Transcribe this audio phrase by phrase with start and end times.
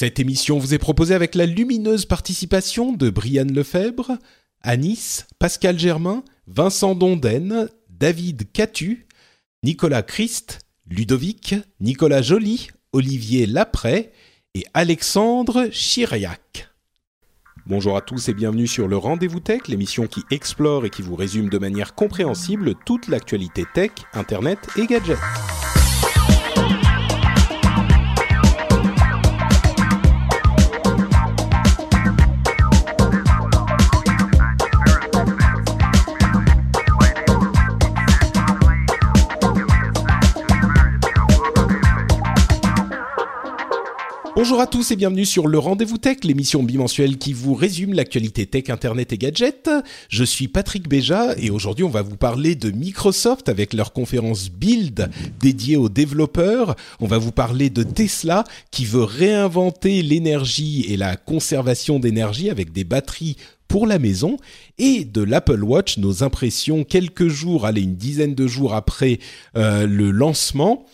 [0.00, 4.16] Cette émission vous est proposée avec la lumineuse participation de Brianne Lefebvre,
[4.62, 9.06] Anis, Pascal Germain, Vincent Donden, David Catu,
[9.62, 14.10] Nicolas Christ, Ludovic, Nicolas Joly, Olivier Lapré
[14.54, 16.70] et Alexandre Chiriac.
[17.66, 21.14] Bonjour à tous et bienvenue sur le Rendez-vous Tech, l'émission qui explore et qui vous
[21.14, 25.18] résume de manière compréhensible toute l'actualité tech, internet et gadgets.
[44.42, 48.46] Bonjour à tous et bienvenue sur le Rendez-vous Tech, l'émission bimensuelle qui vous résume l'actualité
[48.46, 49.68] tech, internet et gadgets.
[50.08, 54.48] Je suis Patrick Béja et aujourd'hui on va vous parler de Microsoft avec leur conférence
[54.48, 56.74] Build dédiée aux développeurs.
[57.00, 62.72] On va vous parler de Tesla qui veut réinventer l'énergie et la conservation d'énergie avec
[62.72, 63.36] des batteries
[63.68, 64.38] pour la maison
[64.78, 69.18] et de l'Apple Watch, nos impressions quelques jours, allez une dizaine de jours après
[69.56, 70.86] euh, le lancement.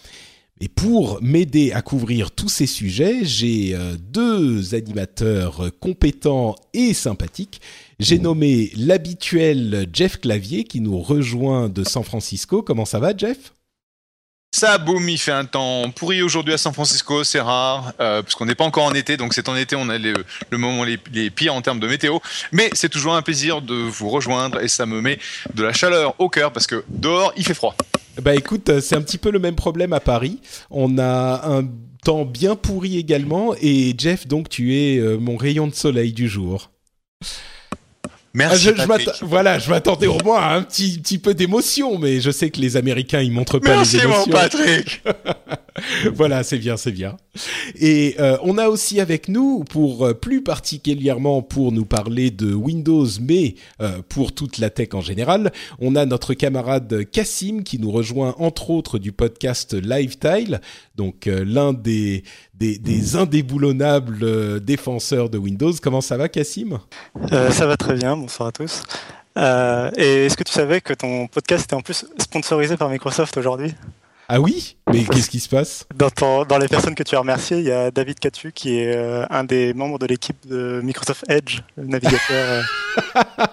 [0.61, 7.61] Et pour m'aider à couvrir tous ces sujets, j'ai euh, deux animateurs compétents et sympathiques.
[7.99, 12.62] J'ai nommé l'habituel Jeff Clavier qui nous rejoint de San Francisco.
[12.62, 13.53] Comment ça va, Jeff?
[14.52, 18.34] Ça boum, il fait un temps pourri aujourd'hui à San Francisco, c'est rare, euh, parce
[18.34, 20.98] qu'on n'est pas encore en été, donc c'est en été, on a le moment les,
[21.12, 22.19] les pires en termes de météo.
[22.53, 25.19] Mais c'est toujours un plaisir de vous rejoindre et ça me met
[25.54, 27.76] de la chaleur au cœur parce que dehors il fait froid.
[28.22, 30.41] Bah écoute, euh, c'est un petit peu le même problème à Paris.
[30.71, 31.69] On a un
[32.03, 33.54] temps bien pourri également.
[33.60, 36.71] Et Jeff, donc tu es euh, mon rayon de soleil du jour.
[38.38, 38.64] Ah, Merci.
[38.64, 42.30] je, je voilà, je m'attendais au moins à un petit, petit peu d'émotion, mais je
[42.30, 44.32] sais que les Américains ils montrent pas Merci les mon émotions.
[44.32, 45.02] Patrick.
[46.12, 47.16] voilà, c'est bien, c'est bien.
[47.78, 52.52] Et euh, on a aussi avec nous, pour euh, plus particulièrement pour nous parler de
[52.52, 57.78] Windows, mais euh, pour toute la tech en général, on a notre camarade Cassim qui
[57.78, 60.60] nous rejoint entre autres du podcast Lifetile,
[60.97, 62.24] donc euh, l'un des,
[62.59, 65.72] des, des indéboulonnables euh, défenseurs de Windows.
[65.83, 66.78] Comment ça va, Cassim?
[67.33, 68.83] Euh, ça va très bien, bonsoir à tous.
[69.37, 73.37] Euh, et est-ce que tu savais que ton podcast était en plus sponsorisé par Microsoft
[73.37, 73.75] aujourd'hui?
[74.28, 77.20] Ah oui Mais qu'est-ce qui se passe dans, ton- dans les personnes que tu as
[77.20, 80.81] remerciées, il y a David Catu qui est euh, un des membres de l'équipe de
[80.82, 82.20] Microsoft Edge, le navigateur.
[82.31, 82.62] euh,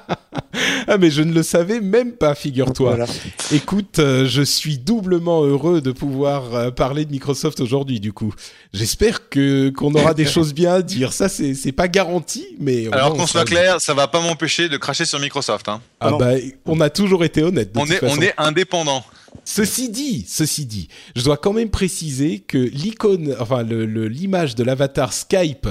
[0.87, 2.89] Ah mais je ne le savais même pas, figure-toi.
[2.95, 3.05] voilà.
[3.51, 7.99] Écoute, euh, je suis doublement heureux de pouvoir euh, parler de Microsoft aujourd'hui.
[7.99, 8.33] Du coup,
[8.73, 11.11] j'espère que qu'on aura des choses bien à dire.
[11.13, 14.69] Ça, c'est c'est pas garanti, mais Alors qu'on on soit clair, ça va pas m'empêcher
[14.69, 15.67] de cracher sur Microsoft.
[15.69, 15.81] Hein.
[15.99, 16.17] Ah Non.
[16.17, 16.31] bah,
[16.65, 17.71] on a toujours été honnête.
[17.73, 18.15] de On toute est façon.
[18.17, 19.03] on est indépendant.
[19.45, 24.55] Ceci dit, ceci dit, je dois quand même préciser que l'icône, enfin le- le- l'image
[24.55, 25.67] de l'avatar Skype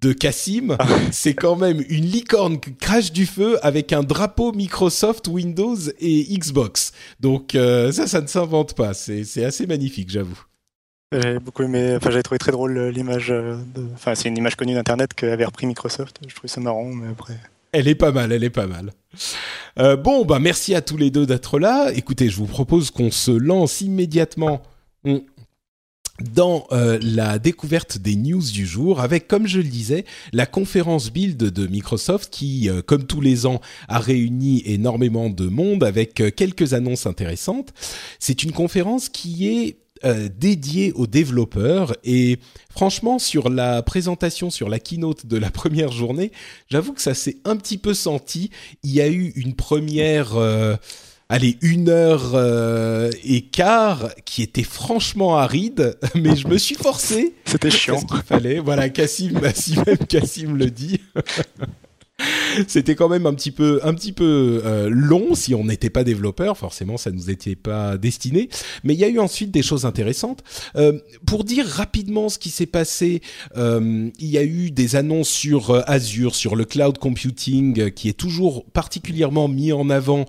[0.00, 0.76] de Cassim,
[1.12, 6.24] c'est quand même une licorne qui crache du feu avec un drapeau Microsoft, Windows et
[6.36, 6.92] Xbox.
[7.20, 8.94] Donc euh, ça, ça ne s'invente pas.
[8.94, 10.42] C'est assez magnifique, j'avoue.
[11.12, 14.36] J'ai beaucoup aimé, enfin j'avais trouvé très drôle euh, l'image, euh, de- enfin c'est une
[14.38, 16.18] image connue d'internet qu'avait repris Microsoft.
[16.26, 17.38] Je trouvais ça marrant, mais après.
[17.72, 18.92] Elle est pas mal, elle est pas mal.
[19.78, 21.90] Euh, bon, bah merci à tous les deux d'être là.
[21.94, 24.62] Écoutez, je vous propose qu'on se lance immédiatement
[25.04, 25.22] on-
[26.34, 31.10] dans euh, la découverte des news du jour avec, comme je le disais, la conférence
[31.10, 36.22] Build de Microsoft qui, euh, comme tous les ans, a réuni énormément de monde avec
[36.36, 37.72] quelques annonces intéressantes.
[38.18, 42.38] C'est une conférence qui est euh, dédiée aux développeurs et
[42.70, 46.32] franchement sur la présentation sur la keynote de la première journée
[46.70, 48.50] j'avoue que ça s'est un petit peu senti.
[48.82, 50.76] Il y a eu une première, euh,
[51.28, 57.34] allez, une heure euh, et quart qui était franchement aride, mais je me suis forcé.
[57.44, 58.00] C'était chiant.
[58.00, 58.58] Parce qu'il fallait?
[58.58, 61.00] Voilà, Cassim, si même Cassim le dit.
[62.68, 66.04] C'était quand même un petit peu, un petit peu euh, long si on n'était pas
[66.04, 66.56] développeur.
[66.56, 68.48] Forcément, ça nous était pas destiné.
[68.84, 70.42] Mais il y a eu ensuite des choses intéressantes.
[70.76, 73.22] Euh, pour dire rapidement ce qui s'est passé,
[73.56, 77.90] euh, il y a eu des annonces sur euh, Azure, sur le cloud computing, euh,
[77.90, 80.26] qui est toujours particulièrement mis en avant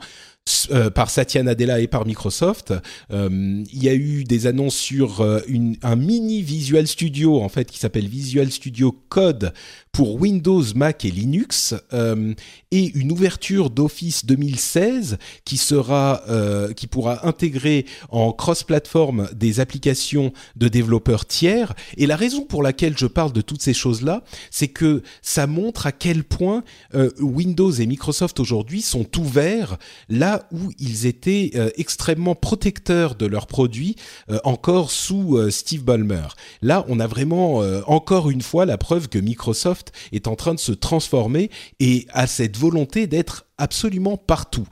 [0.71, 2.73] euh, par Satya Nadella et par Microsoft.
[3.11, 7.47] Euh, il y a eu des annonces sur euh, une, un mini Visual Studio en
[7.47, 9.53] fait qui s'appelle Visual Studio Code
[9.93, 12.33] pour Windows, Mac et Linux euh,
[12.71, 20.33] et une ouverture d'Office 2016 qui sera euh, qui pourra intégrer en cross-platform des applications
[20.57, 24.67] de développeurs tiers et la raison pour laquelle je parle de toutes ces choses-là, c'est
[24.67, 26.63] que ça montre à quel point
[26.95, 29.77] euh, Windows et Microsoft aujourd'hui sont ouverts
[30.09, 33.95] là où ils étaient euh, extrêmement protecteurs de leurs produits
[34.29, 36.27] euh, encore sous euh, Steve Ballmer.
[36.61, 40.59] Là, on a vraiment encore une fois la preuve que Microsoft est en train de
[40.59, 41.49] se transformer
[41.79, 44.67] et a cette volonté d'être absolument partout.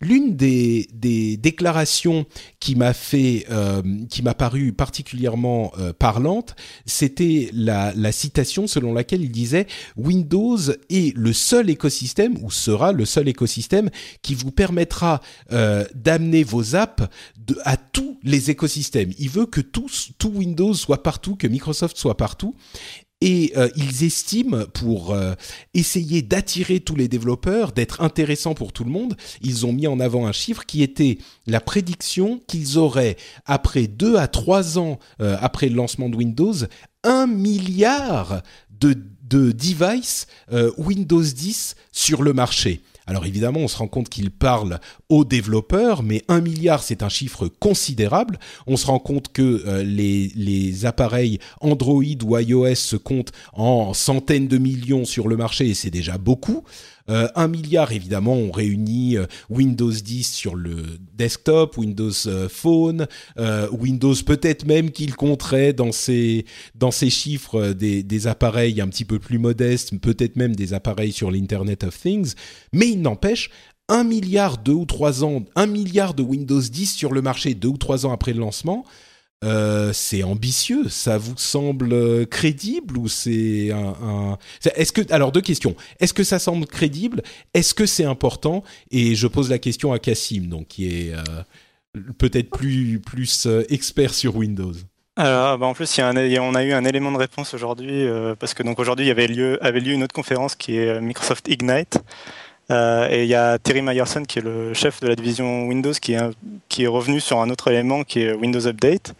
[0.00, 2.26] L'une des, des, déclarations
[2.60, 6.54] qui m'a fait, euh, qui m'a paru particulièrement euh, parlante,
[6.84, 9.66] c'était la, la, citation selon laquelle il disait
[9.96, 10.58] Windows
[10.90, 13.90] est le seul écosystème ou sera le seul écosystème
[14.22, 15.20] qui vous permettra
[15.52, 17.04] euh, d'amener vos apps
[17.64, 19.12] à tous les écosystèmes.
[19.18, 22.54] Il veut que tout, tout Windows soit partout, que Microsoft soit partout
[23.26, 25.34] et euh, ils estiment pour euh,
[25.74, 29.98] essayer d'attirer tous les développeurs, d'être intéressants pour tout le monde, ils ont mis en
[29.98, 31.18] avant un chiffre qui était
[31.48, 36.54] la prédiction qu'ils auraient après deux à trois ans euh, après le lancement de Windows
[37.02, 38.94] un milliard de
[39.28, 40.28] de devices
[40.78, 42.80] Windows 10 sur le marché.
[43.08, 47.08] Alors évidemment, on se rend compte qu'il parle aux développeurs, mais un milliard, c'est un
[47.08, 48.38] chiffre considérable.
[48.66, 54.48] On se rend compte que euh, les, appareils Android ou iOS se comptent en centaines
[54.48, 56.64] de millions sur le marché, et c'est déjà beaucoup.
[57.08, 60.82] Euh, un milliard, évidemment, on réunit euh, Windows 10 sur le
[61.14, 63.06] desktop, Windows euh, Phone,
[63.70, 66.44] Windows peut-être même qu'il compterait dans ces
[66.74, 71.12] dans ces chiffres des, des appareils un petit peu plus modestes, peut-être même des appareils
[71.12, 72.34] sur l'Internet of Things.
[72.72, 73.50] Mais il n'empêche,
[73.88, 77.68] un milliard deux ou trois ans, un milliard de Windows 10 sur le marché deux
[77.68, 78.84] ou trois ans après le lancement,
[79.44, 80.88] euh, c'est ambitieux.
[80.88, 84.38] Ça vous semble euh, crédible ou c'est un.
[84.74, 85.76] Est-ce que alors deux questions.
[86.00, 87.22] Est-ce que ça semble crédible?
[87.52, 88.64] Est-ce que c'est important?
[88.90, 91.22] Et je pose la question à Cassim, donc qui est euh,
[92.18, 94.72] peut-être plus plus expert sur Windows.
[95.18, 97.54] Alors, bah en plus, il y a un, on a eu un élément de réponse
[97.54, 98.06] aujourd'hui
[98.38, 101.00] parce que donc aujourd'hui il y avait lieu avait lieu une autre conférence qui est
[101.00, 102.00] Microsoft Ignite
[102.70, 105.92] euh, et il y a Terry Myerson qui est le chef de la division Windows
[105.92, 109.14] qui est, revenu sur un autre élément qui est Windows Update.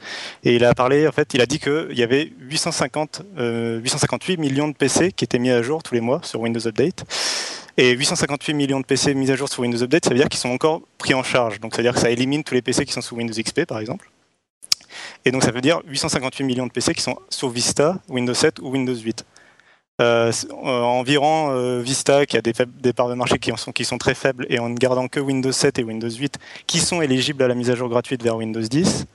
[0.44, 4.36] Et il a parlé, en fait, il a dit qu'il y avait 850, euh, 858
[4.38, 7.04] millions de PC qui étaient mis à jour tous les mois sur Windows Update.
[7.78, 10.40] Et 858 millions de PC mis à jour sur Windows Update, ça veut dire qu'ils
[10.40, 11.60] sont encore pris en charge.
[11.60, 13.66] Donc ça veut dire que ça élimine tous les PC qui sont sous Windows XP,
[13.66, 14.10] par exemple.
[15.24, 18.60] Et donc ça veut dire 858 millions de PC qui sont sur Vista, Windows 7
[18.60, 19.24] ou Windows 8.
[20.02, 22.52] Euh, environ euh, Vista qui a des,
[22.82, 25.08] des, parts de marché qui, en sont, qui sont très faibles et en ne gardant
[25.08, 28.22] que Windows 7 et Windows 8 qui sont éligibles à la mise à jour gratuite
[28.22, 29.06] vers Windows 10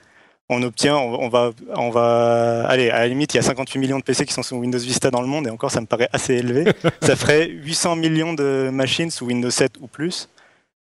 [0.52, 3.80] on obtient, on, on va, on va, allez, à la limite, il y a 58
[3.80, 5.86] millions de PC qui sont sous Windows Vista dans le monde, et encore, ça me
[5.86, 6.66] paraît assez élevé.
[7.02, 10.28] ça ferait 800 millions de machines sous Windows 7 ou plus,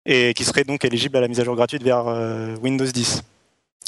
[0.04, 3.22] et qui seraient donc éligibles à la mise à jour gratuite vers euh, Windows 10.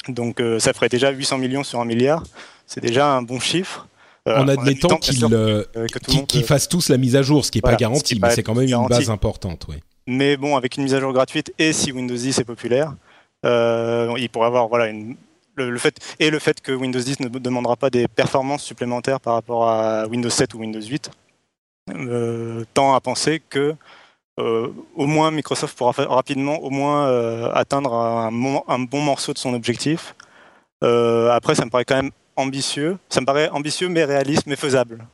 [0.08, 2.23] Donc, euh, ça ferait déjà 800 millions sur un milliard.
[2.67, 3.88] C'est déjà un bon chiffre.
[4.28, 5.24] Euh, en admettant qu'ils
[6.08, 8.30] qu qu fassent tous la mise à jour, ce qui n'est voilà, pas garanti, mais
[8.30, 8.92] c'est quand même garanti.
[8.92, 9.66] une base importante.
[10.06, 12.94] Mais bon, avec une mise à jour gratuite et si Windows 10 est populaire,
[13.44, 15.16] euh, il pourrait avoir voilà, une,
[15.56, 19.20] le, le, fait, et le fait que Windows 10 ne demandera pas des performances supplémentaires
[19.20, 21.10] par rapport à Windows 7 ou Windows 8,
[21.91, 23.74] euh, tend à penser que
[24.38, 28.29] euh, au moins Microsoft pourra rapidement au moins euh, atteindre un,
[28.69, 30.14] un, bon morceau de son objectif.
[30.81, 32.98] Après, ça me paraît quand même ambitieux.
[33.08, 35.06] Ça me paraît ambitieux mais réaliste mais faisable.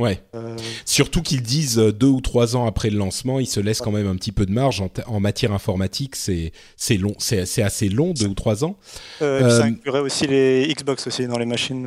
[0.00, 0.20] Ouais.
[0.34, 0.56] Euh...
[0.84, 4.08] Surtout qu'ils disent deux ou trois ans après le lancement, ils se laissent quand même
[4.08, 6.16] un petit peu de marge en, en matière informatique.
[6.16, 8.76] C'est c'est long, c'est assez long, deux ou trois ans.
[9.22, 9.60] Euh, euh...
[9.60, 11.86] Ça inclurait aussi les Xbox aussi dans les machines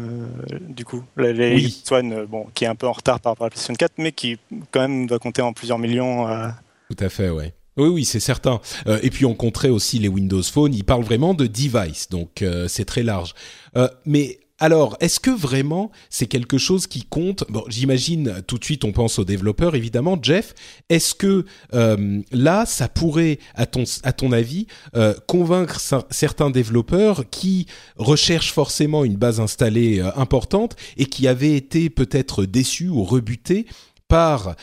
[0.53, 1.03] euh, du coup.
[1.17, 1.63] Les, les oui.
[1.67, 3.74] Xbox One, euh, bon, qui est un peu en retard par rapport à la PlayStation
[3.75, 4.38] 4, mais qui
[4.72, 6.29] quand même doit compter en plusieurs millions.
[6.29, 6.48] euh.
[6.89, 7.53] Tout à fait, ouais.
[7.75, 8.60] Oui, oui, c'est certain.
[8.88, 10.74] Euh, et puis on compterait aussi les Windows Phone.
[10.74, 13.36] Ils parlent vraiment de device, donc euh, c'est très large.
[13.75, 17.44] Euh, mais alors, est-ce que vraiment c'est quelque chose qui compte?
[17.50, 20.18] Bon, j'imagine tout de suite on pense aux développeurs, évidemment.
[20.20, 20.56] Jeff,
[20.90, 21.46] est-ce que
[21.76, 29.16] euh, là, ça pourrait, à ton, avis, euh, convaincre certains développeurs qui recherchent forcément une
[29.16, 33.68] base installée euh, importante et qui avaient été peut-être déçus ou rebutés
[34.08, 34.56] par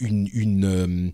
[0.00, 1.12] une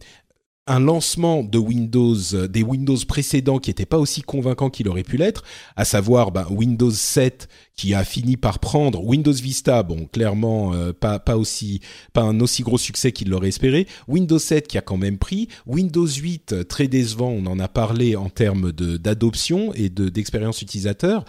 [0.71, 2.17] un lancement de Windows,
[2.49, 5.43] des Windows précédents qui n'étaient pas aussi convaincants qu'il aurait pu l'être,
[5.77, 11.19] à savoir ben, Windows 7 qui a fini par prendre Windows Vista, bon clairement pas
[11.19, 11.81] pas aussi
[12.13, 15.49] pas un aussi gros succès qu'il l'aurait espéré, Windows 7 qui a quand même pris,
[15.67, 21.25] Windows 8 très décevant, on en a parlé en termes d'adoption et de d'expérience utilisateur.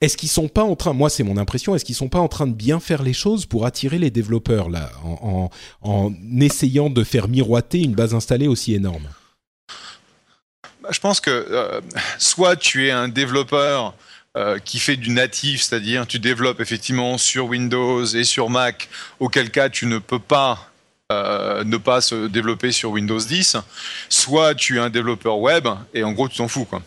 [0.00, 2.28] Est-ce qu'ils sont pas en train, moi c'est mon impression, est-ce qu'ils sont pas en
[2.28, 7.26] train de bien faire les choses pour attirer les développeurs là, en, essayant de faire
[7.26, 9.08] miroiter une base installée aussi énorme?
[10.82, 11.80] Bah, Je pense que euh,
[12.18, 13.94] soit tu es un développeur
[14.36, 18.88] euh, qui fait du natif, c'est-à-dire tu développes effectivement sur Windows et sur Mac,
[19.18, 20.70] auquel cas tu ne peux pas
[21.10, 23.56] euh, ne pas se développer sur Windows 10,
[24.10, 26.82] soit tu es un développeur web et en gros tu t'en fous quoi.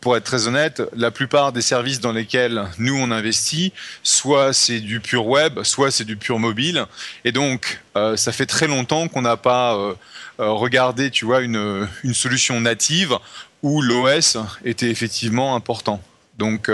[0.00, 4.80] Pour être très honnête, la plupart des services dans lesquels nous on investit, soit c'est
[4.80, 6.86] du pur web, soit c'est du pur mobile.
[7.24, 9.94] Et donc, euh, ça fait très longtemps qu'on n'a pas euh,
[10.40, 13.18] euh, regardé, tu vois, une, solution native
[13.62, 16.00] où l'OS était effectivement important.
[16.38, 16.70] Donc,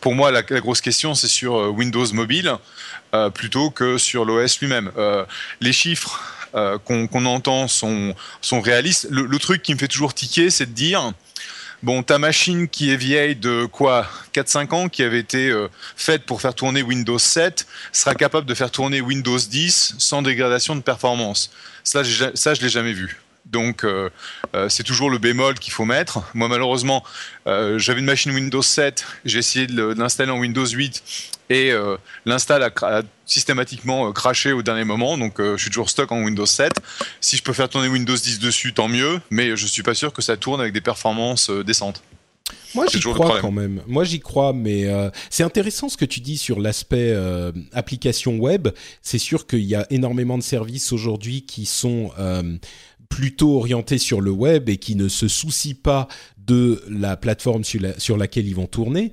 [0.00, 2.54] pour moi, la, grosse question, c'est sur Windows Mobile
[3.34, 4.92] plutôt que sur l'OS lui-même.
[5.60, 6.22] les chiffres
[6.84, 9.08] qu'on entend sont, sont réalistes.
[9.10, 11.12] Le, le, truc qui me fait toujours tiquer, c'est de dire
[11.84, 14.04] Bon, ta machine qui est vieille de quoi
[14.34, 18.54] 4-5 ans, qui avait été euh, faite pour faire tourner Windows 7, sera capable de
[18.54, 21.52] faire tourner Windows 10 sans dégradation de performance.
[21.84, 22.02] Ça,
[22.34, 23.20] ça je l'ai jamais vu.
[23.46, 24.10] Donc, euh,
[24.54, 26.20] euh, c'est toujours le bémol qu'il faut mettre.
[26.34, 27.02] Moi, malheureusement,
[27.46, 31.02] j'avais une machine Windows 7, j'ai essayé de l'installer en Windows 8
[31.50, 35.88] et euh, l'install a, systématiquement euh, craché au dernier moment, donc euh, je suis toujours
[35.88, 36.72] stock en Windows 7.
[37.20, 40.12] Si je peux faire tourner Windows 10 dessus, tant mieux, mais je suis pas sûr
[40.12, 42.02] que ça tourne avec des performances décentes.
[42.74, 43.82] Moi j'y crois quand même.
[43.86, 44.86] Moi j'y crois, mais
[45.28, 47.14] c'est intéressant ce que tu dis sur l'aspect
[47.72, 48.68] application web.
[49.02, 52.10] C'est sûr qu'il y a énormément de services aujourd'hui qui sont
[53.08, 56.08] plutôt orientés sur le web et qui ne se soucient pas
[56.48, 59.12] de la plateforme sur, laquelle ils vont tourner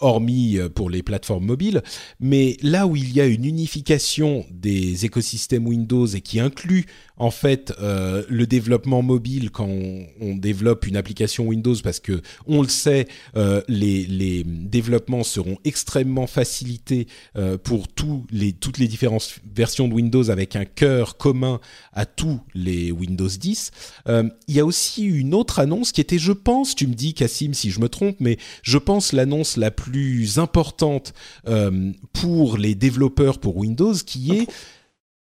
[0.00, 1.82] hormis euh, pour les plateformes mobiles.
[2.20, 6.86] Mais là où il y a une unification des écosystèmes Windows et qui inclut
[7.18, 12.62] en fait euh, le développement mobile quand on, développe une application Windows parce que on
[12.62, 18.86] le sait euh, les, les, développements seront extrêmement facilités euh, pour tous les, toutes les
[18.86, 21.60] différentes versions de Windows avec un cœur commun
[21.92, 23.70] à tous les Windows 10
[24.08, 27.14] euh, il y a aussi une autre annonce qui était je pense tu me dis
[27.14, 31.12] Cassim si je me trompe mais je pense l'annonce la plus importante
[31.46, 34.48] euh, pour les développeurs pour Windows qui est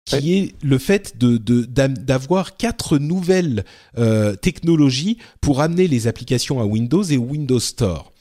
[0.05, 3.65] qui est le fait de d'avoir quatre nouvelles
[3.97, 8.13] euh, technologies pour amener les applications à Windows et Windows Store.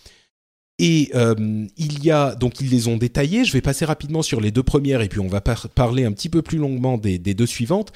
[0.80, 3.44] Et euh, il y a donc ils les ont détaillés.
[3.44, 6.28] Je vais passer rapidement sur les deux premières et puis on va parler un petit
[6.28, 7.92] peu plus longuement des, deux suivantes.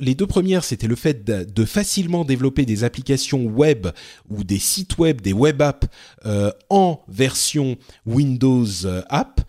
[0.00, 3.86] Les deux premières, c'était le fait de, facilement développer des applications web
[4.28, 5.86] ou des sites web, des web apps
[6.24, 9.40] euh, en version Windows euh, App,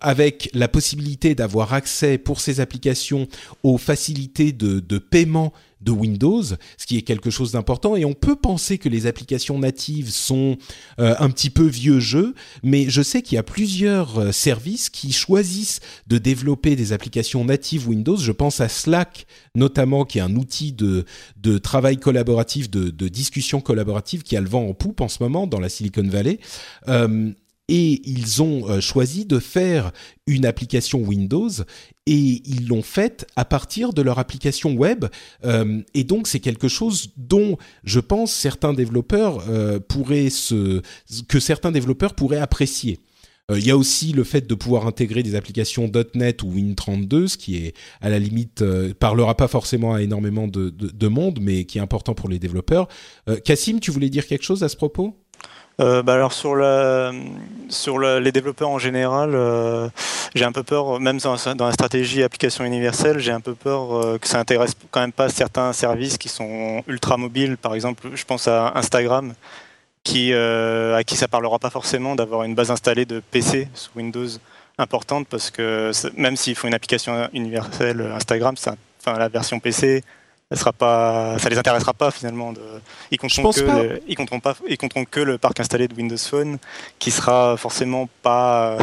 [0.00, 3.28] avec la possibilité d'avoir accès pour ces applications
[3.62, 7.96] aux facilités de paiement de Windows, ce qui est quelque chose d'important.
[7.96, 10.56] Et on peut penser que les applications natives sont
[10.98, 14.90] euh, un petit peu vieux jeu, mais je sais qu'il y a plusieurs euh, services
[14.90, 18.16] qui choisissent de développer des applications natives Windows.
[18.16, 21.04] Je pense à Slack notamment, qui est un outil de,
[21.36, 25.22] de travail collaboratif, de, de discussion collaborative qui a le vent en poupe en ce
[25.22, 26.38] moment dans la Silicon Valley.
[26.88, 27.32] Euh,
[27.68, 29.92] et ils ont euh, choisi de faire
[30.26, 31.50] une application Windows
[32.06, 35.04] et ils l'ont faite à partir de leur application web
[35.44, 40.28] euh, et donc c'est quelque chose dont je pense certains développeurs euh, pourraient
[41.28, 42.98] que certains développeurs pourraient apprécier.
[43.50, 47.38] Il y a aussi le fait de pouvoir intégrer des applications .NET ou Win32, ce
[47.38, 48.62] qui est à la limite
[49.00, 52.88] parlera pas forcément à énormément de, monde, mais qui est important pour les développeurs.
[53.46, 55.16] Cassim, tu voulais dire quelque chose à ce propos?
[55.80, 57.12] Euh, bah alors sur, la,
[57.68, 59.88] sur les développeurs en général, euh,
[60.34, 64.18] j'ai un peu peur, même dans, la stratégie application universelle, j'ai un peu peur euh,
[64.18, 67.56] que ça intéresse quand même pas certains services qui sont ultra mobiles.
[67.56, 69.34] Par exemple, je pense à Instagram,
[70.04, 74.26] à qui ça parlera pas forcément d'avoir une base installée de PC sous Windows
[74.78, 78.56] importante, parce que même s'ils font une application universelle Instagram,
[79.00, 80.02] enfin la version PC
[80.56, 82.52] sera pas, ça les intéressera pas finalement.
[82.52, 82.60] De,
[83.10, 86.16] ils compteront que, Le, ils compteront pas, ils compteront que le parc installé de Windows
[86.16, 86.58] Phone,
[86.98, 88.78] qui sera forcément pas euh,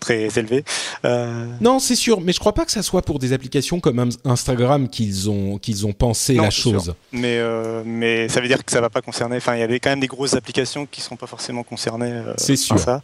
[0.00, 0.64] très élevé.
[1.04, 1.46] Euh...
[1.60, 4.88] Non, c'est sûr, mais je crois pas que ça soit pour des applications comme Instagram
[4.88, 6.94] qu'ils ont qu'ils ont pensé la chose.
[7.12, 9.36] Mais euh, mais ça veut dire que ça va pas concerner.
[9.36, 12.22] Enfin, il y avait quand même des grosses applications qui sont pas forcément concernées.
[12.38, 12.78] C'est sûr.
[12.78, 13.02] Ça.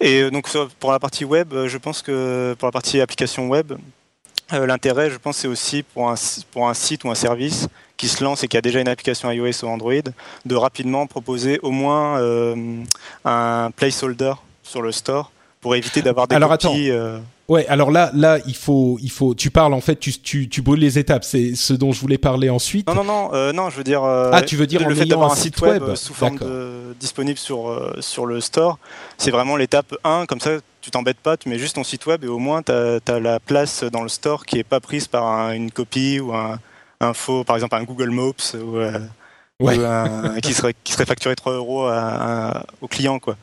[0.00, 0.48] Et donc
[0.80, 3.74] pour la partie web, je pense que pour la partie application web,
[4.52, 6.14] L'intérêt, je pense, c'est aussi pour un,
[6.50, 9.30] pour un site ou un service qui se lance et qui a déjà une application
[9.30, 10.02] iOS ou Android,
[10.44, 12.20] de rapidement proposer au moins
[13.24, 15.30] un placeholder sur le store
[15.60, 16.90] pour éviter d'avoir des Alors, copies.
[17.52, 19.34] Ouais, alors là, là, il faut, il faut.
[19.34, 21.22] Tu parles en fait, tu, tu, tu brûles les étapes.
[21.22, 22.88] C'est ce dont je voulais parler ensuite.
[22.88, 23.68] Non, non, non, euh, non.
[23.68, 24.02] Je veux dire.
[24.04, 26.96] Euh, ah, tu veux dire le en fait d'avoir un site web, sous forme de,
[26.98, 28.78] disponible sur euh, sur le store,
[29.18, 32.24] c'est vraiment l'étape 1 Comme ça, tu t'embêtes pas, tu mets juste ton site web
[32.24, 35.50] et au moins tu as, la place dans le store qui est pas prise par
[35.50, 36.58] une copie ou un,
[37.00, 38.78] un, faux, par exemple un Google Maps ou
[40.42, 41.88] qui, serait, qui serait facturé 3 euros
[42.80, 43.18] au client.
[43.18, 43.36] Quoi.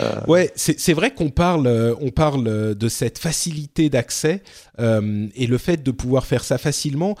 [0.00, 4.42] Euh, ouais, c'est vrai qu'on parle, euh, on parle de cette facilité d'accès
[4.78, 7.16] euh, et le fait de pouvoir faire ça facilement.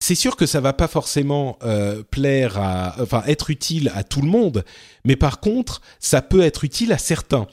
[0.00, 1.58] C'est sûr que ça va pas forcément
[2.10, 4.62] plaire à, enfin, être utile à tout le monde,
[5.06, 7.46] mais par contre, ça peut être utile à certains.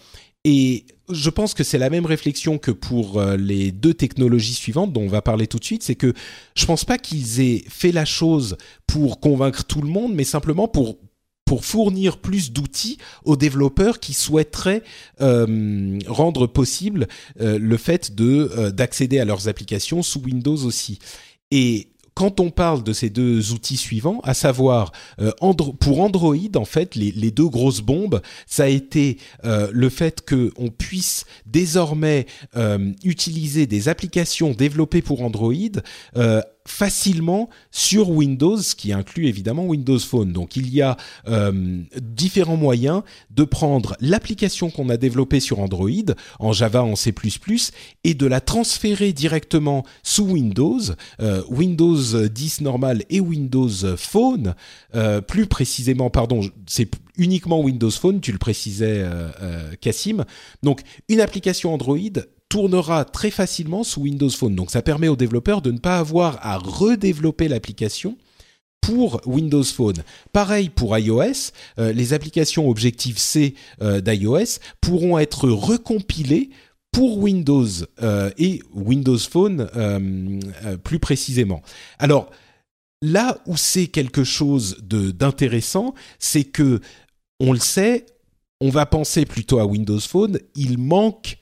[0.44, 4.93] Et je pense que c'est la même réflexion que pour euh, les deux technologies suivantes
[4.93, 6.13] dont on va parler tout de suite, c'est que
[6.55, 8.57] je pense pas qu'ils aient fait la chose
[8.88, 10.98] pour convaincre tout le monde, mais simplement pour
[11.62, 14.81] fournir plus d'outils aux développeurs qui souhaiteraient
[15.22, 17.07] euh, rendre possible
[17.41, 20.98] euh, le fait de d'accéder à leurs applications sous Windows aussi.
[22.13, 25.32] Quand on parle de ces deux outils suivants, à savoir euh,
[25.79, 30.70] pour Android, en fait, les, deux grosses bombes, ça a été euh, le fait qu'on
[30.70, 35.53] puisse désormais euh, utiliser des applications développées pour Android
[36.65, 40.32] facilement sur Windows, ce qui inclut évidemment Windows Phone.
[40.32, 43.01] Donc il y a euh, différents moyens
[43.32, 45.89] de prendre l'application qu'on a développée sur Android,
[46.39, 47.13] en Java, en C++,
[48.03, 50.79] et de la transférer directement sous Windows,
[51.20, 54.55] euh, Windows 10 normal et Windows Phone.
[54.96, 59.05] Euh, plus précisément, pardon, c'est uniquement Windows Phone, tu le précisais,
[59.82, 60.25] Cassim.
[60.63, 62.00] Donc une application Android
[62.53, 64.53] tournera très facilement sous Windows Phone.
[64.53, 68.15] Donc ça permet aux développeurs de ne pas avoir à redévelopper l'application
[68.79, 70.03] pour Windows Phone.
[70.33, 76.51] Pareil pour iOS, euh, les applications Objective-C euh, d'iOS pourront être recompilées
[76.91, 77.65] pour Windows
[78.03, 79.67] euh, et Windows Phone
[80.83, 81.63] plus précisément.
[81.98, 82.29] Alors
[83.01, 86.81] là où c'est quelque chose d'intéressant, c'est que
[87.39, 88.05] on le sait,
[88.62, 91.39] on va penser plutôt à Windows Phone, il manque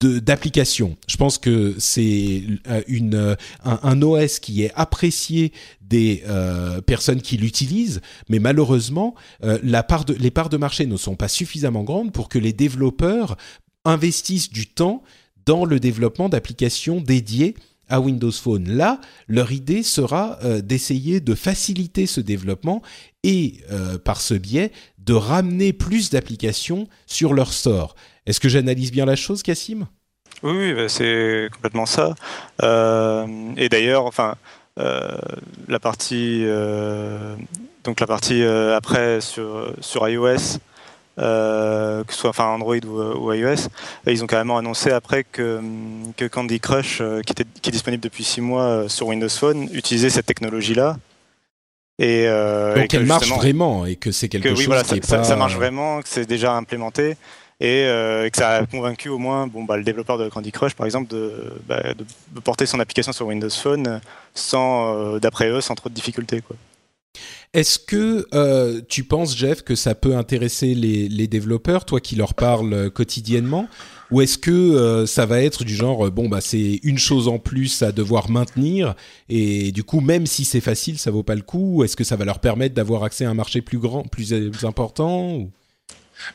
[0.00, 0.96] d'application.
[1.08, 3.34] Je pense que c'est euh, une euh,
[3.64, 10.56] un, OS qui est apprécié des euh, personnes qui l'utilisent, mais malheureusement, les parts de
[10.56, 13.36] marché ne sont pas suffisamment grandes pour que les développeurs
[13.84, 15.02] investissent du temps
[15.46, 17.54] dans le développement d'applications dédiées
[17.88, 18.68] à Windows Phone.
[18.68, 22.82] Là, leur idée sera d'essayer de faciliter ce développement
[23.22, 23.62] et,
[24.04, 27.96] par ce biais, de ramener plus d'applications sur leur store.
[28.28, 29.86] Est-ce que j'analyse bien la chose, Cassim?
[30.42, 32.14] Oui, bah, c'est complètement ça.
[32.62, 34.34] Euh, et d'ailleurs, enfin,
[34.78, 35.16] euh,
[35.66, 37.34] la partie, euh,
[37.84, 40.58] donc la partie après sur, sur iOS,
[41.16, 43.68] que ce soit enfin Android ou, iOS,
[44.06, 45.60] ils ont carrément annoncé après que,
[46.18, 50.10] que Candy Crush, qui, était, qui est disponible depuis six mois sur Windows Phone, utilisait
[50.10, 50.98] cette technologie-là.
[51.98, 52.26] Et,
[52.76, 55.24] Donc elle marche vraiment et que c'est quelque chose qui ça, pas...
[55.24, 57.16] ça marche vraiment, que c'est déjà implémenté
[57.62, 60.74] euh, et, que ça a convaincu au moins bon, bah, le développeur de Candy Crush,
[60.74, 61.82] par exemple, de, bah,
[62.44, 64.00] porter son application sur Windows Phone
[64.34, 66.40] sans, euh, d'après eux, sans trop de difficultés.
[67.54, 72.34] Est-ce que euh, tu penses, Jeff, que ça peut intéresser les, développeurs, toi qui leur
[72.34, 73.66] parles quotidiennement?
[74.10, 77.82] Ou est-ce que ça va être du genre bon bah c'est une chose en plus
[77.82, 78.94] à devoir maintenir
[79.28, 82.04] et du coup même si c'est facile ça vaut pas le coup ou est-ce que
[82.04, 84.32] ça va leur permettre d'avoir accès à un marché plus grand plus
[84.64, 85.50] important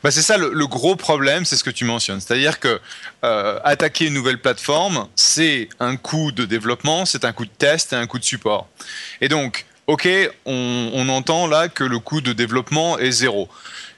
[0.02, 2.20] bah c'est ça le, gros problème, c'est ce que tu mentionnes.
[2.20, 2.80] C'est-à-dire que
[3.24, 7.92] euh, attaquer une nouvelle plateforme, c'est un coût de développement, c'est un coût de test
[7.92, 8.68] et un coût de support.
[9.20, 10.08] Et donc, ok,
[10.46, 13.48] on, entend là que le coût de développement est zéro.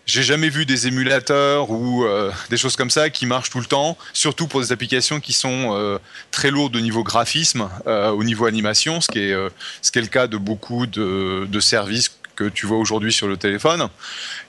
[0.05, 3.67] J'ai jamais vu des émulateurs ou euh, des choses comme ça qui marchent tout le
[3.67, 5.99] temps, surtout pour des applications qui sont euh,
[6.31, 9.35] très lourdes au niveau graphisme, au niveau animation, ce qui est
[9.83, 13.27] ce qui est le cas de beaucoup de, de services que tu vois aujourd'hui sur
[13.27, 13.89] le téléphone.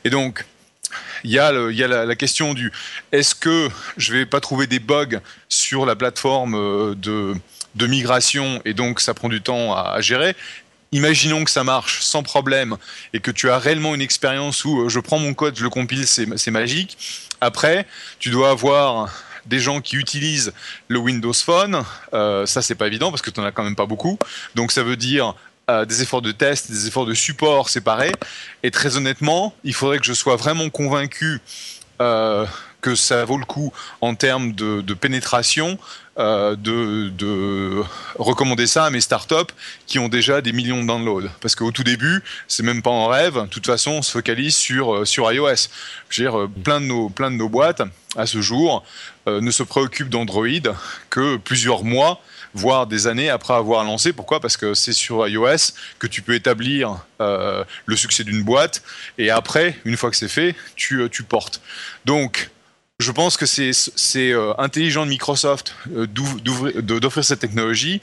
[0.04, 0.46] Et donc
[1.24, 2.72] il y a, la, question du
[3.12, 5.20] est-ce que je vais pas trouver des bugs
[5.50, 10.36] sur la plateforme euh, de, migration et donc ça prend du temps à, gérer?
[10.94, 12.78] Imaginons que ça marche sans problème
[13.14, 15.70] et que tu as réellement une expérience où euh, je prends mon code, je le
[15.70, 16.98] compile, c'est magique.
[17.42, 17.86] Après,
[18.20, 19.12] tu dois avoir
[19.48, 20.54] des gens qui utilisent
[20.88, 21.84] le Windows Phone.
[22.14, 24.18] Euh, ça, c'est pas évident parce que tu n'en as quand même pas beaucoup.
[24.56, 25.36] Donc, ça veut dire
[25.70, 28.14] euh, des efforts de test, des efforts de support séparés.
[28.64, 31.42] Et très honnêtement, il faudrait que je sois vraiment convaincu
[32.00, 32.46] euh,
[32.80, 35.78] que ça vaut le coup en termes de, pénétration
[36.20, 37.84] euh, de, de,
[38.16, 39.52] recommander ça à mes startups
[39.88, 41.28] qui ont déjà des millions de downloads.
[41.42, 43.36] Parce qu'au tout début, c'est même pas en rêve.
[43.36, 45.68] De toute façon, on se focalise sur, sur iOS.
[46.08, 47.82] Je veux dire, plein de nos, plein de nos boîtes,
[48.16, 48.86] à ce jour,
[49.28, 50.48] ne se préoccupent d'Android
[51.10, 52.22] que plusieurs mois
[52.54, 54.14] voire des années après avoir lancé.
[54.14, 54.40] Pourquoi?
[54.40, 58.82] Parce que c'est sur iOS que tu peux établir le succès d'une boîte
[59.18, 61.62] et après, une fois que c'est fait, tu, tu portes.
[62.06, 62.50] Donc,
[63.00, 68.02] je pense que c'est euh, intelligent de Microsoft euh, d'offrir cette technologie.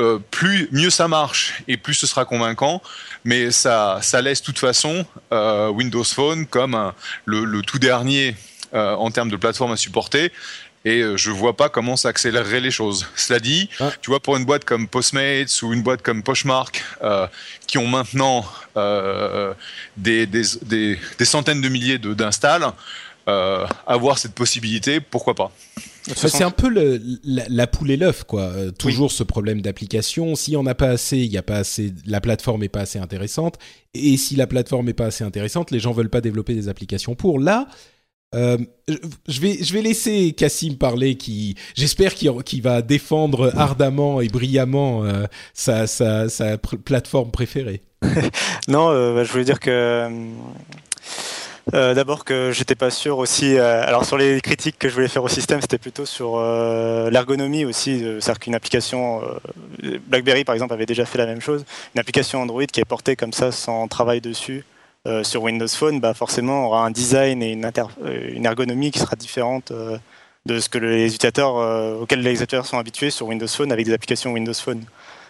[0.00, 2.82] Euh, plus mieux ça marche et plus ce sera convaincant,
[3.24, 6.92] mais ça, ça laisse de toute façon Windows Phone comme
[7.24, 8.36] le, tout dernier
[8.72, 10.32] en termes de plateforme à supporter.
[10.84, 13.06] Et je vois pas comment ça accélérerait les choses.
[13.16, 13.90] Cela dit, ah.
[14.00, 16.82] tu vois, pour une boîte comme Postmates ou une boîte comme Poshmark,
[17.66, 18.46] qui ont maintenant
[19.96, 22.72] des, des, des, centaines de milliers d'installs,
[23.28, 25.52] euh, avoir cette possibilité, pourquoi pas?
[26.14, 28.44] C'est un peu le, la, poule et l'œuf, quoi.
[28.44, 30.34] Euh, toujours ce problème d'application.
[30.34, 32.98] Si on n'a pas assez, il y a pas assez, la plateforme est pas assez
[32.98, 33.58] intéressante.
[33.92, 37.14] Et si la plateforme est pas assez intéressante, les gens veulent pas développer des applications
[37.14, 37.38] pour.
[37.38, 37.68] Là,
[38.34, 38.58] euh,
[39.28, 45.04] je vais, je vais laisser Cassim parler, qui, j'espère qu'il va défendre ardemment et brillamment
[45.54, 47.82] sa, sa, sa plateforme préférée.
[48.68, 50.08] non, bah, je voulais dire que
[51.74, 53.56] euh, D'abord que j'étais pas sûr aussi.
[53.56, 57.10] Euh, alors sur les critiques que je voulais faire au système, c'était plutôt sur euh,
[57.10, 58.04] l'ergonomie aussi.
[58.04, 59.22] Euh, c'est-à-dire qu'une application
[59.82, 61.64] euh, BlackBerry par exemple avait déjà fait la même chose.
[61.94, 64.64] Une application Android qui est portée comme ça sans travail dessus
[65.22, 67.70] sur Windows Phone, bah forcément aura un design et une,
[68.32, 69.72] une ergonomie qui sera différente
[70.46, 71.54] de ce que les utilisateurs
[72.00, 74.82] auxquels les utilisateurs sont habitués sur Windows Phone avec des applications Windows Phone.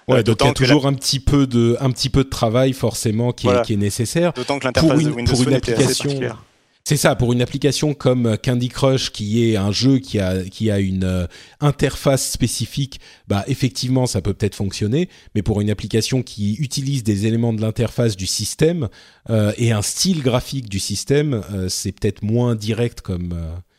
[0.09, 2.73] Ouais, donc il y a toujours un petit peu de un petit peu de travail
[2.73, 4.33] forcément qui, est, qui est nécessaire.
[4.33, 6.43] D'autant que l'interface de Windows Phone était assez particulière.
[6.89, 10.71] C'est ça, pour une application comme Candy Crush, qui est un jeu qui a, qui
[10.71, 11.27] a une euh,
[11.61, 17.27] interface spécifique, bah effectivement, ça peut peut-être fonctionner, mais pour une application qui utilise des
[17.27, 18.89] éléments de l'interface du système
[19.29, 23.39] euh, et un style graphique du système, euh, c'est peut-être moins direct comme.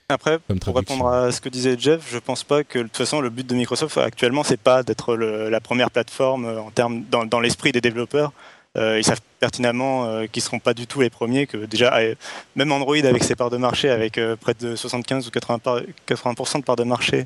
[0.10, 3.22] Après, pour répondre à ce que disait Jeff, je pense pas que de toute façon
[3.22, 7.40] le but de Microsoft actuellement c'est pas d'être la première plateforme en termes dans, dans
[7.40, 8.34] l'esprit des développeurs.
[8.78, 12.14] Euh, ils savent pertinemment euh, qu'ils seront pas du tout les premiers, que déjà euh,
[12.56, 16.64] même Android avec ses parts de marché, avec près de 75 ou 80, 80 de
[16.64, 17.26] parts de marché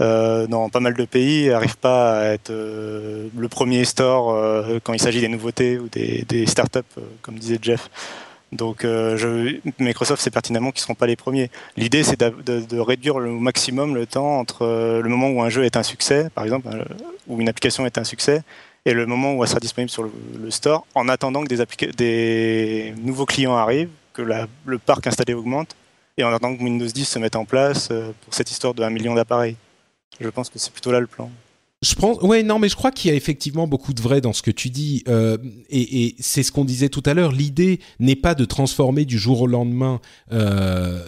[0.00, 5.20] dans pas mal de pays, n'arrive pas à être le premier store quand il s'agit
[5.20, 6.78] des nouveautés ou des, startups,
[7.20, 7.90] comme disait Jeff.
[8.52, 8.86] Donc
[9.80, 11.50] Microsoft sait pertinemment qu'ils ne seront pas les premiers.
[11.76, 15.76] L'idée c'est de, réduire le maximum le temps entre le moment où un jeu est
[15.76, 16.68] un succès, par exemple,
[17.26, 18.44] où une application est un succès,
[18.84, 23.26] et le moment où elle sera disponible sur le, store, en attendant que des, nouveaux
[23.26, 25.76] clients arrivent, que le parc installé augmente,
[26.16, 28.90] et en attendant que Windows 10 se mette en place pour cette histoire de 1
[28.90, 29.56] million d'appareils.
[30.20, 31.30] Je pense que c'est plutôt là le plan.
[31.80, 34.32] Je pense, ouais, non, mais je crois qu'il y a effectivement beaucoup de vrai dans
[34.32, 35.38] ce que tu dis, euh,
[35.70, 37.30] et, c'est ce qu'on disait tout à l'heure.
[37.30, 40.00] L'idée n'est pas de transformer du jour au lendemain
[40.32, 41.06] euh,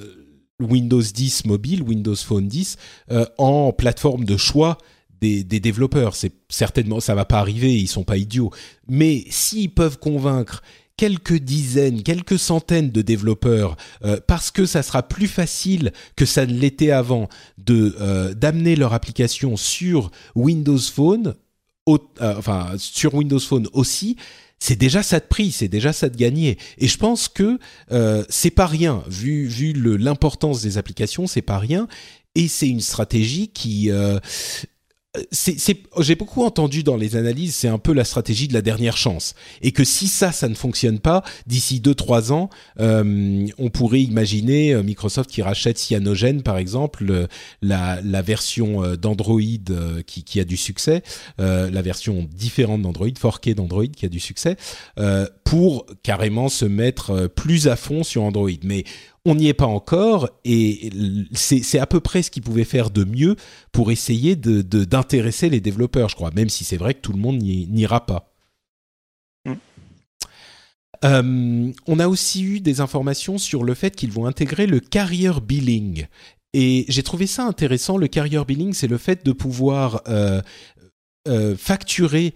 [0.61, 2.77] Windows 10 mobile, Windows Phone 10,
[3.11, 4.79] euh, en plateforme de choix
[5.21, 6.15] des, développeurs.
[6.15, 8.51] C'est certainement, ça va pas arriver, ils sont pas idiots.
[8.89, 10.63] Mais s'ils peuvent convaincre
[10.97, 16.45] quelques dizaines, quelques centaines de développeurs, euh, parce que ça sera plus facile que ça
[16.45, 21.37] ne l'était avant de euh, d'amener leur application sur Windows Phone,
[21.89, 24.17] euh, enfin sur Windows Phone aussi.
[24.59, 26.59] C'est déjà ça de prix, c'est déjà ça de gagner.
[26.77, 27.59] Et je pense que
[28.29, 31.89] c'est pas rien, vu vu l'importance des applications, c'est pas rien.
[32.35, 33.91] Et c'est une stratégie qui
[35.99, 39.35] j'ai beaucoup entendu dans les analyses, c'est un peu la stratégie de la dernière chance,
[39.61, 44.73] et que si ça, ça ne fonctionne pas, d'ici 2-3 ans, euh, on pourrait imaginer
[44.73, 47.27] euh, Microsoft qui rachète Cyanogen, par exemple,
[47.61, 49.41] la, la, version euh, d'Android
[50.07, 51.03] qui, qui, a du succès,
[51.39, 54.57] la version différente d'Android, 4K d'Android qui a du succès,
[55.45, 58.51] pour carrément se mettre plus à fond sur Android.
[58.63, 58.85] Mais
[59.25, 60.91] on n'y est pas encore et
[61.33, 63.37] c'est à peu près ce qu'ils pouvaient faire de mieux
[63.73, 67.19] pour essayer d'intéresser de, les développeurs, je crois, même si c'est vrai que tout le
[67.19, 68.33] monde n'ira pas.
[69.45, 69.55] Mm.
[71.05, 75.33] Euh, on a aussi eu des informations sur le fait qu'ils vont intégrer le carrier
[75.43, 76.07] billing.
[76.53, 77.97] Et j'ai trouvé ça intéressant.
[77.97, 80.43] Le carrier billing, c'est le fait de pouvoir euh,
[81.29, 82.35] euh, facturer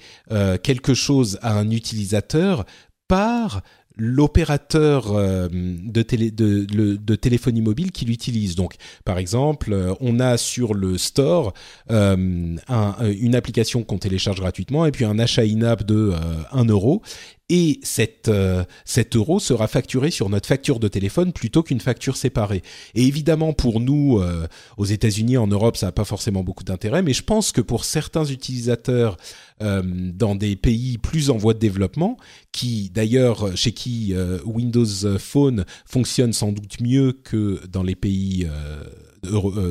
[0.62, 2.64] quelque chose à un utilisateur
[3.08, 3.62] par
[3.96, 8.56] l'opérateur euh, de, télé, de, de, téléphonie mobile qui l'utilise.
[8.56, 11.54] Donc, par exemple, euh, on a sur le store
[11.90, 16.12] euh, un, une application qu'on télécharge gratuitement et puis un achat in-app de
[16.52, 17.02] 1 euro.
[17.50, 17.80] et
[18.28, 22.62] euh, cet euro sera facturé sur notre facture de téléphone plutôt qu'une facture séparée.
[22.94, 27.02] Et évidemment, pour nous, euh, aux États-Unis, en Europe, ça n'a pas forcément beaucoup d'intérêt,
[27.02, 29.16] mais je pense que pour certains utilisateurs
[29.62, 32.16] euh, dans des pays plus en voie de développement,
[32.52, 34.14] qui d'ailleurs, chez qui
[34.44, 38.48] Windows Phone fonctionne sans doute mieux que dans les pays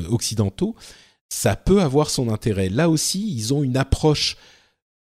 [0.09, 0.75] occidentaux,
[1.29, 2.69] ça peut avoir son intérêt.
[2.69, 4.37] Là aussi, ils ont une approche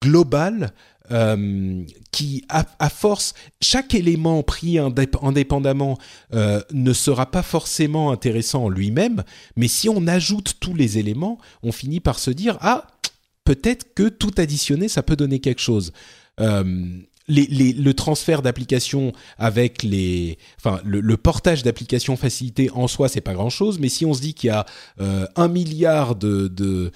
[0.01, 0.73] globale
[1.11, 5.97] euh, qui, à, force, chaque élément pris indépendamment
[6.33, 9.23] euh, ne sera pas forcément intéressant en lui-même,
[9.55, 12.87] mais si on ajoute tous les éléments, on finit par se dire ah
[13.53, 15.91] peut-être que tout additionné ça peut donner quelque chose.
[16.39, 16.63] Euh,
[17.27, 23.49] le transfert d'applications avec les, enfin le, portage d'applications facilité en soi c'est pas grand
[23.49, 24.65] chose, mais si on se dit qu'il y a
[24.99, 26.91] un milliard de, de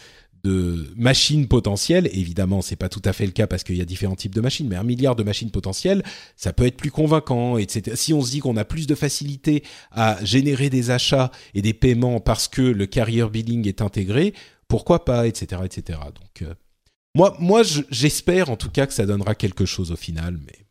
[0.45, 2.07] de machines potentielles.
[2.13, 4.41] Évidemment, c'est pas tout à fait le cas parce qu'il y a différents types de
[4.41, 6.03] machines, mais un milliard de machines potentielles,
[6.37, 7.95] ça peut être plus convaincant, etc.
[7.95, 11.73] Si on se dit qu'on a plus de facilité à générer des achats et des
[11.73, 14.35] paiements parce que le carrier billing est intégré,
[14.67, 15.99] pourquoi pas, etc., etc.
[16.15, 16.53] Donc, euh,
[17.15, 20.65] moi, moi, j'espère en tout cas que ça donnera quelque chose au final, mais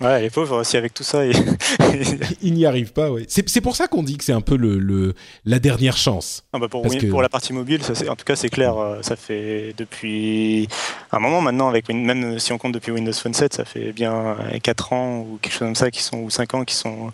[0.00, 1.22] Ouais, les pauvres aussi avec tout ça.
[1.24, 3.08] Ils n'y arrivent pas.
[3.28, 5.14] C'est pour ça qu'on dit que c'est un peu le, le,
[5.46, 6.44] la dernière chance.
[6.52, 8.76] Ah bah pour, pour la partie mobile, ça, en tout cas, c'est clair.
[8.76, 10.68] Euh, ça fait depuis
[11.12, 14.36] un moment maintenant, avec même si on compte depuis Windows Phone 7, ça fait bien
[14.62, 17.12] 4 ans ou quelque chose comme ça, qui sont, ou 5 ans, qui sont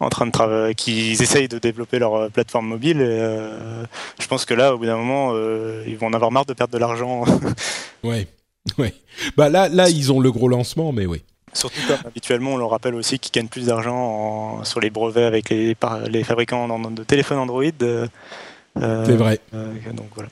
[0.00, 3.00] en train de travailler, qui essayent de développer leur euh, plateforme mobile.
[3.00, 3.84] Et, euh,
[4.20, 5.34] je pense que là, au bout d'un moment,
[5.86, 7.24] ils vont en avoir marre de perdre de l'argent.
[8.04, 8.26] ouais,
[8.78, 8.94] ouais.
[9.36, 11.22] Bah là, là, ils ont le gros lancement, mais oui.
[11.52, 15.50] Surtout comme habituellement, on le rappelle aussi qu'ils gagnent plus d'argent sur les brevets avec
[15.50, 15.76] les,
[16.08, 17.62] les fabricants de téléphones Android.
[18.78, 19.40] Euh, c'est vrai.
[19.54, 20.28] Euh, donc voilà.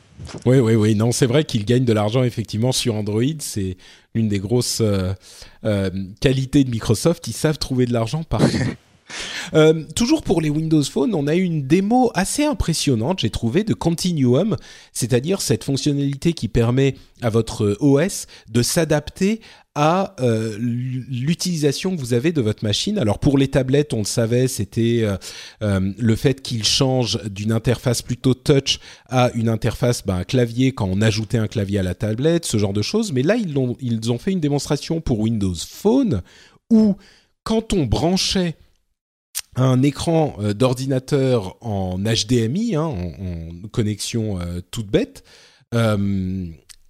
[0.46, 0.94] Oui, oui, oui.
[0.94, 3.22] Non, c'est vrai qu'ils gagnent de l'argent effectivement sur Android.
[3.38, 3.76] C'est
[4.14, 7.26] une des grosses euh, qualités de Microsoft.
[7.28, 8.46] Ils savent trouver de l'argent partout.
[9.54, 13.64] Euh, toujours pour les Windows Phone, on a eu une démo assez impressionnante, j'ai trouvé,
[13.64, 14.56] de Continuum,
[14.92, 19.40] c'est-à-dire cette fonctionnalité qui permet à votre OS de s'adapter
[19.74, 22.98] à euh, l'utilisation que vous avez de votre machine.
[22.98, 25.02] Alors pour les tablettes, on le savait, c'était
[25.62, 30.88] euh, le fait qu'ils changent d'une interface plutôt touch à une interface ben, clavier quand
[30.90, 33.12] on ajoutait un clavier à la tablette, ce genre de choses.
[33.12, 36.20] Mais là, ils ont fait une démonstration pour Windows Phone
[36.70, 36.96] où
[37.44, 38.56] quand on branchait
[39.56, 45.24] un écran euh, d'ordinateur en HDMI, hein, en, connexion euh, toute bête,
[45.74, 46.46] euh,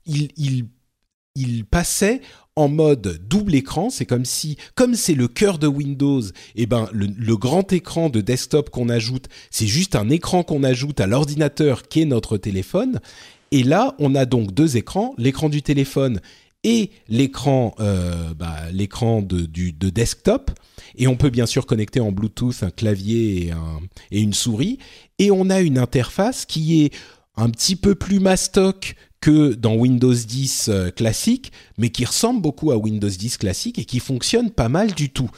[0.07, 2.21] il, passait
[2.57, 3.89] en mode double écran.
[3.91, 6.23] C'est comme si, comme c'est le cœur de Windows,
[6.55, 11.01] eh ben le, grand écran de desktop qu'on ajoute, c'est juste un écran qu'on ajoute
[11.01, 13.01] à l'ordinateur qui est notre téléphone.
[13.51, 16.21] Et là, on a donc deux écrans, l'écran du téléphone
[16.65, 17.75] et l'écran,
[18.39, 19.47] bah, l'écran de,
[19.91, 20.51] desktop.
[20.97, 23.53] Et on peut bien sûr connecter en Bluetooth un clavier
[24.11, 24.79] et, une souris.
[25.19, 26.95] Et on a une interface qui est
[27.37, 32.73] un petit peu plus mastoc que dans Windows 10 euh, classique, mais qui ressemble beaucoup
[32.73, 35.31] à Windows 10 classique et qui fonctionne pas mal du tout.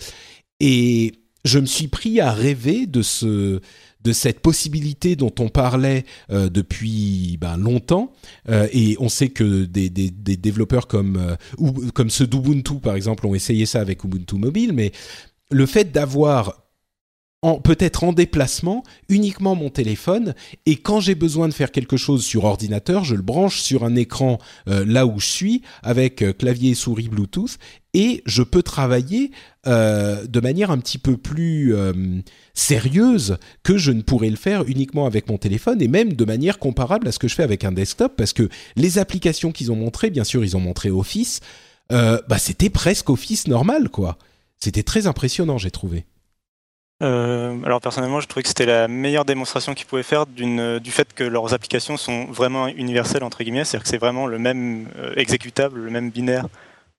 [0.58, 1.12] Et
[1.44, 3.60] je me suis pris à rêver de ce
[4.04, 8.12] de cette possibilité dont on parlait euh, depuis ben, longtemps.
[8.48, 13.34] Euh, et on sait que des, développeurs comme ou, comme ceux d'Ubuntu par exemple ont
[13.34, 14.92] essayé ça avec Ubuntu mobile mais
[15.50, 16.63] le fait d'avoir
[17.62, 20.34] peut-être en déplacement, uniquement mon téléphone,
[20.66, 23.96] et quand j'ai besoin de faire quelque chose sur ordinateur, je le branche sur un
[23.96, 27.58] écran euh, là où je suis, avec euh, clavier et souris Bluetooth,
[27.92, 29.30] et je peux travailler
[29.66, 31.74] euh, de manière un petit peu plus
[32.54, 36.58] sérieuse que je ne pourrais le faire uniquement avec mon téléphone, et même de manière
[36.58, 39.76] comparable à ce que je fais avec un desktop, parce que les applications qu'ils ont
[39.76, 41.40] montrées, bien sûr, ils ont montré Office,
[41.90, 44.18] bah, c'était presque Office normal, quoi.
[44.58, 46.06] C'était très impressionnant, j'ai trouvé.
[47.02, 51.12] Euh, alors personnellement, je trouvais que c'était la meilleure démonstration qu'ils pouvaient faire du fait
[51.12, 55.12] que leurs applications sont vraiment universelles entre guillemets, c'est-à-dire que c'est vraiment le même euh,
[55.16, 56.46] exécutable, le même binaire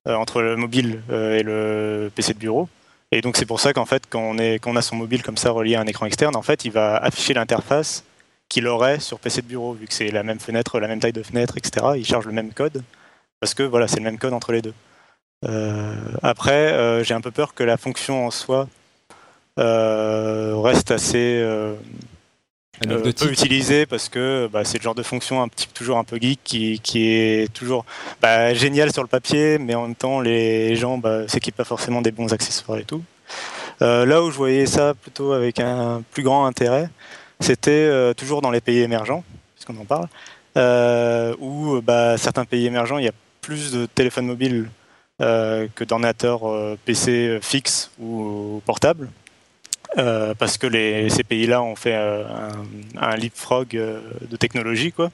[0.06, 2.68] euh, entre le mobile et le PC de bureau.
[3.12, 5.36] Et donc c'est pour ça qu'en fait, quand on, quand on a son mobile comme
[5.36, 8.04] ça relié à un écran externe, en fait, il va afficher l'interface
[8.48, 11.12] qu'il aurait sur PC de bureau, vu que c'est la même fenêtre, la même taille
[11.12, 11.86] de fenêtre, etc.
[11.96, 12.82] Il charge le même code
[13.40, 14.74] parce que voilà, c'est le même code entre les deux.
[15.44, 18.66] Euh, après, euh, j'ai un peu peur que la fonction en soi euh,
[19.56, 21.42] reste assez
[22.80, 26.18] peu utilisée parce que bah, c'est le genre de fonction un petit toujours un peu
[26.20, 27.84] geek qui, qui est toujours
[28.20, 32.02] bah, génial sur le papier, mais en même temps les gens bah, s'équipent pas forcément
[32.02, 33.02] des bons accessoires et tout.
[33.80, 36.88] là où je voyais ça plutôt avec un plus grand intérêt,
[37.40, 40.08] c'était toujours dans les pays émergents, puisqu'on en parle,
[41.40, 44.68] où bah, certains pays émergents, il y a plus de téléphones mobiles
[45.18, 46.42] que d'ordinateurs
[46.84, 49.08] PC fixes ou portables.
[50.38, 52.52] Parce que ces pays-là ont fait un,
[52.96, 55.10] un, leapfrog de technologie, quoi.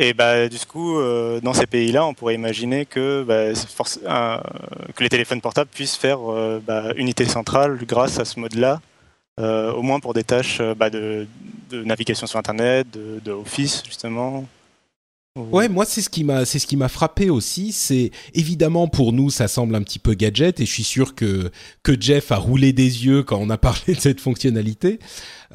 [0.00, 3.52] Et bah, du coup, euh, dans ces pays-là, on pourrait imaginer que, bah,
[4.94, 8.80] que les téléphones portables puissent faire euh, bah, unité centrale grâce à ce mode-là,
[9.38, 11.28] euh, au moins pour des tâches bah, de,
[11.70, 14.46] de, navigation sur Internet, de, de Office, justement.
[15.36, 19.12] Ouais, moi c'est ce qui m'a c'est ce qui m'a frappé aussi, c'est évidemment pour
[19.12, 21.50] nous ça semble un petit peu gadget et je suis sûr que
[21.82, 25.00] que Jeff a roulé des yeux quand on a parlé de cette fonctionnalité,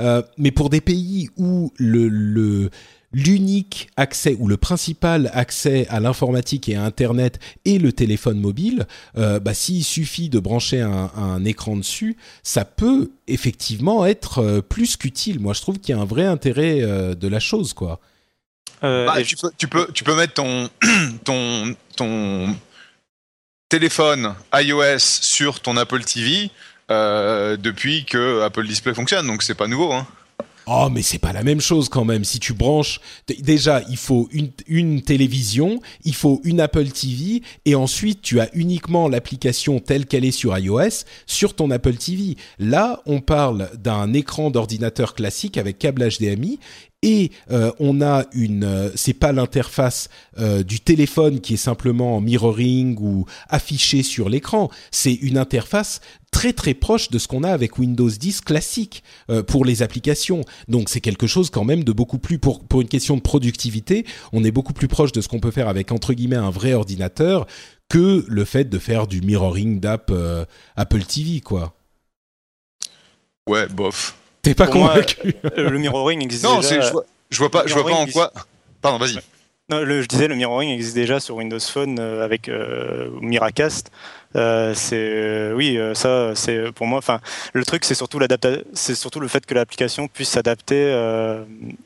[0.01, 2.69] euh, mais pour des pays où le
[3.13, 8.85] l'unique accès ou le principal accès à l'informatique et à Internet est le téléphone mobile,
[9.17, 14.95] euh, bah, s'il suffit de brancher un, écran dessus, ça peut effectivement être euh, plus
[14.97, 15.39] qu'utile.
[15.39, 16.81] Moi, je trouve qu'il y a un vrai intérêt
[17.15, 17.99] de la chose, quoi.
[18.81, 20.69] Bah, tu, peux, tu, peux, tu peux mettre ton,
[21.23, 22.55] ton, ton
[23.67, 26.49] téléphone iOS sur ton Apple TV
[26.89, 29.93] depuis que Apple Display fonctionne, donc c'est pas nouveau.
[29.93, 30.07] Hein.
[30.71, 32.23] Oh, mais c'est pas la même chose quand même.
[32.23, 33.01] Si tu branches,
[33.39, 38.49] déjà, il faut une, une télévision, il faut une Apple TV, et ensuite tu as
[38.53, 42.37] uniquement l'application telle qu'elle est sur iOS sur ton Apple TV.
[42.59, 46.59] Là, on parle d'un écran d'ordinateur classique avec câble HDMI,
[47.01, 52.17] et euh, on a une euh, c'est pas l'interface euh, du téléphone qui est simplement
[52.17, 57.43] en mirroring ou affiché sur l'écran, c'est une interface très très proche de ce qu'on
[57.43, 59.03] a avec Windows 10 classique
[59.47, 60.41] pour les applications.
[60.67, 64.05] Donc c'est quelque chose quand même de beaucoup plus pour pour une question de productivité,
[64.31, 66.73] on est beaucoup plus proche de ce qu'on peut faire avec entre guillemets un vrai
[66.73, 67.47] ordinateur
[67.89, 70.11] que le fait de faire du mirroring d'app
[70.75, 71.75] Apple TV quoi.
[73.47, 74.18] Ouais, bof.
[74.49, 76.77] T'es pas convaincu Le mirroring existe non, déjà.
[76.77, 76.97] Non, je,
[77.29, 78.33] je, vois pas, je vois pas en quoi.
[78.81, 79.19] Pardon, vas-y.
[79.69, 83.91] Non, le, je disais, le mirroring existe déjà sur Windows Phone euh, avec euh, Miracast.
[84.35, 86.99] Euh, c'est euh, oui, euh, ça, c'est pour moi.
[86.99, 87.19] Enfin,
[87.53, 88.19] le truc, c'est surtout
[88.73, 90.91] c'est surtout le fait que l'application puisse s'adapter,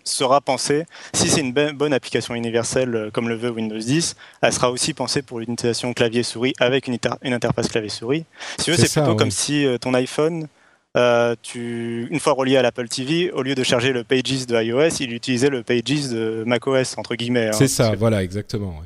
[0.04, 0.86] sera pensée.
[1.14, 5.22] Si c'est une bonne application universelle comme le veut Windows 10, elle sera aussi pensée
[5.22, 8.26] pour l'utilisation clavier-souris avec une, une interface clavier-souris.
[8.58, 10.48] Si tu veux, c'est plutôt comme si ton iPhone
[10.96, 14.62] euh, tu, une fois relié à l'Apple TV, au lieu de charger le Pages de
[14.62, 17.48] iOS, il utilisait le Pages de macOS, entre guillemets.
[17.48, 18.84] Hein, c'est ça, voilà, exactement.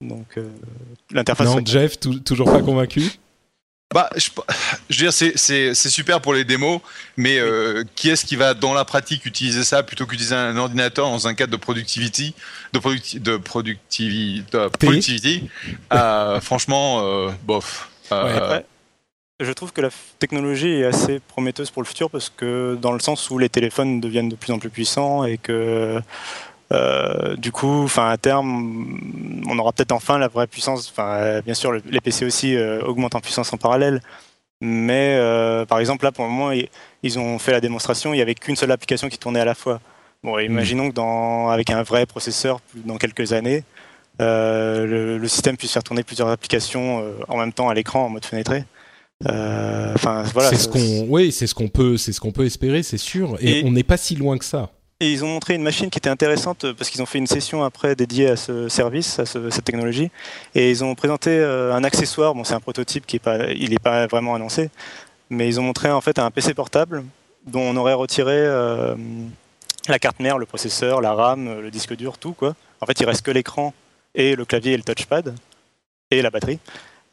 [0.00, 0.48] Donc, euh,
[1.10, 1.48] l'interface.
[1.48, 3.02] Non, Jeff, toujours pas convaincu?
[3.92, 4.30] Bah, je,
[4.88, 6.80] je, veux dire, c'est super pour les démos,
[7.16, 11.10] mais euh, qui est-ce qui va dans la pratique utiliser ça plutôt qu'utiliser un ordinateur
[11.10, 12.36] dans un cadre de productivity,
[12.72, 12.78] de,
[13.18, 15.50] de productivity, de productivity
[16.40, 17.90] Franchement, bof.
[18.12, 18.64] Ouais,
[19.40, 23.00] je trouve que la technologie est assez prometteuse pour le futur parce que dans le
[23.00, 26.00] sens où les téléphones deviennent de plus en plus puissants et que
[26.72, 30.88] euh, du coup, enfin à terme, on aura peut-être enfin la vraie puissance.
[30.90, 34.00] Enfin, bien sûr, les PC aussi euh, augmentent en puissance en parallèle.
[34.60, 36.52] Mais euh, par exemple, là, pour le moment,
[37.02, 38.12] ils ont fait la démonstration.
[38.12, 39.80] Il n'y avait qu'une seule application qui tournait à la fois.
[40.22, 43.64] Bon, imaginons que dans, avec un vrai processeur, dans quelques années,
[44.18, 48.26] le, le, système puisse faire tourner plusieurs applications en même temps à l'écran en mode
[48.26, 48.64] fenêtré.
[49.28, 50.50] Euh, enfin voilà.
[50.50, 53.36] C'est ce qu'on, oui, c'est ce qu'on peut, c'est ce qu'on peut espérer, c'est sûr.
[53.40, 54.70] Et, on n'est pas si loin que ça.
[55.02, 57.62] Et ils ont montré une machine qui était intéressante parce qu'ils ont fait une session
[57.64, 60.10] après dédiée à ce service, à cette technologie,
[60.54, 62.34] et ils ont présenté euh, un accessoire.
[62.34, 64.70] Bon, c'est un prototype qui est pas, il n'est pas vraiment annoncé,
[65.30, 67.04] mais ils ont montré en fait un PC portable
[67.46, 68.94] dont on aurait retiré euh,
[69.88, 72.54] la carte mère, le processeur, la RAM, le disque dur, tout quoi.
[72.82, 73.72] En fait, il reste que l'écran
[74.14, 75.34] et le clavier et le touchpad
[76.10, 76.58] et la batterie.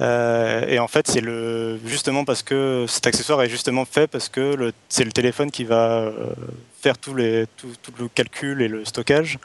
[0.01, 4.29] Euh, et en fait, c'est le justement parce que cet accessoire est justement fait parce
[4.29, 6.13] que c'est le téléphone qui va euh,
[6.79, 7.67] faire tous les, tout,
[7.99, 9.39] le calcul et le stockage.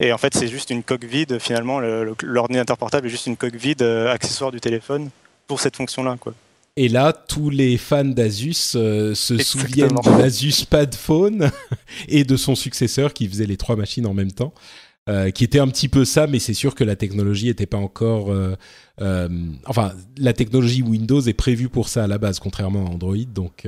[0.00, 1.38] Et en fait, c'est juste une coque vide.
[1.38, 1.80] Finalement,
[2.22, 5.10] l'ordinateur portable est juste une coque vide euh, accessoire du téléphone
[5.46, 6.34] pour cette fonction-là, quoi.
[6.76, 11.50] Et là, tous les fans d'Asus se souviennent de l'Asus Pad Phone
[12.08, 14.52] et de son successeur qui faisait les trois machines en même temps.
[15.08, 17.78] Euh, qui était un petit peu ça, mais c'est sûr que la technologie n'était pas
[17.78, 18.30] encore.
[18.30, 18.56] Euh,
[19.00, 19.28] euh,
[19.64, 23.16] enfin, la technologie Windows est prévue pour ça à la base, contrairement à Android.
[23.16, 23.66] Donc,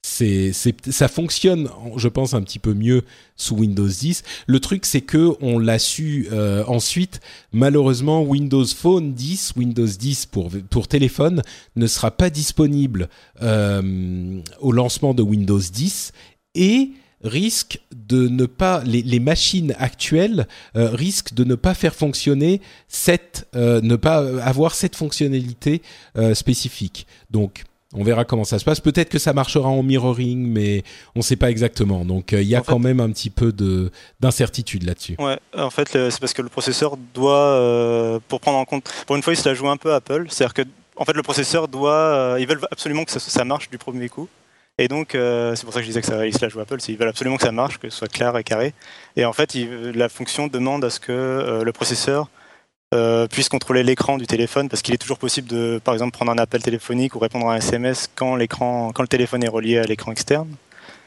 [0.00, 3.02] c'est, ça fonctionne, je pense, un petit peu mieux
[3.36, 4.22] sous Windows 10.
[4.46, 6.28] Le truc, c'est que on l'a su
[6.66, 7.20] ensuite.
[7.52, 11.42] Malheureusement, Windows Phone 10, Windows 10 pour pour téléphone,
[11.76, 13.10] ne sera pas disponible
[13.42, 16.12] au lancement de Windows 10
[16.54, 22.60] et risque de ne pas les, machines actuelles euh, risquent de ne pas faire fonctionner
[22.88, 25.82] cette euh, ne pas avoir cette fonctionnalité
[26.16, 27.06] euh, spécifique.
[27.30, 28.80] Donc On verra comment ça se passe.
[28.80, 30.84] Peut-être que ça marchera en mirroring, mais
[31.16, 32.04] on ne sait pas exactement.
[32.04, 33.90] Donc il y a quand même un petit peu de
[34.20, 35.16] d'incertitude là-dessus.
[35.18, 39.22] Ouais, en fait, c'est parce que le processeur doit, pour prendre en compte, pour une
[39.22, 40.26] fois, il se la joue un peu Apple.
[40.28, 40.62] C'est-à-dire que,
[40.96, 44.28] en fait, le processeur doit, ils veulent absolument que ça, marche du premier coup.
[44.80, 46.78] Et donc, c'est pour ça que je disais que ça, il se la joue Apple.
[46.88, 48.72] Ils veulent absolument que ça marche, que ce soit clair et carré.
[49.14, 49.54] Et en fait,
[49.94, 52.28] la fonction demande à ce que le processeur
[52.92, 56.32] euh, puisse contrôler l'écran du téléphone parce qu'il est toujours possible de, par exemple, prendre
[56.32, 59.78] un appel téléphonique ou répondre à un SMS quand l'écran, quand le téléphone est relié
[59.78, 60.48] à l'écran externe.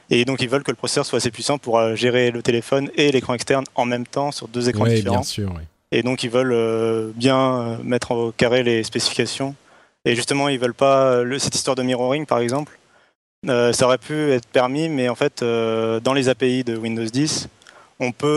[0.09, 2.89] Et donc ils veulent que le processeur soit assez puissant pour euh, gérer le téléphone
[2.95, 5.15] et l'écran externe en même temps sur deux écrans différents.
[5.15, 5.63] Bien sûr, oui.
[5.91, 9.53] Et donc ils veulent euh, bien mettre au carré les spécifications.
[10.05, 12.77] Et justement, ils veulent pas cette histoire de mirroring, par exemple.
[13.45, 17.49] Ça aurait pu être permis, mais en fait, dans les API de Windows 10,
[17.99, 18.27] on peut,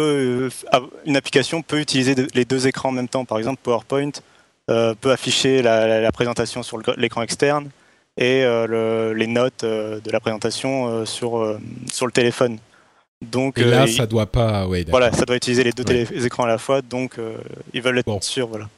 [0.73, 3.25] euh, une application peut utiliser les deux écrans en même temps.
[3.25, 4.13] Par exemple, PowerPoint
[4.71, 7.69] euh, peut afficher la, présentation sur l'écran externe
[8.17, 11.59] et euh, les notes de la présentation sur,
[11.91, 12.59] sur le téléphone.
[13.23, 14.67] Donc, et là, ça doit pas.
[14.89, 17.17] voilà, ça doit utiliser les deux écrans à la fois, donc
[17.73, 18.49] ils veulent être sûrs.
[18.49, 18.69] Voilà.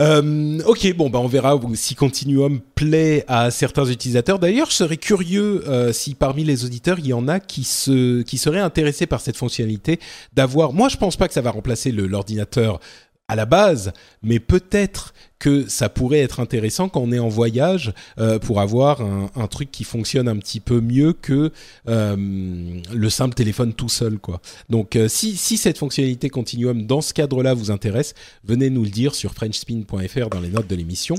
[0.00, 4.38] Euh, ok, bon, bah on verra si Continuum plaît à certains utilisateurs.
[4.38, 8.22] D'ailleurs, je serais curieux euh, si parmi les auditeurs, il y en a qui se
[8.22, 10.00] qui seraient intéressés par cette fonctionnalité
[10.32, 10.72] d'avoir.
[10.72, 12.80] Moi, je pense pas que ça va remplacer l'ordinateur
[13.28, 13.92] à la base,
[14.22, 19.00] mais peut-être que ça pourrait être intéressant quand on est en voyage euh, pour avoir
[19.00, 21.52] un, truc qui fonctionne un petit peu mieux que
[21.88, 24.40] euh, le simple téléphone tout seul, quoi.
[24.70, 28.14] Donc, euh, si, si cette fonctionnalité Continuum dans ce cadre-là vous intéresse,
[28.44, 31.16] venez nous le dire sur frenchspin.fr dans les notes de l'émission.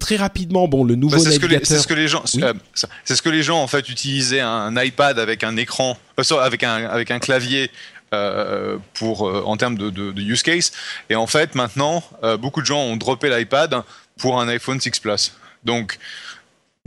[0.00, 1.66] très rapidement, bon, le nouveau bah, c'est navigateur.
[1.66, 5.18] C'est ce que les gens, c'est ce que les gens en fait utilisaient un iPad
[5.18, 5.96] avec un écran,
[6.40, 7.70] avec un avec un clavier
[8.14, 10.72] euh, pour, euh, en termes de, use case.
[11.10, 13.82] Et en fait, maintenant, euh, beaucoup de gens ont droppé l'iPad
[14.18, 15.34] pour un iPhone 6 Plus.
[15.64, 15.98] Donc,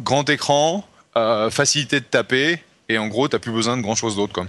[0.01, 0.87] grand écran,
[1.49, 4.45] facilité de taper, et en gros, tu n'as plus besoin de grand chose d'autre.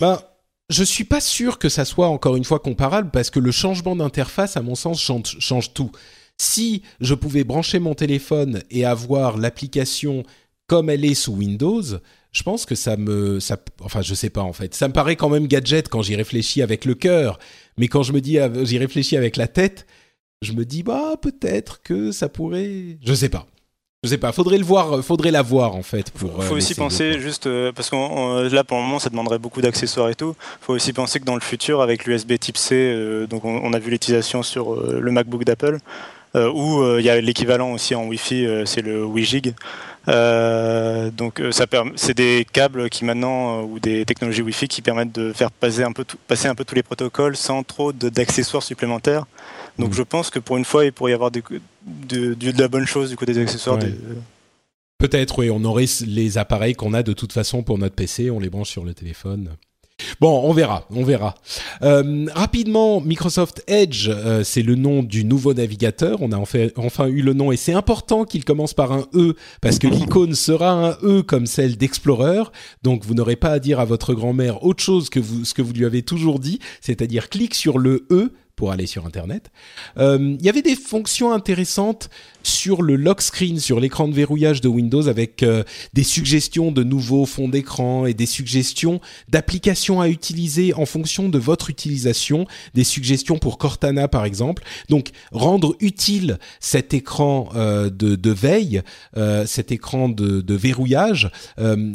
[0.00, 0.36] Bah,
[0.68, 3.94] je suis pas sûr que ça soit encore une fois comparable parce que le changement
[3.94, 5.92] d'interface, à mon sens, change, tout.
[6.38, 10.24] Si je pouvais brancher mon téléphone et avoir l'application
[10.66, 11.82] comme elle est sous Windows,
[12.36, 14.74] je pense que ça me, ça, enfin, je sais pas en fait.
[14.74, 17.38] Ça me paraît quand même gadget quand j'y réfléchis avec le cœur,
[17.78, 19.86] mais quand je me dis, j'y réfléchis avec la tête,
[20.42, 23.46] je me dis bah peut-être que ça pourrait, je sais pas.
[24.04, 26.44] Je sais pas, faudrait le voir, faudrait la voir en fait pour.
[26.44, 29.62] Faut euh, aussi penser juste euh, parce que là pour le moment ça demanderait beaucoup
[29.62, 30.36] d'accessoires et tout.
[30.60, 33.78] Faut aussi penser que dans le futur avec l'USB Type C, euh, donc on, a
[33.78, 35.78] vu l'utilisation sur le MacBook d'Apple,
[36.34, 39.54] où il y a l'équivalent aussi en Wi-Fi, c'est le WiGig.
[40.08, 44.80] Euh, donc euh, ça c'est des câbles qui maintenant euh, ou des technologies Wi-Fi qui
[44.80, 48.62] permettent de faire passer un peu, passer un peu tous les protocoles sans trop d'accessoires
[48.62, 49.26] supplémentaires.
[49.78, 49.94] Donc mm.
[49.94, 51.42] je pense que pour une fois il pourrait y avoir de,
[52.08, 53.78] de, la bonne chose du coup des accessoires.
[54.98, 58.38] Peut-être oui, on aurait les appareils qu'on a de toute façon pour notre PC, on
[58.38, 59.56] les branche sur le téléphone.
[60.20, 61.34] Bon, on verra, on verra.
[61.82, 66.18] Euh, rapidement, Microsoft Edge, euh, c'est le nom du nouveau navigateur.
[66.20, 69.78] On a enfin eu le nom et c'est important qu'il commence par un E parce
[69.78, 72.42] que l'icône sera un E comme celle d'Explorer.
[72.82, 75.72] Donc vous n'aurez pas à dire à votre grand-mère autre chose que ce que vous
[75.72, 79.50] lui avez toujours dit, c'est-à-dire clique sur le E pour aller sur Internet.
[79.98, 82.08] Euh, il y avait des fonctions intéressantes
[82.46, 86.82] sur le lock screen, sur l'écran de verrouillage de Windows, avec euh, des suggestions de
[86.82, 92.84] nouveaux fonds d'écran et des suggestions d'applications à utiliser en fonction de votre utilisation, des
[92.84, 94.62] suggestions pour Cortana par exemple.
[94.88, 98.82] Donc rendre utile cet écran euh, de, veille,
[99.46, 101.30] cet écran de, verrouillage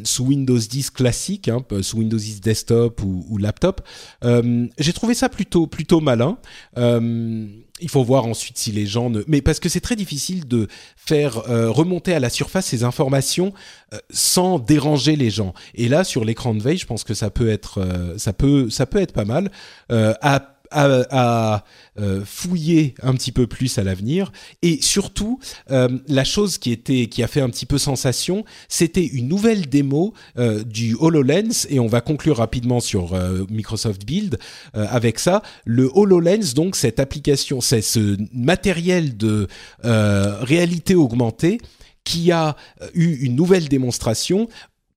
[0.04, 3.82] sous Windows 10 classique, hein, sous Windows 10 desktop ou, laptop.
[4.24, 6.38] J'ai trouvé ça plutôt plutôt malin.
[6.78, 7.48] Euh,
[7.82, 9.24] il faut voir ensuite si les gens ne...
[9.28, 13.54] Mais parce que c'est très difficile de faire euh, remonter à la surface ces informations
[13.94, 15.54] euh, sans déranger les gens.
[15.76, 17.86] Et là, sur l'écran de veille, je pense que ça peut être,
[18.18, 19.52] ça peut, ça peut être pas mal.
[19.90, 21.64] à à,
[22.00, 24.32] euh, fouiller un petit peu plus à l'avenir.
[24.62, 25.40] Et surtout,
[25.72, 29.68] euh, la chose qui était, qui a fait un petit peu sensation, c'était une nouvelle
[29.68, 31.68] démo euh, du HoloLens.
[31.70, 33.18] Et on va conclure rapidement sur
[33.50, 34.40] Microsoft Build
[34.74, 35.42] avec ça.
[35.66, 39.48] Le HoloLens, donc cette application, c'est ce matériel de
[39.84, 41.60] réalité augmentée
[42.04, 42.56] qui a
[42.94, 44.48] eu une nouvelle démonstration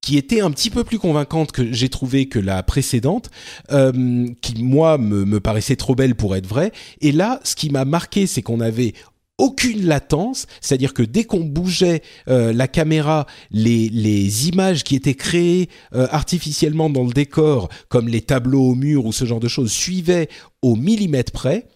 [0.05, 3.31] qui était un petit peu plus convaincante que j'ai trouvé que la précédente,
[3.73, 6.73] euh, qui moi me, me, paraissait trop belle pour être vraie.
[7.01, 8.93] Et là, ce qui m'a marqué, c'est qu'on avait
[9.39, 15.15] aucune latence, c'est-à-dire que dès qu'on bougeait euh, la caméra, les, les, images qui étaient
[15.15, 19.49] créées euh, artificiellement dans le décor, comme les tableaux au mur ou ce genre de
[19.49, 20.29] choses, suivaient
[20.61, 21.67] au millimètre près.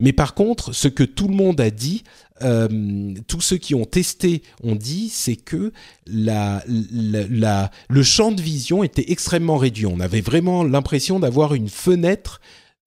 [0.00, 2.02] Mais par contre, ce que tout le monde a dit,
[2.42, 5.72] euh, tous ceux qui ont testé ont dit, c'est que
[6.06, 9.86] le champ de vision était extrêmement réduit.
[9.86, 12.40] On avait vraiment l'impression d'avoir une fenêtre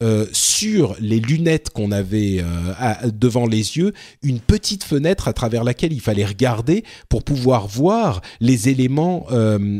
[0.03, 3.93] euh, sur les lunettes qu'on avait euh, devant les yeux,
[4.23, 9.27] une petite fenêtre à travers laquelle il fallait regarder pour pouvoir voir les éléments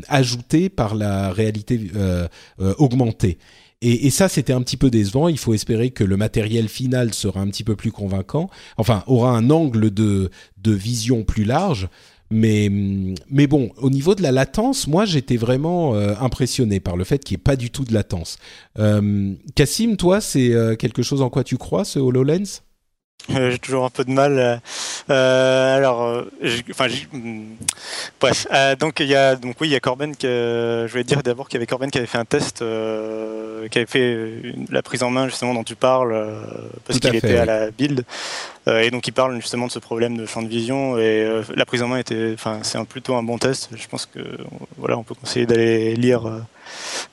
[0.08, 1.92] ajoutés par la réalité
[2.78, 3.40] augmentée.
[3.82, 5.28] Et, et, ça, c'était un petit peu décevant.
[5.28, 9.32] Il faut espérer que le matériel final sera un petit peu plus convaincant, enfin, aura
[9.32, 11.90] un angle de, de vision plus large.
[12.32, 12.70] Mais,
[13.30, 17.22] mais bon, au niveau de la latence, moi j'étais vraiment euh, impressionné par le fait
[17.22, 18.38] qu'il n'y ait pas du tout de latence.
[18.80, 22.62] Euh, Cassim, toi, c'est euh, quelque chose en quoi tu crois, ce HoloLens?
[23.30, 24.62] J'ai toujours un peu de mal.
[25.10, 26.24] Euh, alors, euh,
[26.70, 27.56] enfin, hmm,
[28.20, 28.48] bref.
[28.80, 30.16] donc il y a, donc oui, il y a Corben.
[30.16, 33.78] Que, je voulais dire d'abord qu'il y avait Corben qui avait fait un test, qui
[33.78, 36.16] avait fait la prise en main justement dont tu parles,
[36.86, 38.04] parce qu'il était à la build.
[38.68, 41.84] et donc il parle justement de ce problème de champ de vision et la prise
[41.84, 43.70] en main était, enfin, c'est un, plutôt un bon test.
[43.76, 44.20] Je pense que
[44.78, 46.24] voilà, on peut conseiller d'aller lire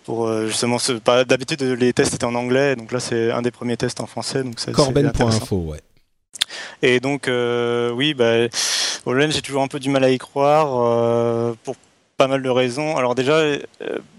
[0.05, 0.93] pour justement ce.
[1.25, 4.43] D'habitude, les tests étaient en anglais, donc là c'est un des premiers tests en français.
[4.43, 5.79] Donc Corben.info, ouais.
[6.83, 11.55] Et donc, euh, oui, bah, j'ai toujours un peu du mal à y croire euh,
[11.65, 11.77] pour
[12.17, 12.97] pas mal de raisons.
[12.97, 13.59] Alors déjà, euh,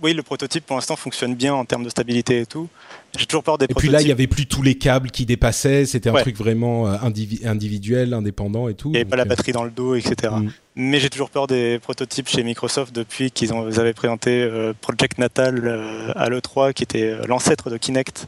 [0.01, 2.70] oui, le prototype pour l'instant fonctionne bien en termes de stabilité et tout.
[3.17, 5.26] J'ai toujours peur des et puis là, il y avait plus tous les câbles qui
[5.26, 5.86] dépassaient.
[5.86, 8.93] C'était un truc vraiment individuel, indépendant et tout.
[8.95, 10.34] Et pas la batterie dans le dos, etc.
[10.38, 10.49] Mm.
[10.76, 14.47] Mais j'ai toujours peur des prototypes chez Microsoft depuis qu'ils avaient présenté
[14.80, 18.28] Project Natal à l'E3, qui était l'ancêtre de Kinect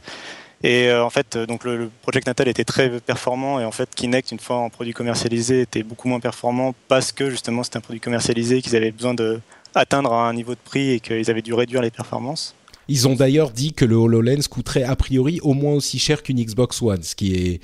[0.62, 3.94] et euh, en fait, euh, donc le, Project Natal était très performant et en fait
[3.94, 7.80] Kinect, une fois en produit commercialisé, était beaucoup moins performant parce que justement c'était un
[7.80, 9.40] produit commercialisé qu'ils avaient besoin de
[9.74, 12.54] atteindre un niveau de prix et qu'ils avaient dû réduire les performances.
[12.88, 16.42] Ils ont d'ailleurs dit que le HoloLens coûterait a priori au moins aussi cher qu'une
[16.42, 17.60] Xbox One, ce qui est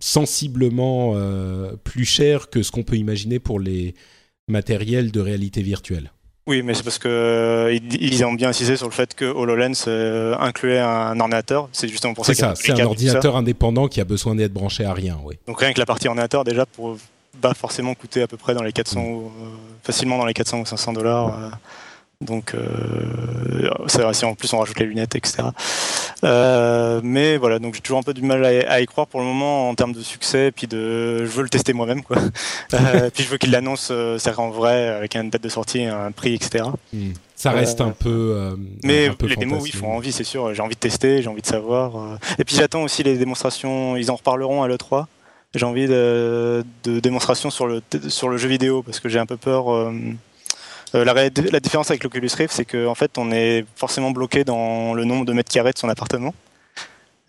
[0.00, 3.94] sensiblement euh, plus cher que ce qu'on peut imaginer pour les
[4.48, 6.12] matériels de réalité virtuelle.
[6.48, 9.84] Oui, mais c'est parce que euh, ils ont bien insisté sur le fait que HoloLens
[9.86, 11.68] euh, incluait un ordinateur.
[11.72, 12.32] C'est justement pour ça.
[12.32, 12.54] C'est ça.
[12.56, 15.18] C'est un ordinateur indépendant qui a besoin d'être branché à rien.
[15.22, 15.34] Oui.
[15.46, 16.96] Donc rien que la partie ordinateur déjà pour
[17.42, 19.04] va forcément coûter à peu près dans les 400 mm.
[19.04, 19.28] euh,
[19.82, 21.50] facilement dans les 400 ou 500 dollars.
[22.20, 25.44] Donc, euh, c'est si en plus on rajoute les lunettes, etc.
[26.24, 29.26] Euh, mais voilà, donc j'ai toujours un peu du mal à, y croire pour le
[29.26, 32.16] moment en termes de succès, puis de, je veux le tester moi-même, quoi.
[32.74, 35.84] euh, puis je veux qu'il l'annonce, euh, c'est en vrai, avec une date de sortie,
[35.84, 36.64] un prix, etc.
[36.92, 37.12] Hmm.
[37.36, 38.34] Ça reste un peu.
[38.36, 40.52] Euh, mais un peu les démos, oui, font envie, c'est sûr.
[40.54, 42.18] J'ai envie de tester, j'ai envie de savoir.
[42.38, 43.96] Et puis j'attends aussi les démonstrations.
[43.96, 45.06] Ils en reparleront à l'E3
[45.54, 49.26] j'ai envie de, de démonstrations sur le, sur le jeu vidéo parce que j'ai un
[49.26, 49.72] peu peur.
[49.72, 49.92] Euh,
[50.94, 54.94] euh, la, la, différence avec l'Oculus Rift, c'est qu'en fait, on est forcément bloqué dans
[54.94, 56.34] le nombre de mètres carrés de son appartement.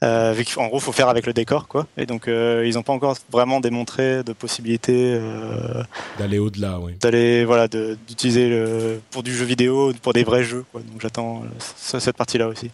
[0.01, 1.85] Euh, en gros, faut faire avec le décor, quoi.
[1.97, 5.19] Et donc, euh, ils n'ont pas encore vraiment démontré de possibilité
[6.17, 6.93] d'aller au-delà, oui.
[7.01, 10.81] D'aller, voilà, d'utiliser pour du jeu vidéo, pour des vrais jeux, quoi.
[10.81, 12.71] Donc, j'attends cette partie-là aussi.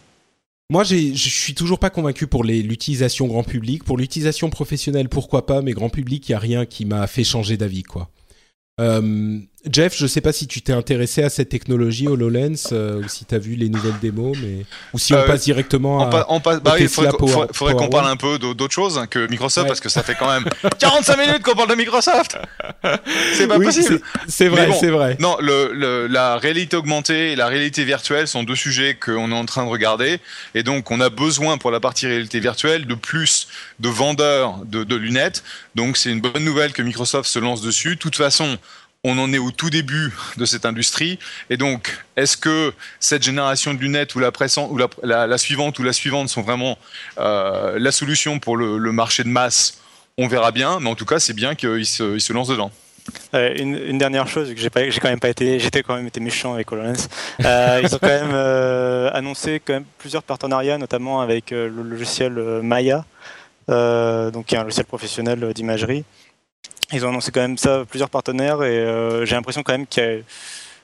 [0.68, 3.84] Moi, je suis toujours pas convaincu pour l'utilisation grand public.
[3.84, 7.24] Pour l'utilisation professionnelle, pourquoi pas, mais grand public, il y a rien qui m'a fait
[7.24, 8.08] changer d'avis, quoi.
[8.80, 9.38] Euh,
[9.70, 13.24] Jeff, je sais pas si tu t'es intéressé à cette technologie HoloLens euh, ou si
[13.24, 16.26] tu as vu les nouvelles démos, mais ou si on euh, passe directement à.
[16.28, 19.88] On passe, bah il faudrait, qu'on parle un peu d'autre chose que Microsoft parce que
[19.88, 20.44] ça fait quand même
[20.78, 22.38] 45 minutes qu'on parle de Microsoft.
[23.34, 24.00] C'est pas possible.
[24.28, 25.16] C'est vrai, c'est vrai.
[25.20, 29.44] Non, le, la réalité augmentée et la réalité virtuelle sont deux sujets qu'on est en
[29.44, 30.20] train de regarder
[30.54, 33.48] et donc on a besoin pour la partie réalité virtuelle de plus
[33.80, 35.42] de vendeurs de, de lunettes.
[35.74, 37.96] Donc c'est une bonne nouvelle que Microsoft se lance dessus.
[37.96, 38.58] De toute façon
[39.06, 41.18] on en est au tout début de cette industrie.
[41.48, 44.32] Et donc, est-ce que cette génération de lunettes ou la,
[44.68, 46.76] ou la, suivante ou la suivante sont vraiment
[47.18, 49.80] euh, la solution pour le, marché de masse
[50.18, 52.72] On verra bien, mais en tout cas, c'est bien qu'ils se, lancent dedans.
[53.34, 57.06] Euh, une, dernière chose, j'ai quand même pas été, j'étais quand même méchant avec HoloLens.
[57.44, 58.34] Euh, ils ont quand même
[59.14, 62.32] annoncé quand même plusieurs partenariats, notamment avec le logiciel
[62.62, 63.04] Maya,
[63.68, 66.04] donc qui est un logiciel professionnel d'imagerie.
[66.92, 70.02] Ils ont annoncé quand même ça plusieurs partenaires et euh, j'ai l'impression quand même qu'il
[70.02, 70.18] y a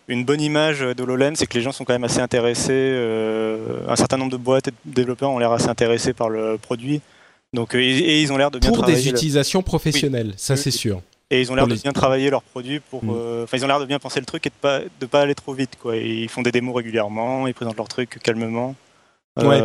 [0.09, 2.73] une bonne image de l'OLEN, c'est que les gens sont quand même assez intéressés.
[2.73, 6.59] Euh, un certain nombre de boîtes et de développeurs ont l'air assez intéressés par le
[6.59, 7.01] produit.
[7.53, 11.03] Donc, euh, et, ils ont l'air de bien pour des utilisations professionnelles, ça c'est sûr.
[11.31, 13.05] Et ils ont l'air de bien travailler leurs produits pour.
[13.05, 13.45] Mm.
[13.45, 15.35] Enfin, ils ont l'air de bien penser le truc et de pas de pas aller
[15.35, 15.97] trop vite quoi.
[15.97, 18.75] ils font des démos régulièrement, ils présentent leurs trucs calmement.
[19.39, 19.63] ouais.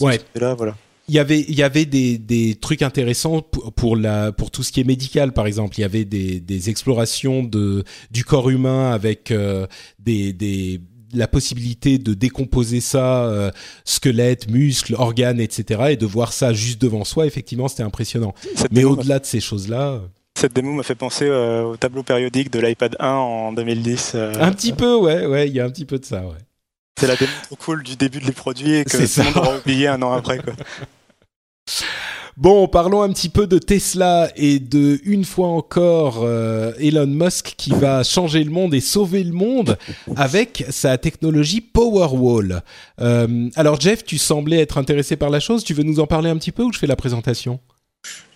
[0.00, 0.20] ouais.
[0.36, 0.74] Là, voilà
[1.08, 4.72] il y avait il y avait des, des trucs intéressants pour, la pour tout ce
[4.72, 8.90] qui est médical par exemple il y avait des, des explorations de du corps humain
[8.90, 9.66] avec euh,
[9.98, 10.80] des, des
[11.14, 13.52] la possibilité de décomposer ça,
[13.84, 18.34] squelette, muscles, organes, etc., et de voir ça juste devant soi, effectivement, c'était impressionnant.
[18.72, 20.00] Mais au-delà de ces choses-là.
[20.36, 24.16] Cette démo m'a fait penser au tableau périodique de l'iPad 1 en 2010.
[24.16, 26.38] Un petit peu, ouais, ouais, il y a un petit peu de ça, ouais.
[26.98, 29.36] C'est la démo trop cool du début de les produits et que tout le monde
[29.36, 30.38] aura oublié un an après.
[30.38, 30.54] Quoi.
[32.36, 37.54] Bon, parlons un petit peu de Tesla et de, une fois encore, euh, Elon Musk
[37.56, 39.78] qui va changer le monde et sauver le monde
[40.16, 42.62] avec sa technologie Powerwall.
[43.00, 46.28] Euh, alors Jeff, tu semblais être intéressé par la chose, tu veux nous en parler
[46.28, 47.58] un petit peu ou je fais la présentation?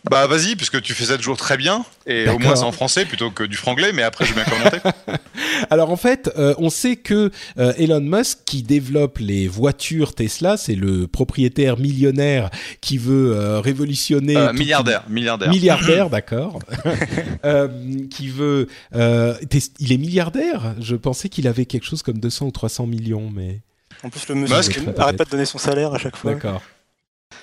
[0.09, 3.05] Bah vas-y, puisque tu fais ça toujours très bien, et au moins c'est en français
[3.05, 4.79] plutôt que du franglais, mais après je vais bien commenter.
[5.71, 10.57] Alors en fait, euh, on sait que euh, Elon Musk, qui développe les voitures Tesla,
[10.57, 12.51] c'est le propriétaire millionnaire
[12.81, 14.53] qui veut euh, révolutionner...
[14.53, 15.51] milliardaire, milliardaire.
[15.51, 16.61] Milliardaire, d'accord.
[18.11, 18.69] qui veut...
[18.93, 23.61] il est milliardaire Je pensais qu'il avait quelque chose comme 200 ou 300 millions, mais...
[24.03, 26.33] En plus, le monsieur Musk n'arrête pas de donner son salaire à chaque fois.
[26.33, 26.63] D'accord.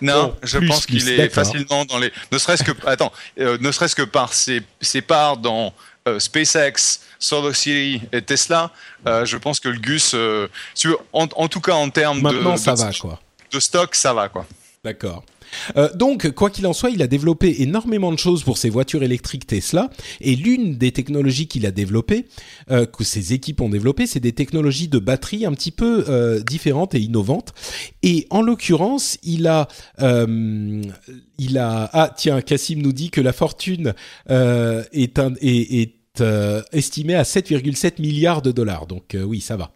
[0.02, 2.12] Non, je pense qu'il est facilement dans les.
[2.32, 5.74] Ne serait-ce que, attends, euh, ne serait-ce que par ses, ses parts dans
[6.08, 8.72] euh, SpaceX, SolarCity et Tesla,
[9.08, 10.16] euh, je pense que le Gus,
[11.14, 12.30] en, en, tout cas en termes de,
[13.52, 14.46] de stock, ça va quoi.
[14.84, 15.24] D'accord.
[15.76, 19.04] Euh, donc, quoi qu'il en soit, il a développé énormément de choses pour ses voitures
[19.04, 19.90] électriques Tesla.
[20.22, 22.26] Et l'une des technologies qu'il a développées,
[22.72, 26.42] euh, que ses équipes ont développées, c'est des technologies de batterie un petit peu euh,
[26.42, 27.54] différentes et innovantes.
[28.04, 29.68] Et en l'occurrence, il a,
[30.00, 33.94] il a, ah tiens, Cassim nous dit que la fortune
[34.30, 35.94] est, un, est,
[36.72, 38.88] estimé à 7,7 milliards de dollars.
[38.88, 39.72] Donc oui, ça va.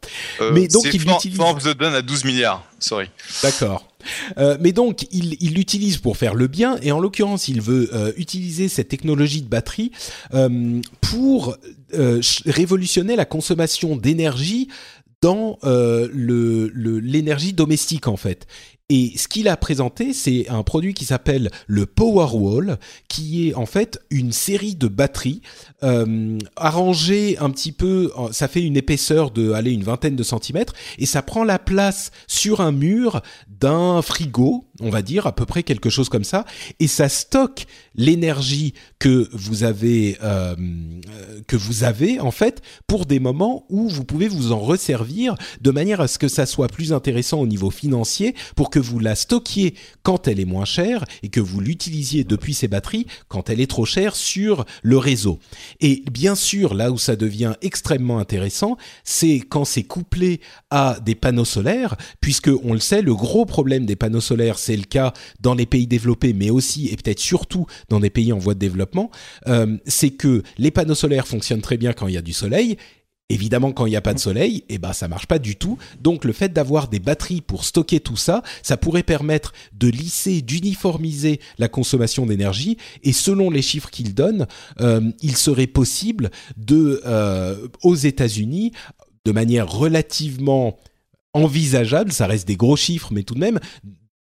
[0.54, 2.64] Mais donc il utilise Forbes donne à 12 milliards.
[2.80, 3.10] Sorry.
[3.44, 3.91] D'accord.
[4.38, 8.12] Euh, mais donc, il l'utilise pour faire le bien, et en l'occurrence, il veut euh,
[8.18, 9.92] utiliser cette technologie de batterie
[10.34, 11.58] euh, pour
[12.46, 14.70] révolutionner la consommation d'énergie
[15.22, 15.60] dans
[16.14, 18.48] l'énergie domestique en fait.
[18.94, 22.78] Et ce qu'il a présenté, c'est un produit qui s'appelle le Powerwall,
[23.08, 25.42] qui est en fait une série de batteries
[25.82, 28.12] euh, arrangées un petit peu.
[28.34, 32.60] Ça fait une épaisseur de, une vingtaine de centimètres, et ça prend la place sur
[32.60, 36.46] un mur d'un frigo, on va dire à peu près quelque chose comme ça,
[36.80, 37.66] et ça stocke
[37.96, 40.56] l'énergie que vous avez euh,
[41.48, 45.72] que vous avez en fait pour des moments où vous pouvez vous en resservir de
[45.72, 49.16] manière à ce que ça soit plus intéressant au niveau financier pour que vous la
[49.16, 53.60] stockiez quand elle est moins chère et que vous l'utilisiez depuis ces batteries quand elle
[53.60, 55.40] est trop chère sur le réseau.
[55.80, 61.16] Et bien sûr, là où ça devient extrêmement intéressant, c'est quand c'est couplé à des
[61.16, 65.14] panneaux solaires, puisque on le sait, le gros problème des panneaux solaires, c'est le cas
[65.40, 68.60] dans les pays développés, mais aussi et peut-être surtout dans des pays en voie de
[68.60, 69.12] développement,
[69.48, 72.78] euh, c'est que les panneaux solaires fonctionnent très bien quand il y a du soleil
[73.32, 75.78] Évidemment, quand il n'y a pas de soleil, eh ben ça marche pas du tout.
[76.02, 80.42] Donc le fait d'avoir des batteries pour stocker tout ça, ça pourrait permettre de lisser,
[80.42, 82.76] d'uniformiser la consommation d'énergie.
[83.04, 84.48] Et selon les chiffres qu'il donne,
[84.82, 88.74] euh, il serait possible de, euh, aux États-Unis,
[89.24, 90.78] de manière relativement
[91.34, 93.62] envisageable, ça reste des gros chiffres, mais tout de même,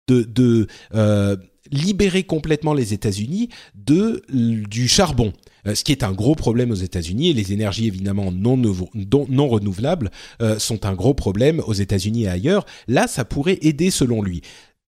[0.08, 1.36] de, euh,
[1.72, 5.32] libérer complètement les États-Unis de du charbon.
[5.66, 9.48] Euh, ce qui est un gros problème aux États-Unis et les énergies évidemment non, non
[9.48, 12.64] renouvelables euh, sont un gros problème aux États-Unis et ailleurs.
[12.86, 14.42] Là, ça pourrait aider selon lui.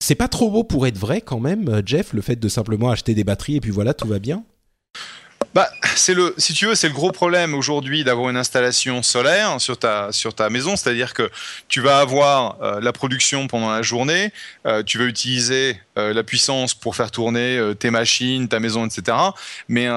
[0.02, 3.14] C'est pas trop beau pour être vrai quand même, Jeff, le fait de simplement acheter
[3.14, 4.44] des batteries et puis voilà, tout va bien?
[5.55, 9.61] Bah, c'est le, si tu veux, c'est le gros problème aujourd'hui d'avoir une installation solaire
[9.61, 11.30] sur ta sur ta maison, c'est-à-dire que
[11.68, 14.32] tu vas avoir la production pendant la journée,
[14.86, 19.16] tu vas utiliser la puissance pour faire tourner tes machines, ta maison, etc.
[19.68, 19.88] Mais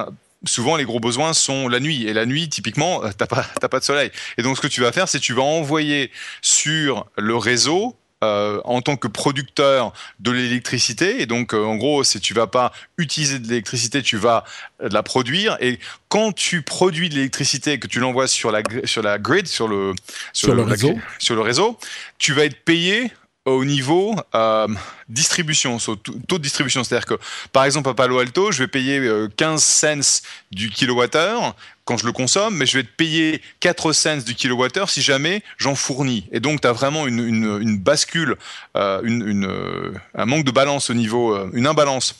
[0.46, 2.08] souvent les gros besoins sont la nuit.
[2.08, 4.12] Et la nuit, typiquement, euh, t'as pas, pas de soleil.
[4.38, 7.96] Et donc ce que tu vas faire, c'est tu vas envoyer sur le réseau
[8.26, 11.22] euh, en tant que producteur de l'électricité.
[11.22, 14.44] Et donc, euh, en gros, si tu vas pas utiliser de l'électricité, tu vas
[14.80, 15.58] la produire.
[15.62, 19.48] Et quand tu produis de l'électricité et que tu l'envoies sur la, sur la grid,
[19.48, 19.94] sur le,
[20.34, 20.98] sur, le, réseau.
[21.20, 21.78] sur le réseau,
[22.18, 23.12] tu vas être payé
[23.46, 24.68] au niveau euh,
[25.08, 26.84] distribution, taux de distribution.
[26.84, 27.14] C'est-à-dire que,
[27.54, 29.00] par exemple, à Palo Alto, je vais payer
[29.38, 30.22] 15 euh, cents
[30.52, 34.90] du kilowattheure quand je le consomme, mais je vais te payer 4 cents du kilowattheure
[34.90, 36.28] si jamais j'en fournis.
[36.32, 38.36] Et donc, tu as vraiment une, bascule,
[38.76, 42.16] euh, un manque de balance au niveau, une imbalance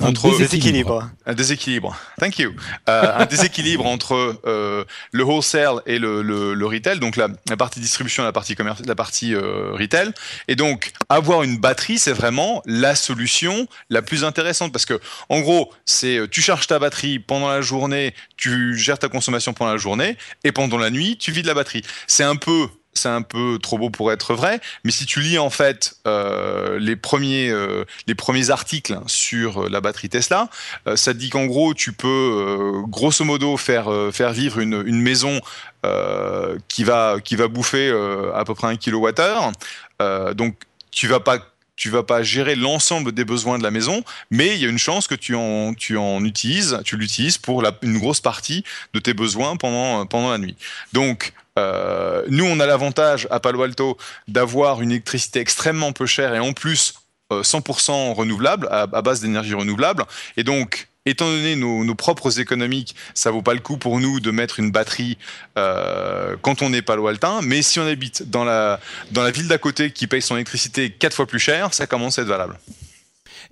[0.00, 1.10] un, entre déséquilibre.
[1.26, 1.96] Un déséquilibre.
[2.18, 2.52] Thank you.
[2.88, 7.56] Euh, un déséquilibre entre euh, le wholesale et le, le, le retail, donc la, la,
[7.56, 10.12] partie distribution et la partie commerce, la partie euh, retail.
[10.48, 15.40] Et donc avoir une batterie, c'est vraiment la solution la plus intéressante parce que en
[15.40, 19.78] gros, c'est tu charges ta batterie pendant la journée, tu gères ta consommation pendant la
[19.78, 21.82] journée et pendant la nuit, tu vides la batterie.
[22.06, 25.38] C'est un peu c'est un peu trop beau pour être vrai, mais si tu lis
[25.38, 30.48] en fait euh, les premiers euh, les premiers articles sur la batterie Tesla,
[30.86, 34.60] euh, ça te dit qu'en gros tu peux euh, grosso modo faire euh, faire vivre
[34.60, 35.40] une, une maison
[35.84, 39.52] euh, qui va qui va bouffer euh, à peu près un kilowattheure.
[40.00, 40.54] Euh, donc
[40.90, 41.38] tu vas pas
[41.76, 44.78] tu vas pas gérer l'ensemble des besoins de la maison, mais il y a une
[44.78, 49.12] chance que tu en, tu en utilises, tu l'utilises pour une grosse partie de tes
[49.12, 50.56] besoins pendant, pendant la nuit.
[50.92, 53.96] Donc, euh, nous, on a l'avantage à Palo Alto
[54.28, 56.94] d'avoir une électricité extrêmement peu chère et en plus
[57.32, 60.04] euh, 100% renouvelable, à, base d'énergie renouvelable.
[60.36, 64.30] Et donc, étant donné nos, propres économiques, ça vaut pas le coup pour nous de
[64.30, 65.16] mettre une batterie
[65.58, 67.40] euh, quand on est Palo Altin.
[67.42, 68.80] Mais si on habite dans la,
[69.12, 72.18] dans la ville d'à côté qui paye son électricité quatre fois plus cher, ça commence
[72.18, 72.58] à être valable.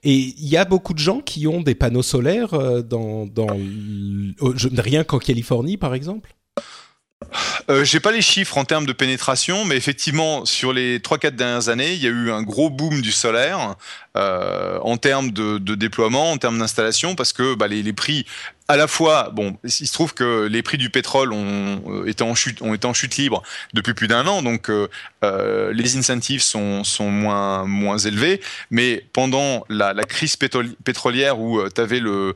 [0.04, 3.28] Et il y a beaucoup de gens qui ont des panneaux solaires euh, dans
[4.78, 6.34] rien qu'en Californie, par exemple?
[7.70, 11.68] Euh, J'ai pas les chiffres en termes de pénétration, mais effectivement, sur les 3-4 dernières
[11.68, 13.76] années, il y a eu un gros boom du solaire
[14.14, 18.26] euh, en termes de, déploiement, en termes d'installation, parce que bah, les, prix,
[18.68, 22.22] à la fois, bon, il se trouve que les prix du pétrole ont euh, été
[22.22, 23.42] en chute, libre
[23.72, 29.94] depuis plus d'un an, donc euh, les incentives sont, moins, moins élevés, mais pendant la,
[30.04, 32.34] crise pétrolière où tu avais le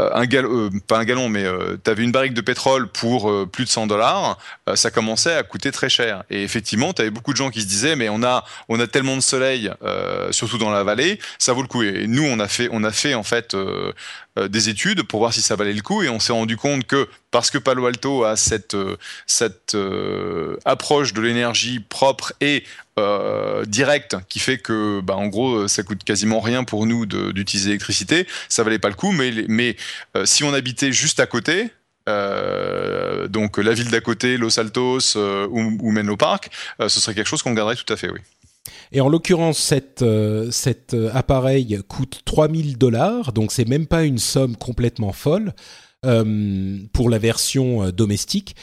[0.00, 3.30] un galon, euh, pas un gallon, mais euh, tu avais une barrique de pétrole pour
[3.30, 4.38] euh, plus de 100 dollars,
[4.74, 6.24] ça commençait à coûter très cher.
[6.30, 8.86] Et effectivement, tu avais beaucoup de gens qui se disaient, mais on a, on a
[8.86, 9.70] tellement de soleil,
[10.30, 11.82] surtout dans la vallée, ça vaut le coup.
[11.82, 13.56] Et nous, on a fait, on a fait en fait
[14.36, 17.08] des études pour voir si ça valait le coup, et on s'est rendu compte que
[17.30, 18.76] parce que Palo Alto a cette,
[19.26, 19.76] cette
[20.64, 22.64] approche de l'énergie propre et
[22.96, 27.70] euh, direct qui fait que bah, en gros ça coûte quasiment rien pour nous d'utiliser
[27.70, 29.74] l'électricité ça valait pas le coup mais
[30.16, 31.70] euh, si on habitait juste à côté
[32.08, 37.26] euh, donc la ville d'à côté Los Altos ou, ou Menlo Park ce serait quelque
[37.26, 38.20] chose qu'on garderait tout à fait oui
[38.92, 45.12] et en l'occurrence, cet, appareil coûte 3000 dollars, donc c'est même pas une somme complètement
[45.12, 45.52] folle
[46.00, 48.54] pour la version domestique.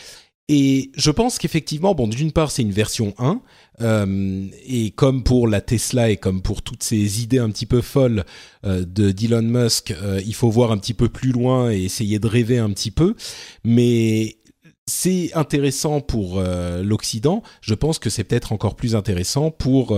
[0.54, 3.41] Et je pense qu'effectivement, bon, d'une part, c'est une version 1,
[3.80, 7.80] euh, et comme pour la Tesla et comme pour toutes ces idées un petit peu
[7.80, 8.26] folles
[8.66, 12.20] euh, de d'Elon Musk, euh, il faut voir un petit peu plus loin et essayer
[12.20, 13.16] de rêver un petit peu.
[13.64, 14.39] Mais
[14.88, 16.43] c'est intéressant pour
[16.84, 17.43] l'Occident.
[17.62, 19.97] Je pense que c'est peut-être encore plus intéressant pour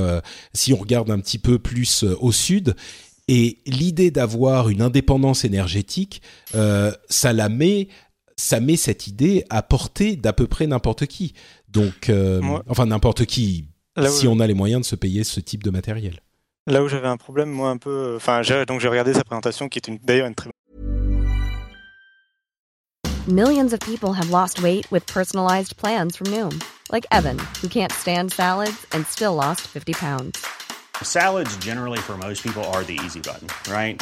[0.54, 2.76] si on regarde un petit peu plus au sud.
[3.28, 7.88] Et l'idée d'avoir une indépendance énergétique, ça la met
[8.38, 11.34] ça met cette idée à portée d'à peu près n'importe qui.
[11.70, 13.66] Donc, euh, moi, enfin n'importe qui,
[14.08, 16.20] si on a les moyens de se payer ce type de matériel.
[16.68, 19.80] Là où j'avais un problème, moi un peu, enfin donc j'ai regardé sa présentation qui
[19.80, 20.50] est d'ailleurs une très
[23.28, 26.62] Millions of people have lost weight with personalized plans from Noom,
[26.92, 30.46] like Evan, who can't stand salads and still lost 50 pounds.
[31.02, 34.02] Salads generally for most people are the easy button, right?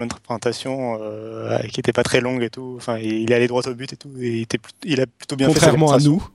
[0.00, 2.74] Une présentation euh, qui était pas très longue et tout.
[2.76, 4.10] Enfin, il est allé droit au but et tout.
[4.18, 5.94] Et il, était, il a plutôt bien Contrairement fait.
[5.94, 6.28] Contrairement à nous.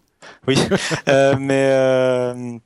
[0.48, 0.58] Oui.
[1.10, 2.58] euh, mais euh,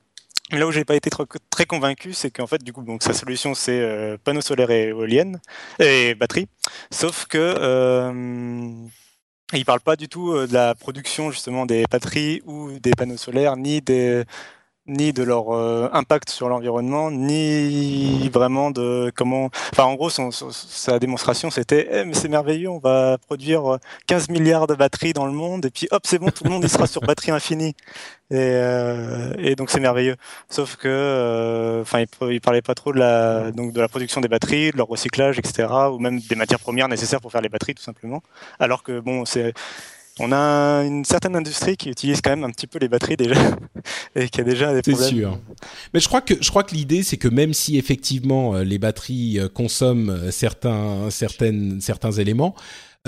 [0.50, 3.12] là où j'ai pas été trop, très convaincu, c'est qu'en fait, du coup, donc sa
[3.14, 5.40] solution c'est euh, panneaux solaires et éoliennes
[5.78, 6.46] et batterie.
[6.90, 8.70] Sauf que euh,
[9.52, 13.56] il parle pas du tout de la production justement des batteries ou des panneaux solaires
[13.56, 14.24] ni des
[14.86, 19.50] ni de leur euh, impact sur l'environnement, ni vraiment de comment.
[19.72, 24.66] Enfin, en gros, sa démonstration, c'était eh, mais c'est merveilleux, on va produire 15 milliards
[24.66, 26.86] de batteries dans le monde, et puis hop, c'est bon, tout le monde il sera
[26.86, 27.74] sur batterie infinie.
[28.30, 30.16] Et, euh, donc c'est merveilleux.
[30.48, 34.28] Sauf que, euh, enfin, il, parlait pas trop de la donc de la production des
[34.28, 37.74] batteries, de leur recyclage, etc., ou même des matières premières nécessaires pour faire les batteries,
[37.74, 38.22] tout simplement.
[38.58, 39.52] Alors que bon, c'est
[40.18, 43.40] on a une certaine industrie qui utilise quand même un petit peu les batteries déjà
[44.14, 45.08] et qui a déjà des problèmes.
[45.08, 45.38] C'est sûr.
[45.94, 48.78] Mais je crois que je crois que l'idée c'est que même si effectivement euh, les
[48.78, 52.54] batteries euh, consomment euh, certains certaines certains éléments,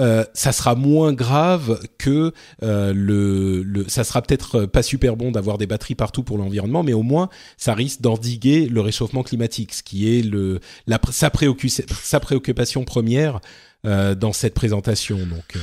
[0.00, 2.32] euh, ça sera moins grave que
[2.64, 6.82] euh, le, le, ça sera peut-être pas super bon d'avoir des batteries partout pour l'environnement,
[6.82, 7.28] mais au moins
[7.58, 12.84] ça risque d'endiguer le réchauffement climatique, ce qui est le la, sa, préoccupation, sa préoccupation
[12.84, 13.40] première
[13.86, 15.16] euh, dans cette présentation.
[15.16, 15.56] Donc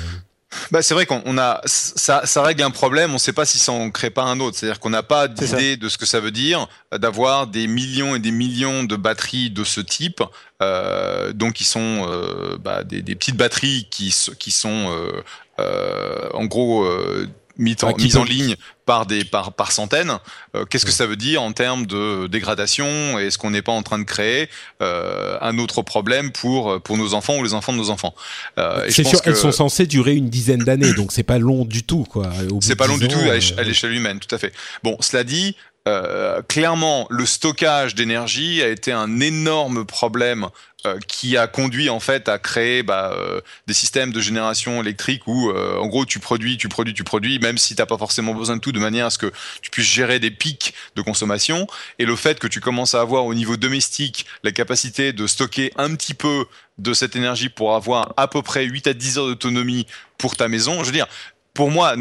[0.71, 3.11] bah, c'est vrai qu'on a ça, ça règle un problème.
[3.11, 4.57] On ne sait pas si ça en crée pas un autre.
[4.57, 8.19] C'est-à-dire qu'on n'a pas d'idée de ce que ça veut dire d'avoir des millions et
[8.19, 10.21] des millions de batteries de ce type.
[10.61, 15.23] Euh, donc, qui sont euh, bah, des, des, petites batteries qui, qui sont euh,
[15.59, 17.27] euh en gros euh,
[17.61, 18.55] mis en, mise en ligne
[18.85, 20.17] par des par, par centaines.
[20.55, 23.83] Euh, qu'est-ce que ça veut dire en termes de dégradation Est-ce qu'on n'est pas en
[23.83, 24.49] train de créer
[24.81, 28.13] euh, un autre problème pour pour nos enfants ou les enfants de nos enfants?
[28.57, 31.83] Euh, C'est sûr, elles sont censées durer une dizaine d'années, donc c'est pas long du
[31.83, 32.29] tout, quoi.
[32.61, 33.19] C'est pas long du tout
[33.57, 34.51] à l'échelle humaine, tout à fait.
[34.83, 35.55] Bon, cela dit,
[35.87, 40.47] euh, clairement, le stockage d'énergie a été un énorme problème
[40.85, 45.25] euh, qui a conduit en fait à créer bah, euh, des systèmes de génération électrique
[45.25, 48.57] où, en gros, tu produis, tu produis, tu produis, même si t'as pas forcément besoin
[48.57, 51.65] de tout, de manière à ce que tu puisses gérer des pics de consommation.
[51.97, 55.71] Et le fait que tu commences à avoir au niveau domestique la capacité de stocker
[55.77, 56.45] un petit peu
[56.77, 60.47] de cette énergie pour avoir à peu près 8 à 10 heures d'autonomie pour ta
[60.47, 60.79] maison.
[60.81, 61.07] Je veux dire,
[61.53, 61.95] pour moi,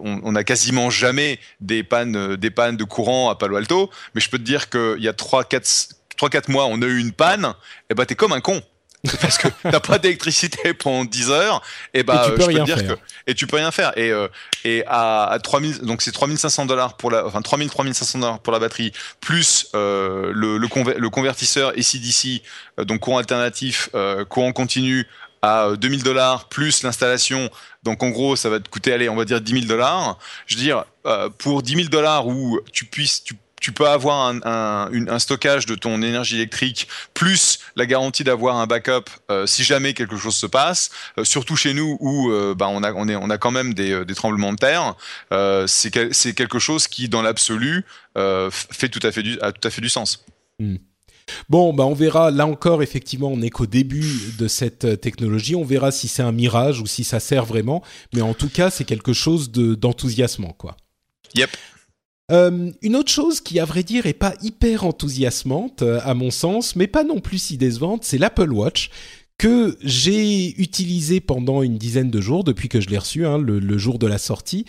[0.00, 4.30] on n'a quasiment jamais des pannes, des pannes de courant à Palo Alto, mais je
[4.30, 7.52] peux te dire qu'il y a 3-4 mois, on a eu une panne,
[7.90, 8.62] et bah t'es comme un con.
[9.20, 11.62] parce que t'as pas d'électricité pendant 10 heures
[11.92, 12.96] et bah et tu peux rien dire faire.
[12.96, 14.28] que et tu peux rien faire et euh,
[14.64, 18.52] et à, à 3000 donc c'est 3500 dollars pour la enfin 3000 3500 dollars pour
[18.52, 20.68] la batterie plus euh, le le,
[20.98, 22.42] le, convertisseur AC/DC
[22.78, 25.08] euh, donc courant alternatif euh, courant continu
[25.42, 27.50] à 2000 euh, dollars plus l'installation.
[27.82, 30.18] Donc en gros, ça va te coûter, allez, on va dire 10 000 dollars.
[30.46, 35.18] Je veux dire, euh, pour 10 000 dollars où tu puisses, tu, peux avoir un,
[35.18, 40.16] stockage de ton énergie électrique plus la garantie d'avoir un backup euh, si jamais quelque
[40.16, 40.90] chose se passe.
[41.22, 44.94] Surtout chez nous où bah, on a on a quand même des, tremblements de terre.
[45.68, 47.84] c'est c'est quelque chose qui dans l'absolu
[48.16, 50.24] fait tout à fait du a tout à fait du sens.
[50.58, 50.76] Hmm.
[51.48, 52.30] Bon, bah on verra.
[52.30, 54.04] Là encore, effectivement, on n'est qu'au début
[54.38, 55.54] de cette euh, technologie.
[55.54, 57.82] On verra si c'est un mirage ou si ça sert vraiment.
[58.14, 60.76] Mais en tout cas, c'est quelque chose d'enthousiasmant, quoi.
[61.34, 61.50] Yep.
[62.30, 66.30] Euh, une autre chose qui, à vrai dire, est pas hyper enthousiasmante, euh, à mon
[66.30, 68.90] sens, mais pas non plus si décevante, c'est l'Apple Watch
[69.38, 73.76] que j'ai utilisé pendant une dizaine de jours depuis que je l'ai reçu, hein, le,
[73.76, 74.66] jour de la sortie.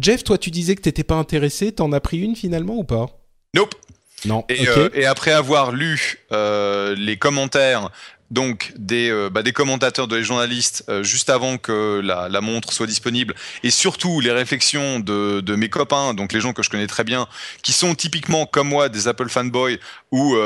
[0.00, 1.70] Jeff, toi, tu disais que t'étais pas intéressé.
[1.70, 3.06] T'en as pris une finalement ou pas?
[3.54, 3.76] Nope.
[4.24, 4.44] Non.
[4.48, 7.90] Et, euh, et après avoir lu euh, les commentaires
[8.30, 12.86] donc des, euh, bah, des commentateurs, des journalistes juste avant que la, la, montre soit
[12.86, 16.86] disponible, et surtout les réflexions de, de, mes copains, donc les gens que je connais
[16.86, 17.28] très bien,
[17.62, 19.78] qui sont typiquement comme moi des Apple fanboys,
[20.10, 20.36] où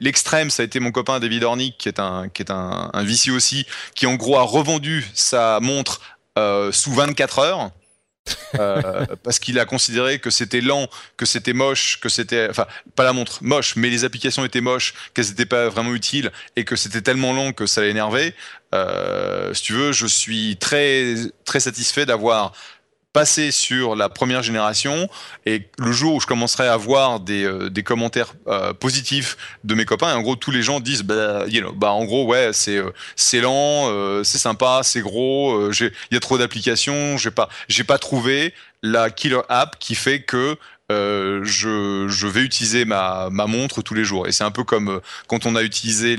[0.00, 3.04] l'extrême ça a été mon copain David Ornick, qui est un qui est un, un
[3.04, 3.64] VC aussi,
[3.94, 6.00] qui en gros a revendu sa montre
[6.72, 7.70] sous 24 heures.
[8.58, 13.04] Euh, parce qu'il a considéré que c'était lent, que c'était moche, que c'était, enfin, pas
[13.04, 16.76] la montre moche, mais les applications étaient moches, qu'elles n'étaient pas vraiment utiles et que
[16.76, 18.34] c'était tellement lent que ça l'énervait.
[18.74, 21.14] Euh, si tu veux, je suis très
[21.44, 22.52] très satisfait d'avoir
[23.16, 25.08] passer sur la première génération
[25.46, 29.74] et le jour où je commencerai à voir des, euh, des commentaires euh, positifs de
[29.74, 31.46] mes copains, et en gros tous les gens disent bah,
[31.76, 33.90] bah en gros ouais c'est euh, c'est lent,
[34.22, 38.52] c'est sympa, c'est gros, il y a trop d'applications, j'ai pas j'ai pas trouvé
[38.82, 40.58] la killer app qui fait que
[40.90, 44.28] je, vais utiliser ma, montre tous les jours.
[44.28, 46.18] Et c'est un peu comme quand on a utilisé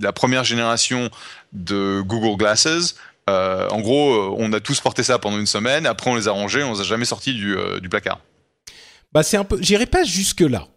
[0.00, 1.10] la première génération
[1.52, 2.96] de Google Glasses.
[3.28, 5.86] Euh, en gros, euh, on a tous porté ça pendant une semaine.
[5.86, 6.62] Après, on les a rangés.
[6.62, 8.20] On les a jamais sortis du, euh, placard.
[9.12, 9.58] Bah, c'est un peu.
[9.60, 10.68] J'irai pas jusque là.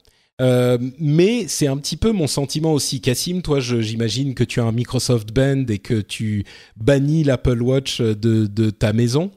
[0.99, 2.99] Mais c'est un petit peu mon sentiment aussi.
[2.99, 6.45] Cassim, toi, j'imagine que tu as un Microsoft Band et que tu
[6.77, 9.31] bannis l'Apple Watch de ta maison.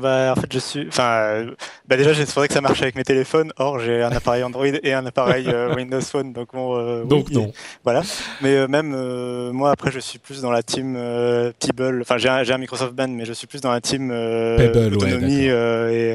[0.00, 0.88] Bah, en fait, je suis.
[0.88, 1.44] Enfin,
[1.86, 3.52] bah déjà, il faudrait que ça marche avec mes téléphones.
[3.58, 6.78] Or, j'ai un appareil Android et un appareil euh, Windows Phone, donc bon.
[6.78, 7.52] Euh, donc non.
[7.84, 8.00] voilà.
[8.40, 8.92] Mais euh, même
[9.52, 10.94] moi, après, je suis plus dans la team
[11.60, 12.00] Pebble.
[12.00, 15.44] Enfin, j'ai un, un, Microsoft Band, mais je suis plus dans la team Pebble, autonomie
[15.44, 16.14] et,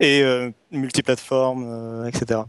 [0.00, 2.40] et multiplateforme, etc.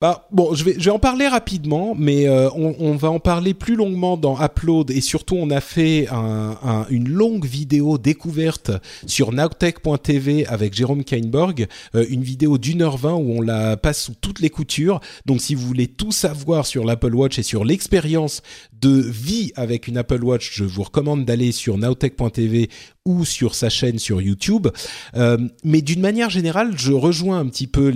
[0.00, 4.16] Bah, bon, je vais, en parler rapidement, mais euh, on, va en parler plus longuement
[4.16, 8.70] dans Upload et surtout on a fait un, un, une longue vidéo découverte
[9.06, 14.04] sur nowtech.tv avec Jérôme Kainborg, euh, une vidéo d'une heure vingt où on la passe
[14.04, 15.00] sous toutes les coutures.
[15.26, 18.42] Donc si vous voulez tout savoir sur l'Apple Watch et sur l'expérience
[18.80, 22.70] de vie avec une Apple Watch, je vous recommande d'aller sur nowtech.tv
[23.08, 24.68] ou sur sa chaîne sur YouTube.
[25.16, 27.90] Euh, mais d'une manière générale, je rejoins un petit peu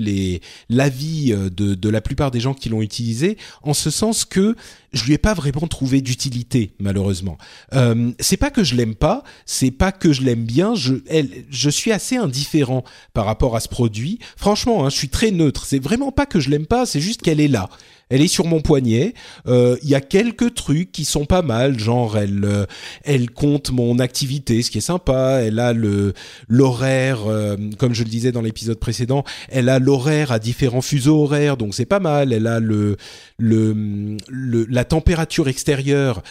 [0.71, 4.57] l'avis euh, de, la plupart des gens qui l'ont utilisé, en ce sens que
[4.93, 7.37] je lui ai pas vraiment trouvé d'utilité malheureusement.
[7.75, 10.75] Euh, c'est pas que je l'aime pas, c'est pas que je l'aime bien.
[10.75, 14.19] Je suis assez indifférent par rapport à ce produit.
[14.37, 15.67] Franchement, hein, je suis très neutre.
[15.67, 17.69] C'est vraiment pas que je l'aime pas, c'est juste qu'elle est là
[18.13, 19.15] elle est sur mon poignet.
[19.47, 22.67] Euh, il y a quelques trucs qui sont pas mal, genre elle euh,
[23.05, 25.41] elle compte mon activité, ce qui est sympa.
[25.43, 26.13] Elle a le
[26.47, 31.23] l'horaire, euh, comme je le disais dans l'épisode précédent, elle a l'horaire à différents fuseaux
[31.23, 32.35] horaires, donc c'est pas mal.
[32.35, 32.99] Elle a le
[33.39, 36.23] le, le la température extérieure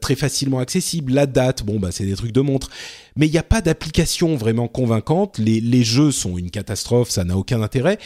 [0.00, 2.70] très facilement accessible, la date, bon bah c'est des trucs de montre
[3.18, 5.38] mais il n'y a pas d'application vraiment convaincante.
[5.38, 7.98] Les, les, jeux sont une catastrophe, ça n'a aucun intérêt.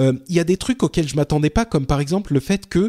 [0.00, 2.68] Euh, il y a des trucs auxquels je m'attendais pas, comme par exemple le fait
[2.68, 2.88] que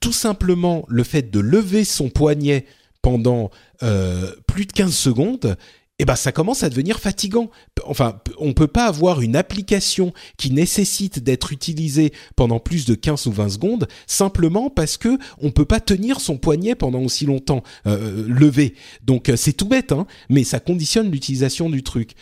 [0.00, 2.66] tout simplement le fait de lever son poignet
[3.02, 3.50] pendant
[3.82, 5.56] euh, plus de 15 secondes,
[6.00, 7.50] eh ben ça commence à devenir fatigant.
[7.84, 13.26] Enfin, on peut pas avoir une application qui nécessite d'être utilisée pendant plus de 15
[13.26, 17.62] ou 20 secondes simplement parce que on peut pas tenir son poignet pendant aussi longtemps
[17.86, 18.74] euh, levé.
[19.04, 22.14] Donc c'est tout bête, hein, mais ça conditionne l'utilisation du truc.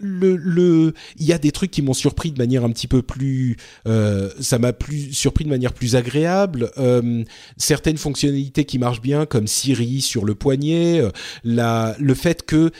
[0.00, 3.02] Le, le, il y a des trucs qui m'ont surpris de manière un petit peu
[3.02, 6.70] plus, euh, ça m'a plus surpris de manière plus agréable.
[6.78, 7.24] Euh,
[7.56, 11.10] certaines fonctionnalités qui marchent bien, comme Siri sur le poignet, euh,
[11.44, 12.70] la, le fait que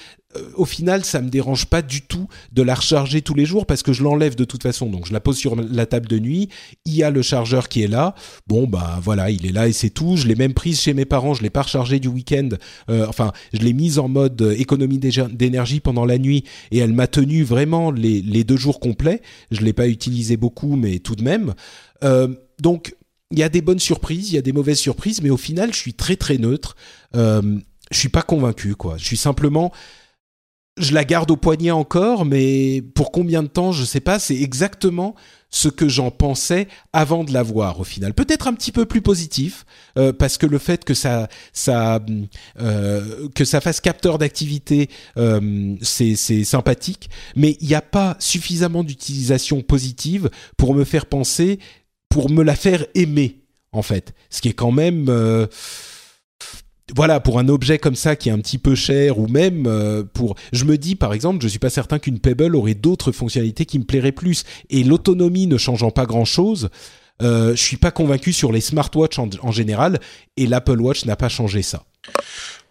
[0.56, 3.82] au final, ça me dérange pas du tout de la recharger tous les jours parce
[3.82, 4.90] que je l'enlève de toute façon.
[4.90, 6.50] Donc, je la pose sur la table de nuit.
[6.84, 8.14] Il y a le chargeur qui est là.
[8.46, 10.16] Bon, bah voilà, il est là et c'est tout.
[10.16, 11.32] Je l'ai même prise chez mes parents.
[11.32, 12.50] Je l'ai pas rechargé du week-end.
[12.90, 17.06] Euh, enfin, je l'ai mise en mode économie d'énergie pendant la nuit et elle m'a
[17.06, 19.22] tenu vraiment les, deux jours complets.
[19.50, 21.54] Je l'ai pas utilisé beaucoup, mais tout de même.
[22.04, 22.28] Euh,
[22.60, 22.94] donc,
[23.30, 25.72] il y a des bonnes surprises, il y a des mauvaises surprises, mais au final,
[25.72, 26.76] je suis très très neutre.
[27.14, 27.58] Euh,
[27.90, 28.96] je suis pas convaincu, quoi.
[28.98, 29.72] Je suis simplement
[30.78, 34.18] je la garde au poignet encore, mais pour combien de temps, je sais pas.
[34.18, 35.14] C'est exactement
[35.50, 38.12] ce que j'en pensais avant de la voir au final.
[38.14, 39.64] Peut-être un petit peu plus positif
[39.96, 41.28] euh, parce que le fait que ça,
[41.68, 47.08] euh, que ça fasse capteur d'activité, euh, c'est sympathique.
[47.34, 51.58] Mais il n'y a pas suffisamment d'utilisation positive pour me faire penser,
[52.08, 53.40] pour me la faire aimer
[53.72, 54.14] en fait.
[54.30, 55.08] Ce qui est quand même
[56.94, 60.02] voilà, pour un objet comme ça qui est un petit peu cher ou même euh,
[60.02, 63.66] pour, je me dis par exemple, je suis pas certain qu'une Pebble aurait d'autres fonctionnalités
[63.66, 64.44] qui me plairaient plus.
[64.70, 66.70] Et l'autonomie ne changeant pas grand chose,
[67.22, 70.00] euh, je suis pas convaincu sur les smartwatches en, en général.
[70.36, 71.84] Et l'Apple Watch n'a pas changé ça.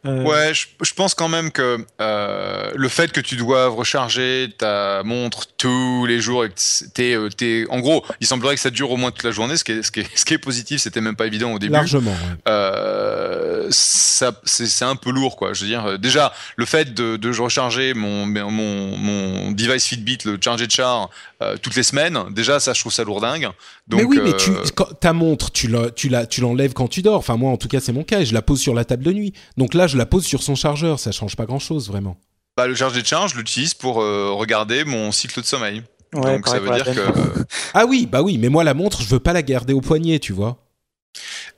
[0.05, 4.47] Euh, ouais, je, je, pense quand même que euh, le fait que tu doives recharger
[4.57, 6.53] ta montre tous les jours et que
[6.93, 9.57] t'es, euh, t'es, en gros, il semblerait que ça dure au moins toute la journée,
[9.57, 10.81] ce qui est, ce qui est, ce qui est positif.
[10.81, 11.73] C'était même pas évident au début.
[11.73, 12.11] Largement.
[12.11, 12.37] Ouais.
[12.47, 13.36] Euh,
[13.69, 15.53] ça, c'est, c'est un peu lourd, quoi.
[15.53, 20.37] Je veux dire, déjà, le fait de, de recharger mon, mon, mon device Fitbit, le
[20.41, 21.09] Charger Char,
[21.41, 23.49] euh, toutes les semaines, déjà, ça, je trouve ça lourdingue.
[23.87, 26.87] Donc, mais oui, mais tu, quand, ta montre, tu, la, tu, la, tu l'enlèves quand
[26.87, 27.17] tu dors.
[27.17, 28.21] Enfin, moi, en tout cas, c'est mon cas.
[28.21, 29.33] Et je la pose sur la table de nuit.
[29.57, 32.17] Donc là, je la pose sur son chargeur, ça change pas grand chose vraiment.
[32.57, 35.83] Bah, le charge de charge, je l'utilise pour euh, regarder mon cycle de sommeil.
[36.13, 37.45] Ouais, Donc ça veut dire que.
[37.73, 40.19] ah oui, bah oui, mais moi la montre, je veux pas la garder au poignet,
[40.19, 40.57] tu vois.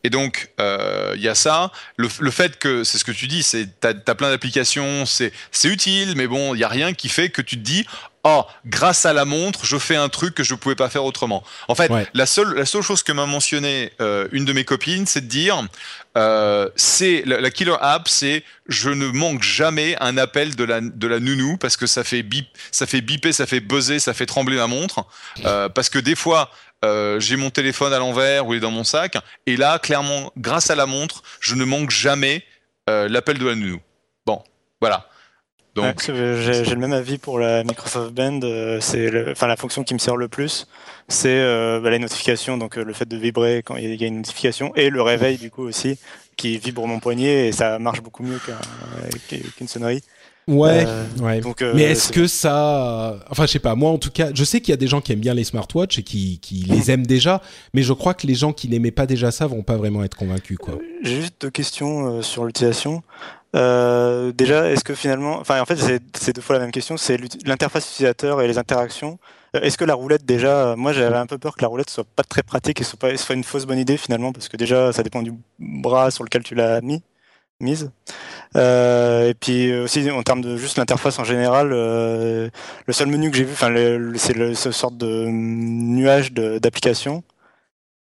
[0.03, 1.71] Et donc, il euh, y a ça.
[1.97, 3.45] Le, fait que, c'est ce que tu dis,
[3.79, 5.31] t'as as plein d'applications, c'est
[5.63, 7.85] utile, mais bon, il y a rien qui fait que tu te dis,
[8.23, 11.05] oh, grâce à la montre, je fais un truc que je ne pouvais pas faire
[11.05, 11.43] autrement.
[11.67, 12.07] En fait, ouais.
[12.13, 15.27] la, seule, la seule chose que m'a mentionné euh, une de mes copines, c'est de
[15.27, 15.61] dire,
[16.17, 20.81] euh, c'est la, la, killer app, c'est je ne manque jamais un appel de la,
[20.81, 24.13] de la nounou parce que ça fait bip, ça fait biper, ça fait buzzer, ça
[24.13, 25.05] fait trembler la montre.
[25.45, 26.51] Euh, parce que des fois,
[26.85, 29.17] euh, j'ai mon téléphone à l'envers ou il est dans mon sac.
[29.45, 32.43] Et là, clairement, grâce à la montre, je ne manque jamais
[32.87, 33.79] l'appel de la nounou.
[34.25, 34.43] Bon,
[34.81, 35.07] voilà.
[35.81, 36.05] Donc...
[36.07, 38.39] Ouais, j'ai le même avis pour la Microsoft Band.
[38.43, 40.67] Euh, c'est enfin la fonction qui me sert le plus,
[41.07, 44.07] c'est euh, bah, les notifications, donc euh, le fait de vibrer quand il y a
[44.07, 45.97] une notification et le réveil du coup aussi
[46.37, 48.39] qui vibre mon poignet et ça marche beaucoup mieux
[49.27, 50.01] qu'une qu sonnerie.
[50.49, 51.41] Ouais, euh, ouais.
[51.41, 53.75] Donc, euh, mais est-ce que ça, enfin, je sais pas.
[53.75, 55.43] Moi, en tout cas, je sais qu'il y a des gens qui aiment bien les
[55.43, 57.41] smartwatches et qui, qui les aiment déjà,
[57.75, 60.17] mais je crois que les gens qui n'aimaient pas déjà ça vont pas vraiment être
[60.17, 60.79] convaincus, quoi.
[61.03, 63.03] Juste deux questions euh, sur l'utilisation.
[63.55, 65.77] Euh, déjà, est-ce que finalement, enfin en fait
[66.13, 69.19] c'est deux fois la même question, c'est l'interface utilisateur et les interactions.
[69.55, 72.03] Euh, est-ce que la roulette déjà, moi j'avais un peu peur que la roulette soit
[72.03, 75.03] pas très pratique et soit soit une fausse bonne idée finalement parce que déjà ça
[75.03, 77.01] dépend du bras sur lequel tu l'as mis
[77.61, 77.91] mise.
[78.55, 82.49] Euh, et puis aussi en termes de juste l'interface en général, euh,
[82.85, 83.73] le seul menu que j'ai vu, enfin
[84.15, 87.23] c'est ce sorte de nuage d'applications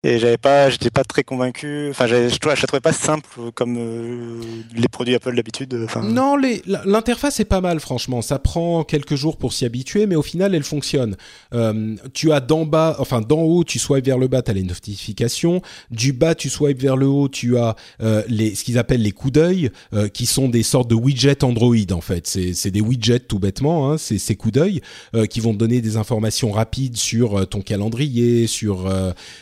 [0.03, 1.89] et j'avais pas j'étais pas très convaincu.
[1.89, 4.41] Enfin je, je, trouvais pas simple comme euh,
[4.73, 6.01] les produits Apple d'habitude enfin.
[6.01, 6.37] Non
[6.85, 8.21] l'interface est pas mal franchement.
[8.21, 11.17] Ça prend quelques jours pour s'y habituer mais au final elle fonctionne.
[11.53, 14.53] Euh, tu as d'en bas enfin d'en haut tu swipes vers le bas tu as
[14.53, 15.61] les notifications.
[15.91, 19.11] Du bas tu swipes vers le haut tu as euh, les ce qu'ils appellent les
[19.11, 22.25] coups d'œil euh, qui sont des sortes de widgets Android en fait.
[22.25, 24.79] C'est des widgets tout bêtement hein, c'est ces coups d'œil
[25.13, 28.89] euh, qui vont te donner des informations rapides sur ton calendrier sur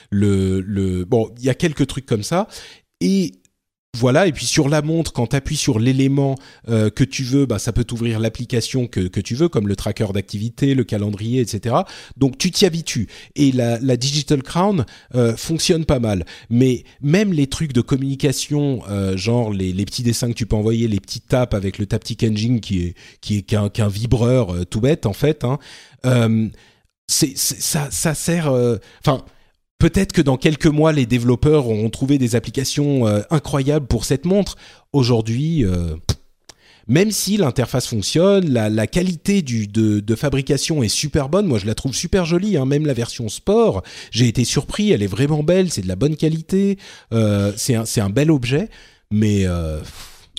[0.10, 2.48] le le, bon, il y a quelques trucs comme ça
[3.02, 3.34] et
[3.98, 6.36] voilà, et puis sur la montre, quand tu appuies sur l'élément
[6.70, 9.76] euh, que tu veux, bah, ça peut t'ouvrir l'application que, que tu veux, comme le
[9.76, 11.78] tracker d'activité, le calendrier, etc.
[12.16, 13.08] Donc tu t'y habitues.
[13.36, 14.86] Et la, la Digital Crown
[15.16, 16.26] euh, fonctionne pas mal.
[16.52, 20.56] Mais même les trucs de communication, euh, genre les, les, petits dessins que tu peux
[20.56, 24.68] envoyer, les petits tapes avec le Taptic Engine qui est, qui est qu'un qu'un vibreur
[24.70, 25.58] tout bête en fait, hein,
[27.08, 28.52] c'est, ça, ça sert...
[29.00, 29.24] Enfin
[29.80, 34.26] Peut-être que dans quelques mois, les développeurs auront trouvé des applications euh, incroyables pour cette
[34.26, 34.56] montre.
[34.92, 35.96] Aujourd'hui, euh,
[36.88, 41.46] même si l'interface fonctionne, la, qualité de, fabrication est super bonne.
[41.46, 42.58] Moi, je la trouve super jolie.
[42.58, 42.66] Hein.
[42.66, 44.92] Même la version sport, j'ai été surpris.
[44.92, 45.70] Elle est vraiment belle.
[45.70, 46.80] C'est de la bonne qualité.
[47.14, 48.70] Euh, c'est un, bel objet.
[49.12, 49.46] Mais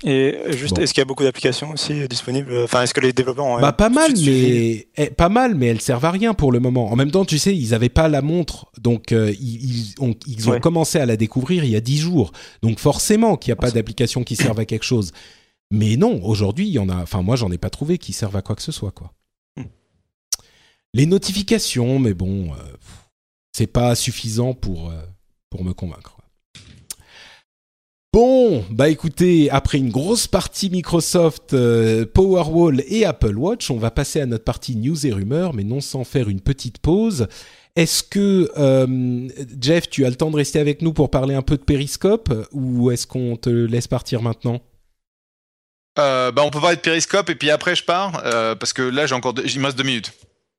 [0.04, 3.46] et juste, est-ce qu'il y a beaucoup d'applications aussi disponibles Enfin, est-ce que les développeurs
[3.46, 6.60] ont bah pas mal, mais eh, pas mal, mais elles servent à rien pour le
[6.60, 6.92] moment.
[6.92, 10.48] En même temps, tu sais, ils avaient pas la montre, donc euh, ils, ont, ils
[10.48, 12.30] ont commencé à la découvrir il y a dix jours.
[12.62, 15.12] Donc forcément qu'il n'y a pas d'applications qui servent à quelque chose.
[15.72, 16.96] Mais non, aujourd'hui, il y en a.
[16.96, 19.12] Enfin, moi, j'en ai pas trouvé qui servent à quoi que ce soit, quoi.
[19.56, 19.64] Hmm.
[20.94, 22.56] Les notifications, mais bon, euh,
[23.52, 25.02] c'est pas suffisant pour euh,
[25.50, 26.17] pour me convaincre.
[28.14, 33.90] Bon, bah écoutez, après une grosse partie Microsoft, euh, Powerwall et Apple Watch, on va
[33.90, 37.28] passer à notre partie news et rumeurs, mais non sans faire une petite pause.
[37.76, 39.28] Est-ce que euh,
[39.60, 42.32] Jeff, tu as le temps de rester avec nous pour parler un peu de Periscope,
[42.52, 44.62] ou est-ce qu'on te laisse partir maintenant?
[45.98, 48.22] Euh, bah on peut parler de Periscope et puis après je pars
[48.58, 50.12] parce que là j'ai encore deux, deux minutes.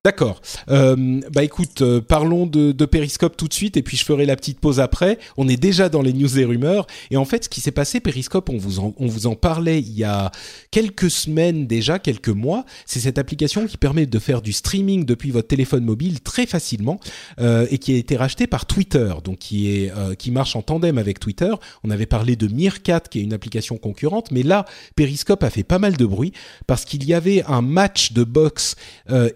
[0.05, 0.39] D'accord.
[0.69, 4.37] Euh, bah écoute, euh, parlons de, Periscope tout de suite et puis je ferai la
[4.37, 5.19] petite pause après.
[5.35, 7.99] On est déjà dans les news et rumeurs et en fait, ce qui s'est passé,
[7.99, 10.31] Periscope, on vous en, parlait il y a
[10.71, 12.63] quelques semaines déjà, quelques mois.
[12.85, 17.01] C'est cette application qui permet de faire du streaming depuis votre téléphone mobile très facilement
[17.41, 20.97] euh, et qui a été rachetée par Twitter, donc qui est qui marche en tandem
[20.97, 21.53] avec Twitter.
[21.83, 24.63] On avait parlé de Meerkat, qui est une application concurrente, mais là,
[24.95, 26.31] Periscope a fait pas mal de bruit
[26.67, 28.77] parce qu'il y avait un match de boxe
[29.09, 29.29] euh,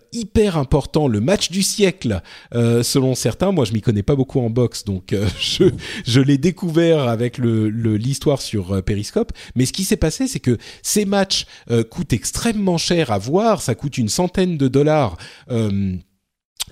[0.57, 2.21] important, le match du siècle,
[2.53, 3.51] euh, selon certains.
[3.51, 5.27] Moi, je m'y connais pas beaucoup en boxe, donc euh,
[6.05, 9.31] je, l'ai découvert avec l'histoire sur euh, Periscope.
[9.55, 11.45] Mais ce qui s'est passé, c'est que ces matchs
[11.89, 13.61] coûtent extrêmement cher à voir.
[13.61, 15.17] Ça coûte une centaine de dollars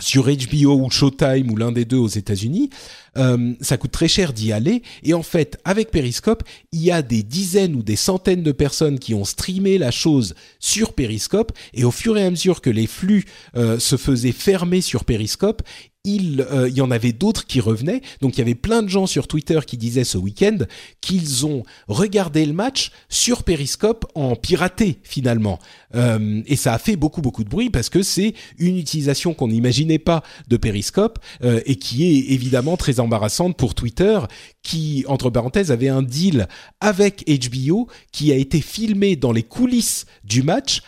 [0.02, 2.70] sur HBO ou Showtime ou l'un des deux aux États-Unis.
[3.18, 4.84] Euh, ça coûte très cher d'y aller.
[5.04, 9.00] Et en fait, avec Periscope, il y a des dizaines ou des centaines de personnes
[9.00, 11.52] qui ont streamé la chose sur Periscope.
[11.74, 13.26] Et au fur et à mesure que les flux
[13.56, 15.62] euh, se faisaient fermer sur Periscope,
[16.04, 18.02] il, euh, y en avait d'autres qui revenaient.
[18.22, 20.58] Donc il y avait plein de gens sur Twitter qui disaient ce week-end
[21.00, 25.60] qu'ils ont regardé le match sur Periscope en piraté finalement.
[25.94, 29.50] Euh, et ça a fait beaucoup beaucoup de bruit parce que c'est une utilisation qu'on
[29.50, 34.20] n'imaginait pas de Periscope euh, et qui est évidemment très embarrassante pour Twitter
[34.64, 36.48] qui, entre parenthèses, avait un deal
[36.80, 40.82] avec HBO qui a été filmé dans les coulisses du match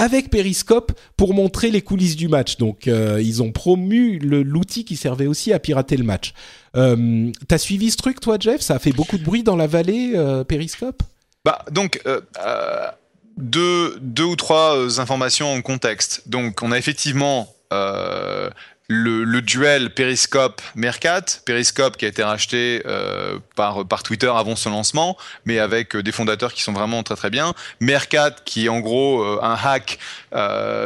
[0.00, 2.56] avec Periscope pour montrer les coulisses du match.
[2.56, 6.32] Donc euh, ils ont promu l'outil qui servait aussi à pirater le match.
[6.74, 8.62] Euh, T'as suivi ce truc toi Jeff?
[8.62, 11.02] Ça a fait beaucoup de bruit dans la vallée euh, Periscope?
[11.44, 12.20] Bah donc euh,
[13.36, 16.28] deux, deux ou trois informations en contexte.
[16.30, 17.54] Donc on a effectivement
[18.92, 24.70] le, duel Periscope Mercat, Periscope qui a été racheté euh, par par Twitter avant son
[24.70, 27.54] lancement, mais avec euh, des fondateurs qui sont vraiment très très bien.
[27.78, 29.98] Mercat qui est en gros euh, un hack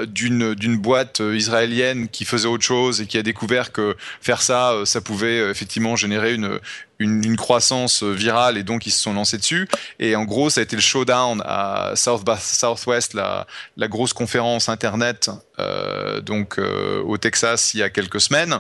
[0.07, 4.75] d'une d'une boîte israélienne qui faisait autre chose et qui a découvert que faire ça,
[4.85, 6.61] ça pouvait effectivement générer une
[6.99, 9.69] une, croissance virale et donc ils se sont lancés dessus.
[9.99, 13.47] Et en gros, ça a été le showdown à South by Southwest, la,
[13.89, 18.59] grosse conférence internet euh, donc euh, au Texas il y a quelques semaines.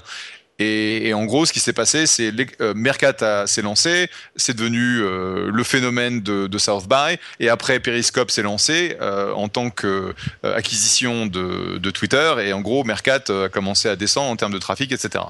[0.60, 5.50] Et, en gros, ce qui s'est passé, c'est euh, Mercat s'est lancé, c'est devenu euh,
[5.52, 11.78] le phénomène de, South by, et après Periscope s'est lancé euh, en tant qu'acquisition de,
[11.78, 15.24] de, Twitter, et en gros, Mercat a commencé à descendre en termes de trafic, etc.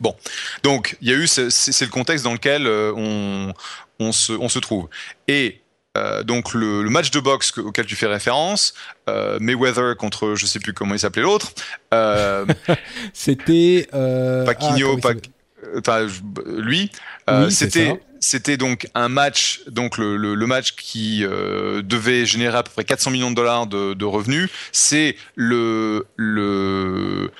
[0.00, 0.16] Bon,
[0.62, 3.52] donc il y a eu, c'est le contexte dans lequel on,
[4.00, 4.88] on, se, on se trouve.
[5.28, 5.62] Et
[5.98, 8.72] euh, donc le, match de boxe auquel tu fais référence,
[9.10, 11.52] euh, Mayweather contre je sais plus comment il s'appelait l'autre.
[11.92, 12.46] Euh,
[13.12, 14.98] C'était Pacquiao,
[15.86, 16.00] ah,
[16.46, 16.90] lui.
[17.50, 22.84] c'était c'était donc un match, donc le, le, match qui devait générer à peu près
[22.84, 24.48] 400 millions de dollars de, de revenus.
[24.70, 27.32] C'est le le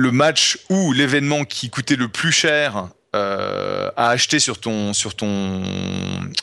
[0.00, 5.14] le match où l'événement qui coûtait le plus cher euh, à acheter sur ton sur
[5.14, 5.62] ton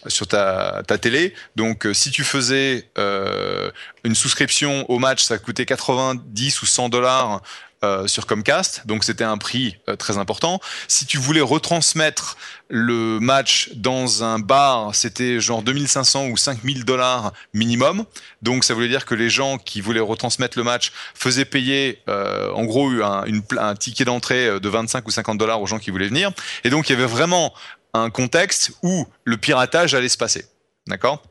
[0.07, 1.33] sur ta, ta télé.
[1.55, 3.71] Donc euh, si tu faisais euh,
[4.03, 7.41] une souscription au match, ça coûtait 90 ou 100 dollars
[7.83, 10.59] euh, sur Comcast, donc c'était un prix euh, très important.
[10.87, 12.35] Si tu voulais retransmettre
[12.69, 18.05] le match dans un bar, c'était genre 2500 ou 5000 dollars minimum.
[18.41, 22.51] Donc ça voulait dire que les gens qui voulaient retransmettre le match faisaient payer euh,
[22.53, 23.25] en gros un,
[23.57, 26.31] un ticket d'entrée de 25 ou 50 dollars aux gens qui voulaient venir.
[26.63, 27.53] Et donc il y avait vraiment
[27.93, 30.45] un contexte où le piratage allait se passer.
[30.87, 31.21] D'accord?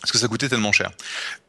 [0.00, 0.90] Parce que ça coûtait tellement cher.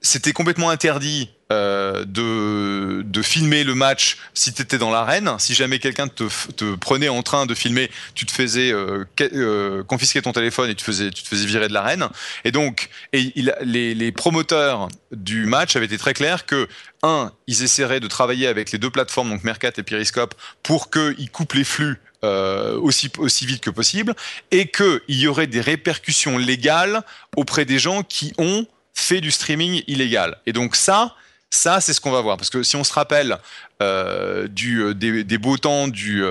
[0.02, 5.32] C'était complètement interdit euh, de, de filmer le match si tu étais dans l'arène.
[5.40, 10.22] Si jamais quelqu'un te, prenait en train de filmer, tu te faisais euh, euh, confisquer
[10.22, 12.08] ton téléphone et tu te faisais, virer de l'arène.
[12.44, 16.68] Et donc, les, les promoteurs du match avaient été très clairs que
[17.04, 20.34] un, ils essaieraient de travailler avec les deux plateformes, donc Mercat et Periscope,
[20.64, 24.14] pour qu'ils coupent les flux euh, aussi, aussi vite que possible,
[24.52, 27.02] et qu'il y aurait des répercussions légales
[27.36, 30.38] auprès des gens qui ont fait du streaming illégal.
[30.46, 31.16] Et donc ça,
[31.50, 32.38] ça c'est ce qu'on va voir.
[32.38, 33.38] Parce que si on se rappelle
[33.82, 36.24] euh, euh, des, des, beaux temps du,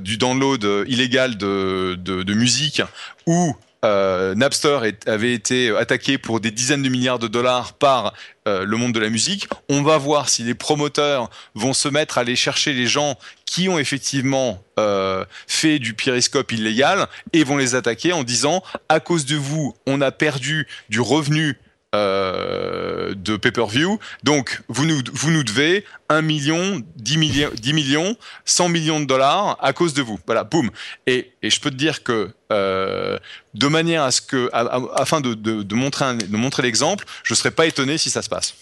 [0.00, 2.82] du download illégal de, de, de musique,
[3.26, 8.14] ou euh, Napster avait été attaqué pour des dizaines de milliards de dollars par
[8.46, 9.48] euh, le monde de la musique.
[9.68, 13.68] On va voir si les promoteurs vont se mettre à aller chercher les gens qui
[13.68, 19.26] ont effectivement euh, fait du périscope illégal et vont les attaquer en disant à cause
[19.26, 21.58] de vous, on a perdu du revenu
[21.94, 23.98] euh, de pay-per-view.
[24.22, 29.04] Donc, vous nous, vous nous devez 1 million, 10 millions, 10 millions, 100 millions de
[29.04, 30.18] dollars à cause de vous.
[30.26, 30.70] Voilà, boum.
[31.06, 33.18] Et, et je peux te dire que, euh,
[33.54, 34.50] de manière à ce que,
[34.98, 38.54] afin de, de, montrer, de montrer l'exemple, je serais pas étonné si ça se passe.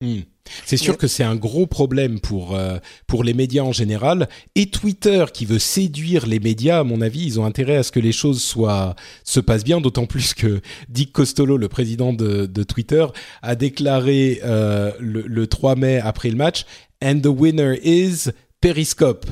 [0.00, 0.20] Hmm.
[0.64, 4.66] C'est sûr que c'est un gros problème pour euh, pour les médias en général et
[4.66, 6.80] Twitter qui veut séduire les médias.
[6.80, 8.94] À mon avis, ils ont intérêt à ce que les choses soient
[9.24, 9.80] se passent bien.
[9.80, 13.06] D'autant plus que Dick Costolo, le président de, de Twitter,
[13.42, 16.64] a déclaré euh, le, le 3 mai après le match
[17.02, 18.30] "And the winner is
[18.60, 19.26] Periscope."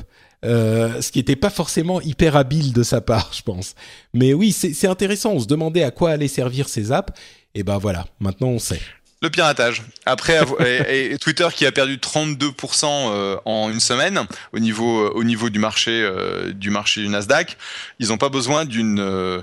[0.45, 3.75] Euh, ce qui n'était pas forcément hyper habile de sa part, je pense.
[4.13, 5.33] Mais oui, c'est intéressant.
[5.33, 7.13] On se demandait à quoi allaient servir ces apps.
[7.55, 8.79] Et ben voilà, maintenant on sait.
[9.21, 9.81] Le piratage.
[10.05, 10.39] Après,
[10.87, 14.21] et, Twitter qui a perdu 32% euh, en une semaine
[14.53, 17.57] au niveau euh, au niveau du marché euh, du marché du Nasdaq,
[17.99, 19.41] ils n'ont pas besoin d'une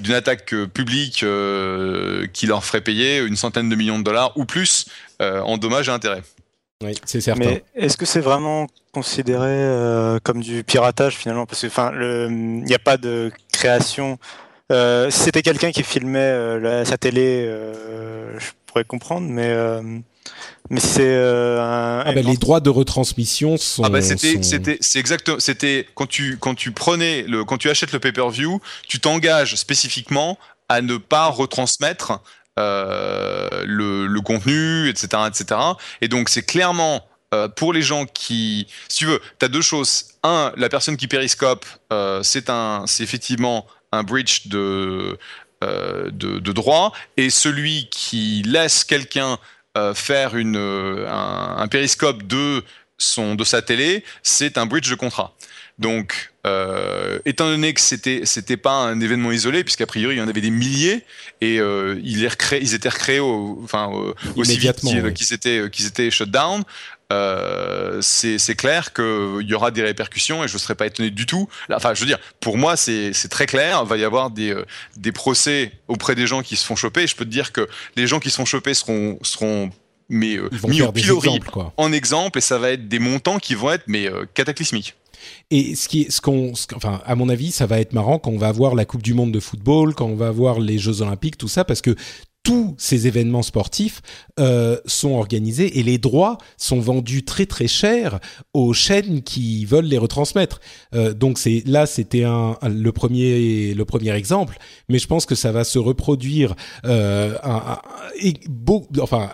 [0.00, 1.24] d'une attaque publique
[2.32, 4.86] qui leur ferait payer une centaine de millions de dollars ou plus
[5.20, 6.22] en dommages et intérêts.
[6.82, 7.38] Oui, c'est certain.
[7.38, 11.46] Mais est-ce que c'est vraiment considéré comme du piratage finalement?
[11.46, 14.18] Parce que enfin, il n'y a pas de création.
[14.72, 14.76] si
[15.20, 18.50] c'était quelqu'un qui filmait sa télé, je
[18.82, 19.80] comprendre, mais euh,
[20.70, 23.84] mais c'est euh, ah ben, les droits de retransmission sont.
[23.84, 27.70] Ah ben c'était c'était c'est exactement c'était quand tu quand tu prenais le quand tu
[27.70, 30.38] achètes le pay-per-view, tu t'engages spécifiquement
[30.68, 32.20] à ne pas retransmettre
[32.58, 35.60] euh, le, le, contenu, etc., etc.
[36.00, 37.06] Et donc c'est clairement
[37.56, 40.04] pour les gens qui, si tu veux, tu as deux choses.
[40.22, 41.66] Un, la personne qui périscope,
[42.22, 45.18] c'est un, c'est effectivement un breach de
[45.64, 49.38] euh, de, droit et celui qui laisse quelqu'un
[49.76, 52.62] euh, faire une, euh, un, périscope de,
[52.96, 55.34] son, de sa télé, c'est un breach de contrat.
[55.78, 56.32] Donc,
[57.24, 60.42] étant donné que c'était c'était pas un événement isolé, puisqu'a priori il y en avait
[60.42, 61.04] des milliers
[61.40, 62.30] et ils,
[62.60, 63.90] ils étaient recréés enfin
[64.36, 64.80] aussi vite
[65.14, 66.62] qu'ils étaient qu'ils étaient shut down.
[67.12, 71.26] Euh, c'est clair qu'il y aura des répercussions et je ne serais pas étonné du
[71.26, 71.48] tout.
[71.72, 73.80] Enfin, je veux dire, pour moi, c'est très clair.
[73.84, 74.64] Il va y avoir des, euh,
[74.96, 77.06] des procès auprès des gens qui se font choper.
[77.06, 79.70] je peux te dire que les gens qui se font choper seront, seront
[80.08, 81.40] mais, euh, mis au pilori
[81.76, 84.94] en exemple et ça va être des montants qui vont être mais cataclysmiques.
[85.50, 88.38] Et ce qui ce qu'on, enfin, à mon avis, ça va être marrant quand on
[88.38, 91.38] va avoir la Coupe du Monde de football, quand on va avoir les Jeux Olympiques,
[91.38, 91.96] tout ça, parce que
[92.44, 94.02] tous ces événements sportifs
[94.38, 98.20] euh, sont organisés et les droits sont vendus très très cher
[98.52, 100.60] aux chaînes qui veulent les retransmettre.
[100.94, 104.58] Euh, donc c'est là c'était un, le premier le premier exemple,
[104.88, 106.54] mais je pense que ça va se reproduire
[106.84, 107.80] euh, un,
[108.48, 109.30] beau, enfin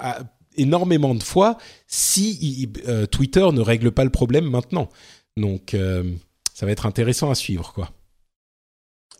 [0.56, 1.56] énormément de fois
[1.88, 4.88] si euh, Twitter ne règle pas le problème maintenant.
[5.36, 6.04] Donc euh,
[6.54, 7.90] ça va être intéressant à suivre quoi.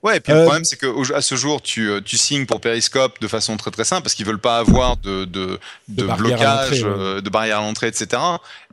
[0.03, 2.47] Ouais, et puis le euh, problème, c'est que à ce jour, tu, euh, tu signes
[2.47, 5.59] pour Periscope de façon très très simple parce qu'ils veulent pas avoir de, de,
[5.89, 8.19] de, blocage, euh, de barrière à l'entrée, etc.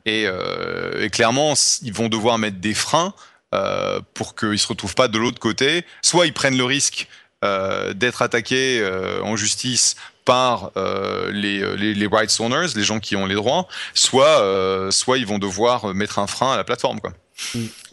[0.06, 1.52] Et, euh, et, clairement,
[1.82, 3.12] ils vont devoir mettre des freins
[3.54, 5.84] euh, pour qu'ils se retrouvent pas de l'autre côté.
[6.02, 7.08] Soit ils prennent le risque
[7.44, 8.82] euh, d'être attaqués
[9.22, 10.72] en justice par
[11.30, 15.38] les, les, les, rights owners, les gens qui ont les droits, soit, soit ils vont
[15.38, 17.00] devoir mettre un frein à la plateforme.
[17.00, 17.12] Quoi.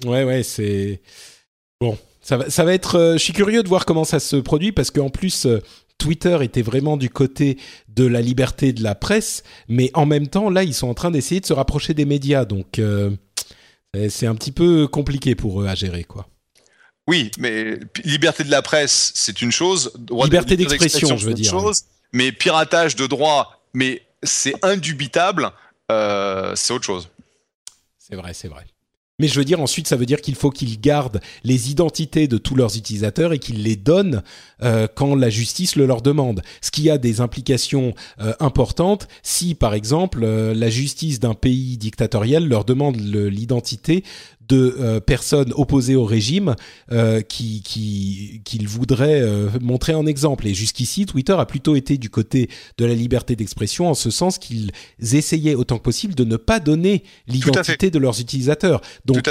[0.05, 1.01] Ouais, ouais, c'est
[1.79, 1.97] bon.
[2.25, 2.95] Ça va, ça va être.
[2.95, 5.45] Euh, je suis curieux de voir comment ça se produit parce qu'en plus.
[5.45, 5.61] Euh,
[5.97, 7.57] Twitter était vraiment du côté
[7.87, 11.09] de la liberté de la presse, mais en même temps, là, ils sont en train
[11.09, 13.11] d'essayer de se rapprocher des médias, donc euh,
[14.09, 16.27] c'est un petit peu compliqué pour eux à gérer, quoi.
[17.07, 19.93] Oui, mais liberté de la presse, c'est une chose.
[20.11, 21.49] liberté d'expression, je veux dire.
[21.49, 25.49] Chose, mais piratage de droits, mais c'est indubitable,
[25.89, 27.07] c'est autre chose.
[27.97, 28.65] C'est vrai, c'est vrai.
[29.17, 32.37] Mais je veux dire, ensuite, ça veut dire qu'il faut qu'ils gardent les identités de
[32.37, 34.23] tous leurs utilisateurs et qu'ils les donnent
[34.61, 36.41] euh, quand la justice le leur demande.
[36.59, 41.77] Ce qui a des implications euh, importantes si, par exemple, euh, la justice d'un pays
[41.77, 44.03] dictatorial leur demande l'identité
[44.47, 46.55] de euh, personnes opposées au régime
[46.91, 50.47] euh, qui qui qu'il voudrait euh, montrer en exemple.
[50.47, 54.37] Et jusqu'ici, Twitter a plutôt été du côté de la liberté d'expression en ce sens
[54.37, 58.81] qu'ils essayaient autant que possible de ne pas donner l'identité de leurs utilisateurs.
[59.05, 59.29] Donc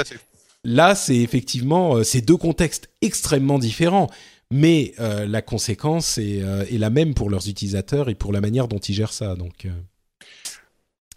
[0.63, 4.09] là, c'est effectivement ces deux contextes extrêmement différents.
[4.51, 6.37] Mais la conséquence est,
[6.69, 9.35] est, la même pour leurs utilisateurs et pour la manière dont ils gèrent ça.
[9.35, 9.67] Donc,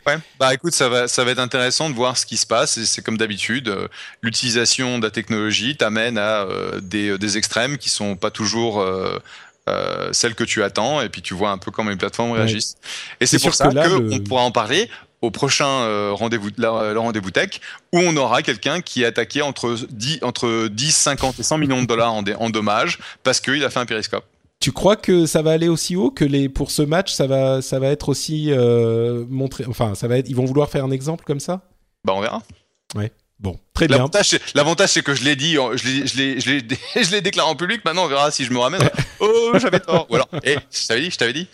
[0.08, 2.82] Ouais, bah écoute, ça va, ça va être intéressant de voir ce qui se passe.
[2.82, 3.88] C'est comme d'habitude, euh,
[4.22, 8.84] l'utilisation de la technologie t'amène à euh, des, euh, des, extrêmes qui sont pas toujours
[10.12, 12.76] celles que tu attends, et puis tu vois un peu comment les plateformes réagissent.
[13.20, 14.88] Et c'est pour ça qu'on pourra en parler
[15.20, 17.60] au prochain rendez-vous, le rendez-vous tech,
[17.92, 21.82] où on aura quelqu'un qui est attaqué entre 10, entre 10, 50 et 100 millions
[21.82, 24.24] de dollars en, en dommages parce qu'il a fait un périscope.
[24.60, 27.62] Tu crois que ça va aller aussi haut que les pour ce match ça va
[27.62, 30.90] ça va être aussi euh, montré enfin ça va être ils vont vouloir faire un
[30.90, 31.62] exemple comme ça?
[32.04, 32.42] Bah on verra.
[32.96, 33.12] Ouais.
[33.40, 33.98] Bon, très bien.
[34.54, 37.84] L'avantage, c'est que je l'ai dit, je l'ai déclaré en public.
[37.84, 38.80] Maintenant, on verra si je me ramène.
[39.20, 40.08] oh, j'avais tort.
[40.10, 41.46] Ou alors, eh, je t'avais dit, je t'avais dit.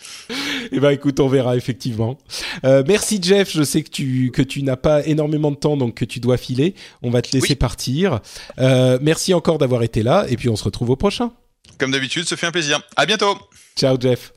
[0.71, 2.17] Eh ben, écoute, on verra effectivement.
[2.63, 3.51] Euh, merci Jeff.
[3.51, 6.37] Je sais que tu que tu n'as pas énormément de temps, donc que tu dois
[6.37, 6.73] filer.
[7.03, 8.19] On va te laisser partir.
[8.57, 11.31] Euh, merci encore d'avoir été là, et puis on se retrouve au prochain.
[11.77, 12.81] Comme d'habitude, ce fait un plaisir.
[12.95, 13.37] À bientôt.
[13.75, 14.31] Ciao Jeff.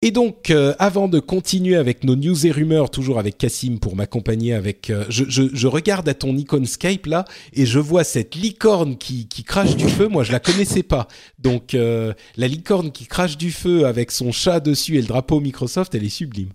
[0.00, 3.96] Et donc, euh, avant de continuer avec nos news et rumeurs, toujours avec Cassim pour
[3.96, 4.90] m'accompagner avec...
[4.90, 9.42] Euh, je, regarde à ton icône Skype là et je vois cette licorne qui, qui
[9.42, 10.06] crache du feu.
[10.06, 11.08] Moi, je la connaissais pas.
[11.40, 15.40] Donc, euh, la licorne qui crache du feu avec son chat dessus et le drapeau
[15.40, 16.50] Microsoft, elle est sublime.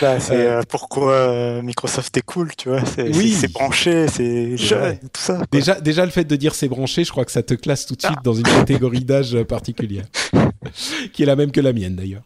[0.00, 2.84] Bah, c'est euh, pourquoi euh, Microsoft est cool, tu vois.
[2.84, 3.36] C'est, oui.
[3.52, 5.42] branché, c'est jeune, tout ça.
[5.50, 7.94] Déjà, déjà, le fait de dire c'est branché, je crois que ça te classe tout
[7.94, 8.22] de suite ah.
[8.22, 10.04] dans une catégorie d'âge particulière,
[11.12, 12.22] qui est la même que la mienne d'ailleurs.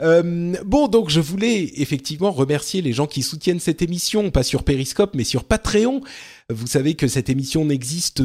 [0.00, 4.62] Euh, bon, donc je voulais effectivement remercier les gens qui soutiennent cette émission, pas sur
[4.62, 6.00] Periscope, mais sur Patreon.
[6.48, 8.22] Vous savez que cette émission n'existe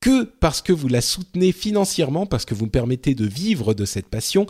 [0.00, 3.84] que parce que vous la soutenez financièrement, parce que vous me permettez de vivre de
[3.84, 4.46] cette passion.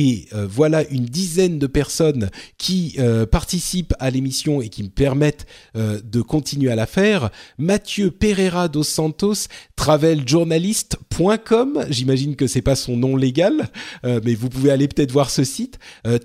[0.00, 4.90] Et euh, voilà une dizaine de personnes qui euh, participent à l'émission et qui me
[4.90, 5.44] permettent
[5.74, 7.30] euh, de continuer à la faire.
[7.58, 11.86] Mathieu Pereira dos Santos, traveljournalist.com.
[11.90, 13.70] J'imagine que c'est pas son nom légal,
[14.04, 15.80] mais vous pouvez aller peut-être voir ce site.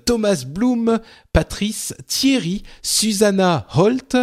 [0.06, 1.00] Thomas Bloom,
[1.32, 4.16] Patrice Thierry, Susanna Holt,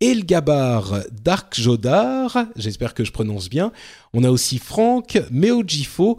[0.00, 3.72] Elgabar Dark Jodar, j'espère que je prononce bien.
[4.12, 6.18] On a aussi Franck Meojifo,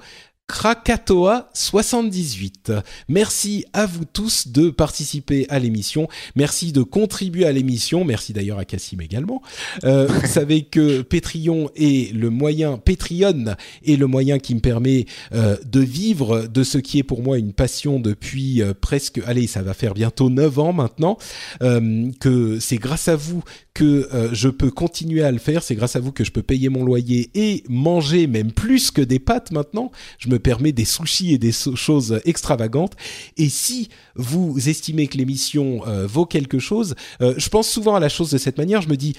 [0.50, 2.74] Krakatoa 78.
[3.08, 6.08] Merci à vous tous de participer à l'émission.
[6.36, 8.04] Merci de contribuer à l'émission.
[8.04, 9.44] Merci d'ailleurs à Cassim également.
[9.84, 13.56] Euh, vous savez que Patreon est le moyen, Patreon
[13.86, 17.38] est le moyen qui me permet euh, de vivre de ce qui est pour moi
[17.38, 21.20] une passion depuis euh, presque, allez, ça va faire bientôt 9 ans maintenant,
[21.62, 23.44] euh, que c'est grâce à vous
[23.80, 25.64] que euh, je peux continuer à le faire.
[25.64, 29.02] C'est grâce à vous que je peux payer mon loyer et manger même plus que
[29.02, 29.90] des pâtes maintenant.
[30.18, 32.98] Je me permets des sushis et des choses extravagantes.
[33.38, 38.02] Et si vous estimez que l'émission euh, vaut quelque chose, euh, je pense souvent à
[38.02, 38.82] la chose de cette manière.
[38.82, 39.14] Je me dis,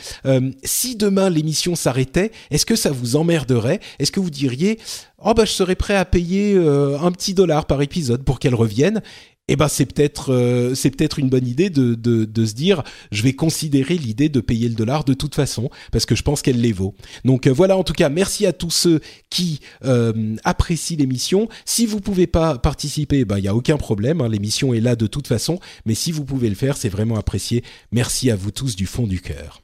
[0.62, 3.80] si demain l'émission s'arrêtait, est-ce que ça vous emmerderait?
[3.98, 4.78] Est-ce que vous diriez
[5.22, 9.02] oh bah je serais prêt à payer un petit dollar par épisode pour qu'elle revienne?
[9.50, 13.22] Eh ben c'est peut-être euh, c'est peut-être une bonne idée de, de, se dire je
[13.24, 16.60] vais considérer l'idée de payer le dollar de toute façon parce que je pense qu'elle
[16.60, 16.94] les vaut.
[17.24, 21.48] Donc euh, voilà en tout cas merci à tous ceux qui euh, apprécient l'émission.
[21.64, 24.94] Si vous pouvez pas participer, ben il y a aucun problème, hein, l'émission est là
[24.94, 27.64] de toute façon, mais si vous pouvez le faire, c'est vraiment apprécié.
[27.90, 29.60] Merci à vous tous du fond du cœur.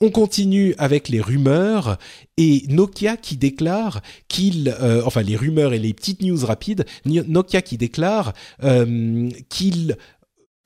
[0.00, 1.98] On continue avec les rumeurs
[2.36, 7.62] et Nokia qui déclare qu'il, euh, enfin les rumeurs et les petites news rapides, Nokia
[7.62, 9.96] qui déclare euh, qu'il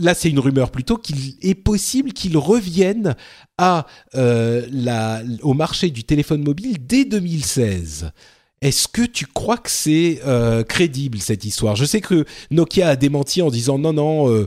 [0.01, 3.17] là c'est une rumeur plutôt qu'il est possible qu'il revienne
[3.59, 8.13] à euh, au marché du téléphone mobile dès 2016.
[8.61, 10.21] Est-ce que tu crois que c'est
[10.69, 11.77] crédible cette histoire?
[11.77, 14.47] Je sais que Nokia a démenti en disant non non,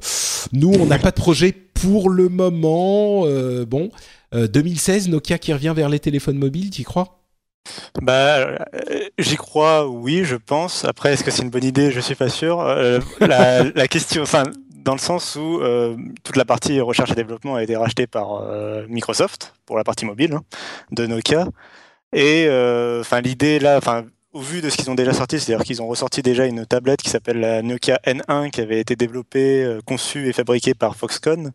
[0.51, 3.25] nous on n'a pas de projet pour le moment.
[3.65, 3.89] bon,
[4.33, 7.19] 2016, euh, Nokia qui revient vers les téléphones mobiles, tu y crois?
[8.01, 8.57] Bah, euh,
[9.19, 10.85] j'y crois, oui, je pense.
[10.85, 11.91] Après, est-ce que c'est une bonne idée?
[11.91, 12.59] Je suis pas sûr.
[12.61, 14.43] Euh, la, question, enfin,
[14.83, 15.61] dans le sens où
[16.23, 18.43] toute la partie recherche et développement a été rachetée par
[18.87, 20.43] Microsoft pour la partie mobile hein,
[20.91, 21.47] de Nokia.
[22.13, 22.47] Et
[22.99, 25.87] enfin, l'idée là, enfin, au vu de ce qu'ils ont déjà sorti, c'est-à-dire qu'ils ont
[25.87, 30.33] ressorti déjà une tablette qui s'appelle la Nokia N1 qui avait été développée, conçue et
[30.33, 31.51] fabriquée par Foxconn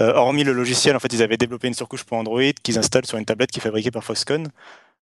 [0.00, 3.06] euh, hormis le logiciel, en fait, ils avaient développé une surcouche pour Android qu'ils installent
[3.06, 4.48] sur une tablette qui est fabriquée par Foxconn.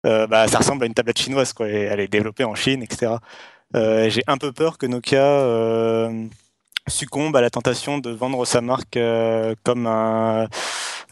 [0.06, 1.68] Euh, bah, ça ressemble à une tablette chinoise, quoi.
[1.68, 3.12] elle est développée en Chine, etc.
[3.76, 5.20] Euh, j'ai un peu peur que Nokia
[6.88, 8.98] succombe à la tentation de vendre sa marque
[9.64, 10.48] comme un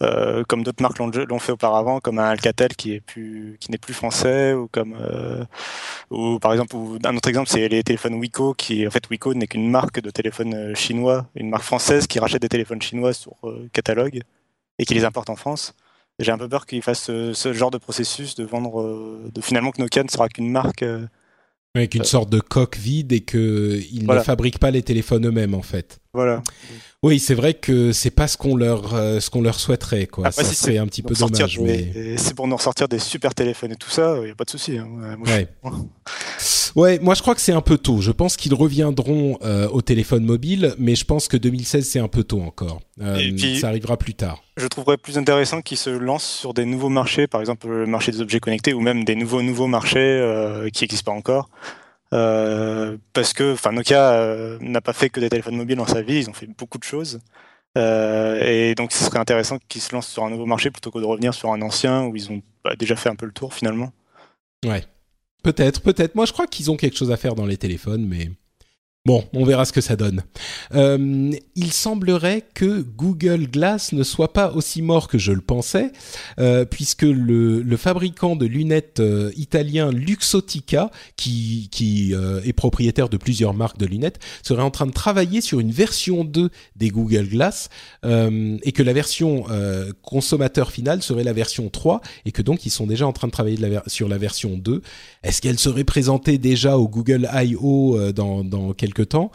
[0.03, 3.78] euh, comme d'autres marques l'ont fait auparavant, comme un Alcatel qui est plus, qui n'est
[3.78, 5.44] plus français, ou comme, euh,
[6.11, 9.47] ou par exemple, un autre exemple, c'est les téléphones Wiko, qui en fait Wiko n'est
[9.47, 13.35] qu'une marque de téléphone euh, chinois, une marque française qui rachète des téléphones chinois sur
[13.73, 14.20] catalogue
[14.78, 15.74] et qui les importe en France.
[16.19, 19.81] J'ai un peu peur qu'ils fassent ce, genre de processus de vendre, de finalement que
[19.81, 20.85] Nokia ne sera qu'une marque.
[21.77, 25.62] Avec une sorte de coque vide et qu'ils ne fabriquent pas les téléphones eux-mêmes en
[25.62, 26.01] fait.
[26.17, 26.43] Voilà.
[27.03, 30.31] Oui, c'est vrai que c'est pas ce qu'on leur euh, ce qu'on leur souhaiterait quoi.
[30.31, 31.61] ça c'est un petit peu dommage.
[31.61, 32.17] Mais...
[32.17, 34.51] C'est pour nous ressortir des super téléphones et tout ça, il y a pas de
[34.51, 34.79] souci.
[34.79, 34.89] Hein.
[35.27, 35.47] ouais.
[36.75, 38.01] ouais, moi je crois que c'est un peu tôt.
[38.01, 42.09] Je pense qu'ils reviendront euh, au téléphone mobile, mais je pense que 2016 c'est un
[42.09, 42.81] peu tôt encore.
[43.03, 44.43] Euh, ça arrivera plus tard.
[44.57, 48.11] Je trouverais plus intéressant qu'ils se lancent sur des nouveaux marchés, par exemple le marché
[48.11, 51.51] des objets connectés ou même des nouveaux nouveaux marchés qui n'existent pas encore.
[52.17, 56.03] Euh, parce que enfin Nokia euh, n'a pas fait que des téléphones mobiles dans sa
[56.03, 57.21] vie, ils ont fait beaucoup de choses.
[57.77, 60.99] Euh, et donc ce serait intéressant qu'ils se lancent sur un nouveau marché plutôt que
[60.99, 63.53] de revenir sur un ancien où ils ont bah, déjà fait un peu le tour
[63.53, 63.93] finalement.
[64.65, 64.85] Ouais.
[65.43, 66.15] Peut-être, peut-être.
[66.15, 68.31] Moi je crois qu'ils ont quelque chose à faire dans les téléphones, mais
[69.07, 70.24] Bon, on verra ce que ça donne.
[70.74, 75.93] Euh, il semblerait que Google Glass ne soit pas aussi mort que je le pensais,
[76.41, 81.70] euh, puisque le, fabricant de lunettes euh, italien Luxotica, qui,
[82.45, 86.24] est propriétaire de plusieurs marques de lunettes, serait en train de travailler sur une version
[86.24, 87.69] 2 des Google Glass,
[88.03, 89.45] et que la version
[90.03, 93.33] consommateur finale serait la version 3, et que donc ils sont déjà en train de
[93.33, 94.83] travailler sur la version 2.
[95.23, 98.12] Est-ce qu'elle serait présentée déjà au Google I.O.
[98.12, 99.31] dans quelques temps.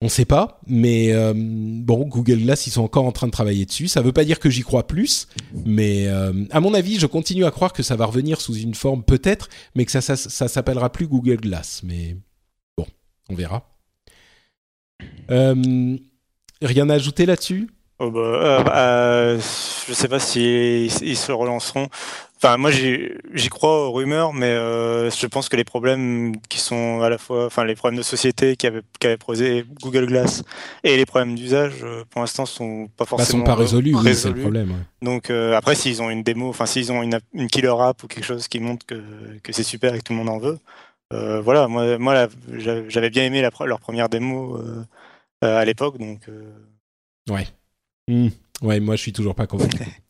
[0.00, 3.32] On ne sait pas, mais euh, bon, Google Glass, ils sont encore en train de
[3.32, 3.88] travailler dessus.
[3.88, 5.26] Ça ne veut pas dire que j'y crois plus,
[5.64, 8.76] mais euh, à mon avis, je continue à croire que ça va revenir sous une
[8.76, 11.82] forme peut-être, mais que ça, s'appellera plus Google Glass.
[11.82, 12.16] Mais
[12.76, 12.86] bon,
[13.28, 13.68] on verra.
[15.32, 15.96] Euh,
[16.62, 17.68] rien à ajouter là-dessus?
[17.98, 21.88] Oh bah, bah Je ne sais pas s'ils si ils se relanceront.
[22.40, 27.00] Enfin, moi, j'y crois aux rumeurs, mais euh, je pense que les problèmes qui sont
[27.00, 30.44] à la fois, enfin, les problèmes de société qu'avait qu posé Google Glass
[30.84, 33.92] et les problèmes d'usage, euh, pour l'instant, sont pas bah, forcément sont pas résolus.
[33.92, 34.72] Oui, c'est le problème.
[35.02, 38.06] Donc euh, après, s'ils ont une démo, enfin, s'ils ont une, une, killer app ou
[38.06, 39.02] quelque chose qui montre que,
[39.42, 40.60] que c'est super et que tout le monde en veut,
[41.12, 41.66] euh, voilà.
[41.66, 44.60] Moi, moi, j'avais bien aimé la, leur première démo
[45.42, 46.20] à l'époque, donc.
[47.28, 47.48] Ouais.
[48.06, 48.28] Mmh.
[48.62, 49.78] Ouais, moi, je suis toujours pas convaincu.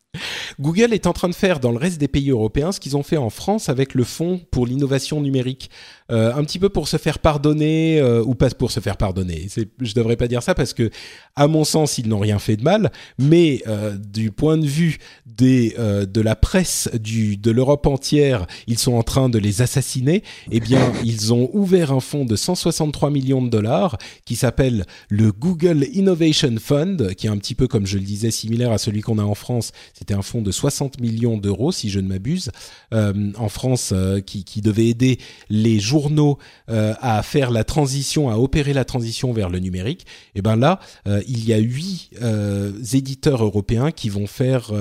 [0.59, 3.03] Google est en train de faire dans le reste des pays européens ce qu'ils ont
[3.03, 5.69] fait en France avec le Fonds pour l'innovation numérique.
[6.11, 9.47] Euh, un petit peu pour se faire pardonner euh, ou pas pour se faire pardonner.
[9.79, 10.89] Je devrais pas dire ça parce que,
[11.35, 12.91] à mon sens, ils n'ont rien fait de mal.
[13.19, 18.77] Mais euh, du point de vue des de la presse du de l'Europe entière, ils
[18.77, 20.23] sont en train de les assassiner.
[20.51, 25.31] Eh bien, ils ont ouvert un fonds de 163 millions de dollars qui s'appelle le
[25.31, 29.01] Google Innovation Fund, qui est un petit peu comme je le disais similaire à celui
[29.01, 29.71] qu'on a en France.
[29.93, 32.51] C'était un fonds de 60 millions d'euros, si je ne m'abuse,
[32.91, 33.93] en France,
[34.25, 35.19] qui, qui devait aider
[35.49, 36.37] les journaux
[36.69, 40.55] euh, à faire la transition, à opérer la transition vers le numérique, et eh ben
[40.55, 44.71] là, euh, il y a huit euh, éditeurs européens qui vont faire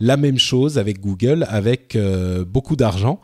[0.00, 1.96] la même chose avec Google, avec
[2.46, 3.20] beaucoup d'argent.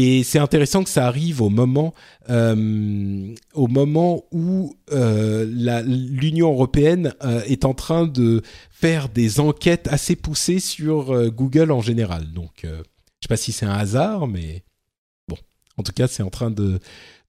[0.00, 1.92] Et c'est intéressant que ça arrive au moment,
[2.30, 5.44] euh, au moment où euh,
[5.84, 11.80] l'Union européenne euh, est en train de faire des enquêtes assez poussées sur Google en
[11.80, 12.32] général.
[12.32, 14.62] Donc, je sais pas si c'est un hasard, mais
[15.26, 15.36] bon,
[15.76, 16.78] en tout cas, c'est en train de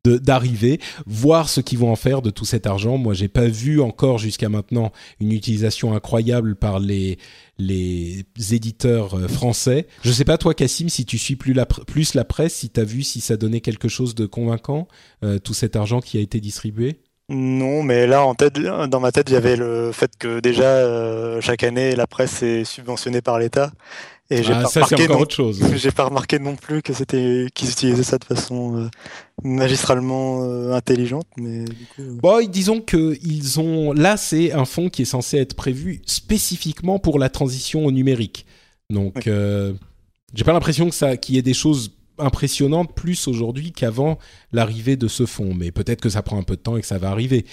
[0.05, 2.97] d'arriver, voir ce qu'ils vont en faire de tout cet argent.
[2.97, 7.17] Moi, j'ai pas vu encore jusqu'à maintenant une utilisation incroyable par les
[7.57, 9.87] les éditeurs euh, français.
[10.03, 12.79] Je sais pas toi, Cassim, si tu suis plus la plus la presse, si tu
[12.79, 14.87] as vu si ça donnait quelque chose de convaincant
[15.25, 17.01] euh, tout cet argent qui a été distribué?
[17.31, 20.63] Non, mais là, en tête, dans ma tête, il y avait le fait que déjà,
[20.63, 23.71] euh, chaque année, la presse est subventionnée par l'État.
[24.31, 25.59] Et j'ai ah, pas ça, c'est encore autre chose.
[25.75, 28.89] J'ai pas remarqué non plus que c'était qu'ils utilisaient ça de façon euh,
[29.43, 32.01] magistralement euh, intelligente, mais du coup.
[32.01, 32.17] Euh.
[32.21, 36.99] Bon, disons que ils ont là, c'est un fonds qui est censé être prévu spécifiquement
[36.99, 38.45] pour la transition au numérique.
[38.91, 44.19] Donc, j'ai pas l'impression que ça, qu'il y ait des choses impressionnantes plus aujourd'hui qu'avant
[44.51, 46.87] l'arrivée de ce fonds, mais peut-être que ça prend un peu de temps et que
[46.87, 47.45] ça va arriver.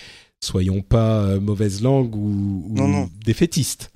[0.45, 3.93] Soyons pas mauvaise langue ou, ou défaitistes.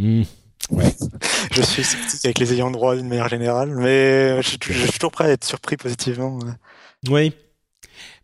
[0.00, 0.22] Hmm.
[0.70, 0.94] Ouais.
[1.52, 5.24] je suis sceptique avec les ayants droit d'une manière générale, mais je, suis toujours prêt
[5.24, 6.38] à être surpris positivement.
[7.08, 7.32] Oui.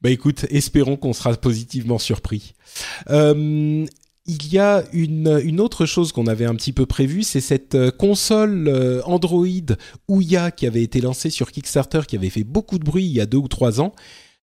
[0.00, 2.54] Bah écoute, espérons qu'on sera positivement surpris.
[3.10, 3.86] Euh,
[4.26, 7.74] il y a une, une autre chose qu'on avait un petit peu prévue, c'est cette
[7.74, 9.46] euh, console euh, Android
[10.08, 13.20] Ouya qui avait été lancée sur Kickstarter, qui avait fait beaucoup de bruit il y
[13.20, 13.92] a deux ou trois ans,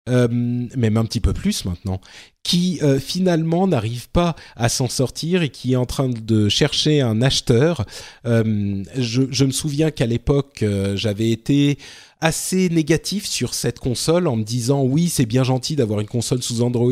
[0.08, 2.02] euh, même un petit peu plus maintenant,
[2.42, 7.02] qui euh, finalement n'arrive pas à s'en sortir et qui est en train de chercher
[7.02, 7.86] un acheteur.
[8.26, 10.66] Euh, je, me souviens qu'à l'époque,
[10.96, 11.78] j'avais été
[12.22, 16.44] assez négatif sur cette console en me disant oui c'est bien gentil d'avoir une console
[16.44, 16.92] sous Android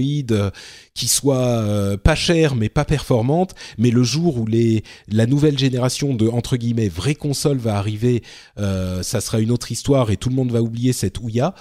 [0.94, 6.14] qui soit pas chère mais pas performante mais le jour où les la nouvelle génération
[6.14, 8.24] de entre guillemets vraie console va arriver
[8.56, 11.54] ça sera une autre histoire et tout le monde va oublier cette Ouya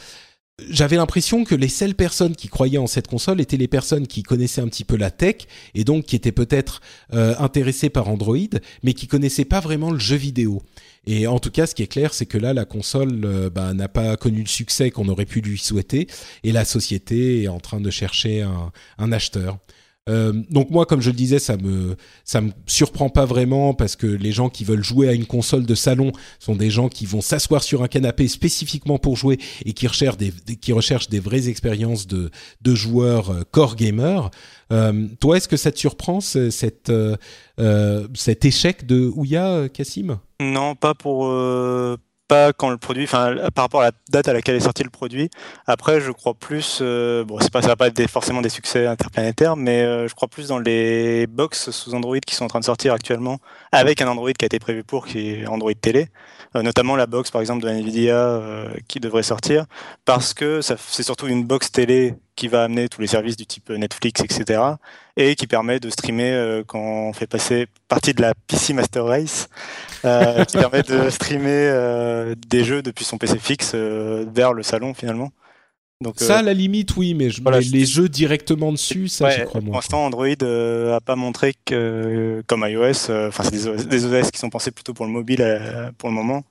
[0.70, 4.22] j'avais l'impression que les seules personnes qui croyaient en cette console étaient les personnes qui
[4.22, 6.80] connaissaient un petit peu la tech et donc qui étaient peut-être
[7.12, 8.36] euh, intéressées par Android,
[8.82, 10.62] mais qui connaissaient pas vraiment le jeu vidéo.
[11.06, 13.74] Et en tout cas, ce qui est clair, c'est que là, la console euh, bah,
[13.74, 16.08] n'a pas connu le succès qu'on aurait pu lui souhaiter,
[16.42, 19.58] et la société est en train de chercher un, un acheteur.
[20.08, 23.96] Euh, donc moi, comme je le disais, ça me ça me surprend pas vraiment parce
[23.96, 27.06] que les gens qui veulent jouer à une console de salon sont des gens qui
[27.06, 31.18] vont s'asseoir sur un canapé spécifiquement pour jouer et qui recherchent des, qui recherchent des
[31.18, 32.30] vraies expériences de
[32.62, 34.30] de joueurs euh, core gamer.
[34.72, 40.74] Euh, toi, est-ce que ça te surprend cette euh, cet échec de Ouya, Cassim Non,
[40.76, 41.26] pas pour
[42.28, 44.90] pas quand le produit, enfin par rapport à la date à laquelle est sorti le
[44.90, 45.30] produit.
[45.66, 48.86] Après, je crois plus, euh, bon, c'est pas, ça va pas être forcément des succès
[48.86, 52.60] interplanétaires, mais euh, je crois plus dans les box sous Android qui sont en train
[52.60, 53.38] de sortir actuellement,
[53.72, 56.08] avec un Android qui a été prévu pour, qui est Android télé,
[56.56, 58.40] euh, notamment la box par exemple de Nvidia
[58.88, 59.66] qui devrait sortir,
[60.04, 63.70] parce que c'est surtout une box télé qui va amener tous les services du type
[63.70, 64.60] Netflix, etc.
[65.16, 69.04] et qui permet de streamer euh, quand on fait passer partie de la PC Master
[69.04, 69.48] Race,
[70.04, 74.94] euh, qui permet de streamer euh, des jeux depuis son PC fixe vers le salon
[74.94, 75.30] finalement.
[76.02, 77.30] Donc, ça, à la limite, oui, mais,
[77.72, 79.70] les jeux directement dessus, ça, je crois moi.
[79.70, 84.38] Pour l'instant, Android a pas montré que, comme iOS, enfin, c'est des, des, OS qui
[84.38, 85.42] sont pensés plutôt pour le mobile
[85.96, 86.44] pour le moment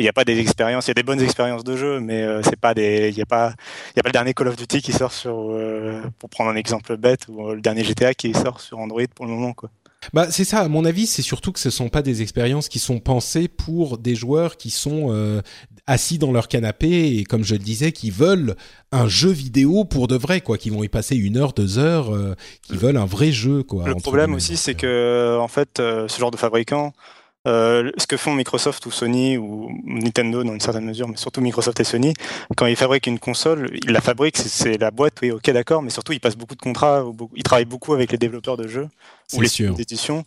[0.00, 2.22] il n'y a pas des expériences, il y a des bonnes expériences de jeu, mais
[2.22, 3.52] euh, c'est pas des, il y a pas,
[3.94, 6.48] il y a pas le dernier Call of Duty qui sort sur, euh, pour prendre
[6.48, 9.68] un exemple bête, ou le dernier GTA qui sort sur Android pour le moment, quoi.
[10.14, 12.78] Bah c'est ça, à mon avis, c'est surtout que ce sont pas des expériences qui
[12.78, 15.42] sont pensées pour des joueurs qui sont euh,
[15.86, 18.56] assis dans leur canapé et comme je le disais, qui veulent
[18.92, 22.16] un jeu vidéo pour de vrai, quoi, qui vont y passer une heure, deux heures,
[22.62, 23.86] qui veulent un vrai jeu, quoi.
[23.86, 26.94] Le problème aussi, c'est que en fait, ce genre de fabricant,
[27.48, 31.40] euh, ce que font Microsoft ou Sony ou Nintendo dans une certaine mesure, mais surtout
[31.40, 32.12] Microsoft et Sony,
[32.54, 35.88] quand ils fabriquent une console, ils la fabriquent, c'est la boîte, oui, ok, d'accord, mais
[35.88, 37.02] surtout ils passent beaucoup de contrats,
[37.34, 38.88] ils travaillent beaucoup avec les développeurs de jeux
[39.32, 40.24] ou les éditions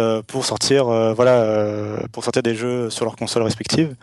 [0.00, 3.94] euh, pour sortir, euh, voilà, pour sortir des jeux sur leurs consoles respectives.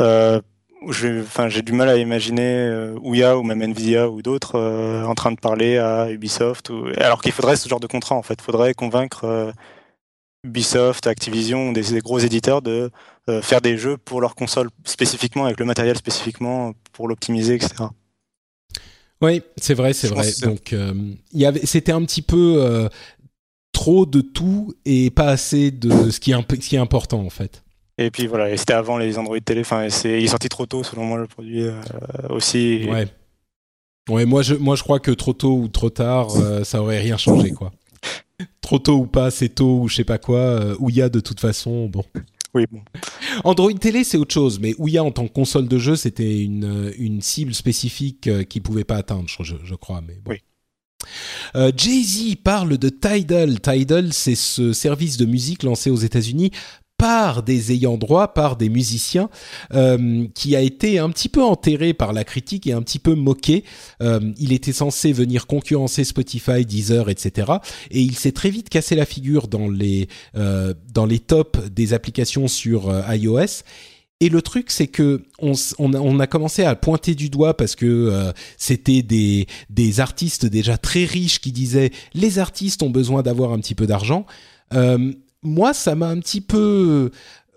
[0.00, 4.58] Enfin, j'ai du mal à imaginer Ouya ou même Nvidia ou d'autres
[5.06, 6.86] en train de parler à Ubisoft, ou...
[6.96, 9.52] alors qu'il faudrait ce genre de contrat en fait, il faudrait convaincre
[10.44, 12.90] Ubisoft, Activision, des, des gros éditeurs de
[13.28, 17.84] euh, faire des jeux pour leur console spécifiquement, avec le matériel spécifiquement pour l'optimiser, etc.
[19.20, 20.28] Oui, c'est vrai, c'est vrai.
[20.42, 22.88] Donc, euh, y avait, c'était un petit peu euh,
[23.72, 27.30] trop de tout et pas assez de ce qui est, ce qui est important en
[27.30, 27.62] fait.
[27.98, 29.60] Et puis voilà, et c'était avant les Android télé.
[29.60, 31.66] Enfin, c'est, il est sorti trop tôt selon moi le produit
[32.30, 32.88] aussi.
[32.90, 33.06] Ouais.
[34.08, 36.32] Ouais, moi je, moi je crois que trop tôt ou trop tard,
[36.64, 37.70] ça aurait rien changé quoi
[38.60, 41.02] trop tôt ou pas, c'est tôt ou je sais pas quoi, euh, où il y
[41.02, 42.04] a de toute façon, bon.
[42.54, 42.82] Oui, bon.
[43.44, 46.92] Android Télé, c'est autre chose, mais Ouya en tant que console de jeu, c'était une,
[46.98, 50.02] une cible spécifique euh, qu'ils pouvaient pas atteindre, je, je crois.
[50.06, 50.32] Mais bon.
[50.32, 50.42] Oui.
[51.56, 53.60] Euh, Jay-Z parle de Tidal.
[53.60, 56.50] Tidal, c'est ce service de musique lancé aux États-Unis
[57.02, 59.28] par des ayants droit, par des musiciens,
[59.74, 63.16] euh, qui a été un petit peu enterré par la critique et un petit peu
[63.16, 63.64] moqué.
[64.00, 67.54] Euh, il était censé venir concurrencer Spotify, Deezer, etc.
[67.90, 70.06] Et il s'est très vite cassé la figure dans les
[70.36, 73.64] euh, dans les tops des applications sur euh, iOS.
[74.20, 75.54] Et le truc, c'est que on,
[75.94, 80.46] a, on a commencé à pointer du doigt parce que euh, c'était des, des artistes
[80.46, 84.24] déjà très riches qui disaient les artistes ont besoin d'avoir un petit peu d'argent.
[84.74, 85.12] Euh,
[85.42, 87.10] moi, ça m'a un petit peu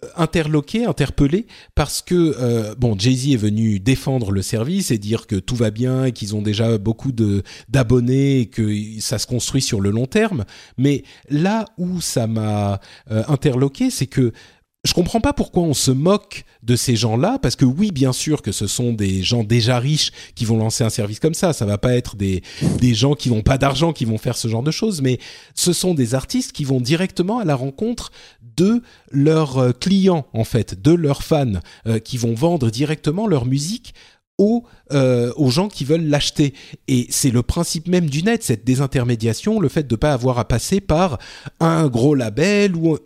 [0.04, 4.98] euh, interloqué, interpellé, parce que euh, bon, Jay Z est venu défendre le service et
[4.98, 9.28] dire que tout va bien qu'ils ont déjà beaucoup de d'abonnés et que ça se
[9.28, 10.46] construit sur le long terme.
[10.78, 12.80] Mais là où ça m'a
[13.12, 14.34] euh, interloqué, c'est que
[14.86, 18.42] je comprends pas pourquoi on se moque de ces gens-là, parce que oui, bien sûr
[18.42, 21.54] que ce sont des gens déjà riches qui vont lancer un service comme ça.
[21.54, 22.44] Ça va pas être des
[22.80, 25.20] des gens qui n'ont pas d'argent qui vont faire ce genre de choses, mais
[25.56, 28.12] ce sont des artistes qui vont directement à la rencontre
[28.58, 28.82] de
[29.12, 33.94] leurs euh, clients en fait, de leurs fans, euh, qui vont vendre directement leur musique
[34.38, 36.54] aux, euh, aux gens qui veulent l'acheter.
[36.88, 40.40] Et c'est le principe même du net, cette désintermédiation, le fait de ne pas avoir
[40.40, 41.20] à passer par
[41.60, 42.98] un gros label ou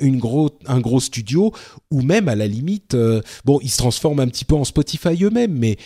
[0.66, 1.54] un gros studio,
[1.92, 5.24] ou même à la limite, euh, bon, ils se transforment un petit peu en Spotify
[5.24, 5.78] eux-mêmes, mais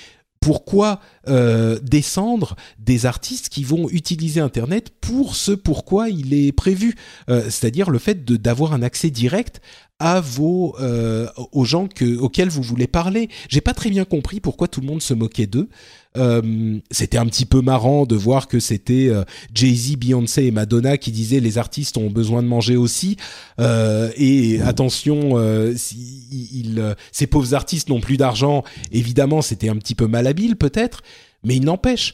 [0.44, 1.00] pourquoi
[1.30, 6.96] euh, descendre des artistes qui vont utiliser Internet pour ce pourquoi il est prévu,
[7.30, 9.62] Euh, c'est-à-dire le fait d'avoir un accès direct
[10.00, 13.30] à vos euh, aux gens que, auxquels vous voulez parler.
[13.48, 15.70] J'ai pas très bien compris pourquoi tout le monde se moquait d'eux.
[16.18, 19.24] Euh, c'était un petit peu marrant de voir que c'était euh,
[19.54, 23.18] Jay-Z, Beyoncé et Madonna qui disaient les artistes ont besoin de manger aussi.
[23.60, 25.36] Euh, et attention,
[25.76, 28.64] ces pauvres artistes n'ont plus d'argent.
[28.92, 31.02] Évidemment, c'était un petit peu malhabile peut-être,
[31.44, 32.14] mais il n'empêche.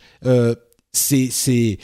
[0.92, 1.30] C'est,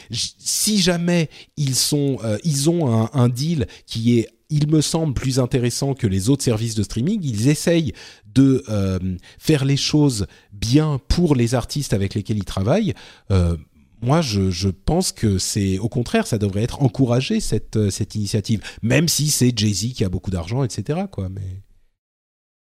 [0.10, 5.94] si jamais ils sont, ils ont un deal qui est, il me semble, plus intéressant
[5.94, 7.94] que les autres services de streaming, ils essayent
[8.34, 9.00] de euh,
[9.40, 12.94] faire les choses bien pour les artistes avec lesquels ils travaillent.
[13.32, 13.58] Euh,
[14.02, 18.14] moi, je, je pense que c'est au contraire, ça devrait être encouragé cette euh, cette
[18.16, 21.06] initiative, même si c'est Jay Z qui a beaucoup d'argent, etc.
[21.12, 21.64] Quoi, mais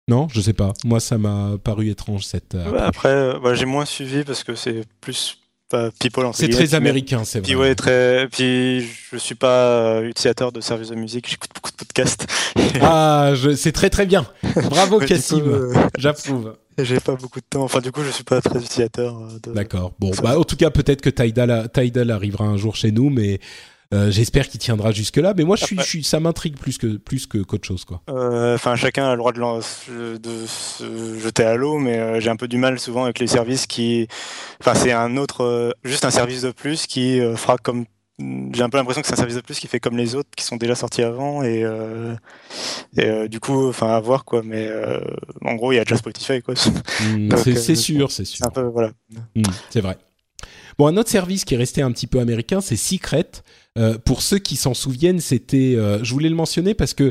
[0.08, 0.72] non, je sais pas.
[0.84, 2.54] Moi, ça m'a paru étrange cette.
[2.54, 5.38] Ouais, après, bah, j'ai moins suivi parce que c'est plus
[5.68, 7.68] pas people c'est très américain, c'est Puis vrai.
[7.68, 8.28] ouais, très.
[8.28, 12.26] Puis je suis pas euh, utilisateur de services de musique, j'écoute beaucoup de podcasts.
[12.80, 14.26] Ah, je- c'est très très bien.
[14.70, 16.54] Bravo Cassim, euh, j'approuve.
[16.78, 17.62] J'ai pas beaucoup de temps.
[17.64, 19.16] Enfin, du coup, je suis pas très utilisateur.
[19.18, 19.52] euh, de...
[19.52, 19.94] D'accord.
[19.98, 23.10] Bon, bah en tout cas peut-être que Tidal, a- Tidal arrivera un jour chez nous,
[23.10, 23.40] mais
[23.94, 25.32] euh, j'espère qu'il tiendra jusque là.
[25.36, 28.02] Mais moi, je suis, je suis, ça m'intrigue plus que plus que qu'autre chose, quoi.
[28.10, 32.36] Euh, Enfin, chacun a le droit de, se jeter à l'eau, mais euh, j'ai un
[32.36, 34.06] peu du mal souvent avec les services qui.
[34.60, 37.86] Enfin, c'est un autre, juste un service de plus qui fera comme.
[38.52, 40.30] J'ai un peu l'impression que c'est un service de plus qui fait comme les autres
[40.36, 42.16] qui sont déjà sortis avant et, euh,
[42.96, 44.42] et euh, du coup, enfin, à voir quoi.
[44.44, 44.98] Mais euh,
[45.44, 46.54] en gros, il y a déjà Spotify quoi.
[46.54, 48.38] Hmm, c'est sûr, c'est sûr.
[48.38, 48.90] C'est un peu voilà.
[49.36, 49.96] Hmm, c'est vrai.
[50.78, 53.28] Bon, un autre service qui est resté un petit peu américain, c'est Secret.
[53.76, 57.10] Euh, pour ceux qui s'en souviennent, c'était, euh, je voulais le mentionner parce que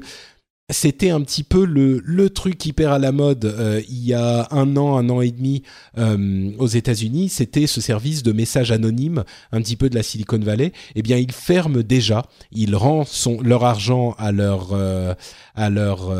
[0.69, 4.49] c'était un petit peu le, le truc hyper à la mode euh, il y a
[4.52, 5.64] un an, un an et demi
[5.98, 7.30] euh, aux États-Unis.
[7.30, 9.23] C'était ce service de messages anonymes,
[9.53, 10.73] un petit peu de la Silicon Valley.
[10.95, 12.26] Eh bien, ils ferment déjà.
[12.52, 15.14] Ils rendent son, leur argent à leurs euh,
[15.56, 16.11] à leurs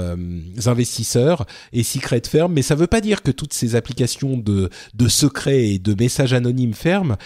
[0.65, 2.53] investisseurs et Secret ferme.
[2.53, 6.33] Mais ça veut pas dire que toutes ces applications de de secrets et de messages
[6.33, 7.17] anonymes ferment.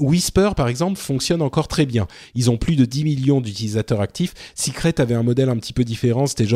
[0.00, 2.08] Whisper, par exemple, fonctionne encore très bien.
[2.34, 4.34] Ils ont plus de 10 millions d'utilisateurs actifs.
[4.54, 6.26] Secret avait un modèle un petit peu différent.
[6.26, 6.55] C'était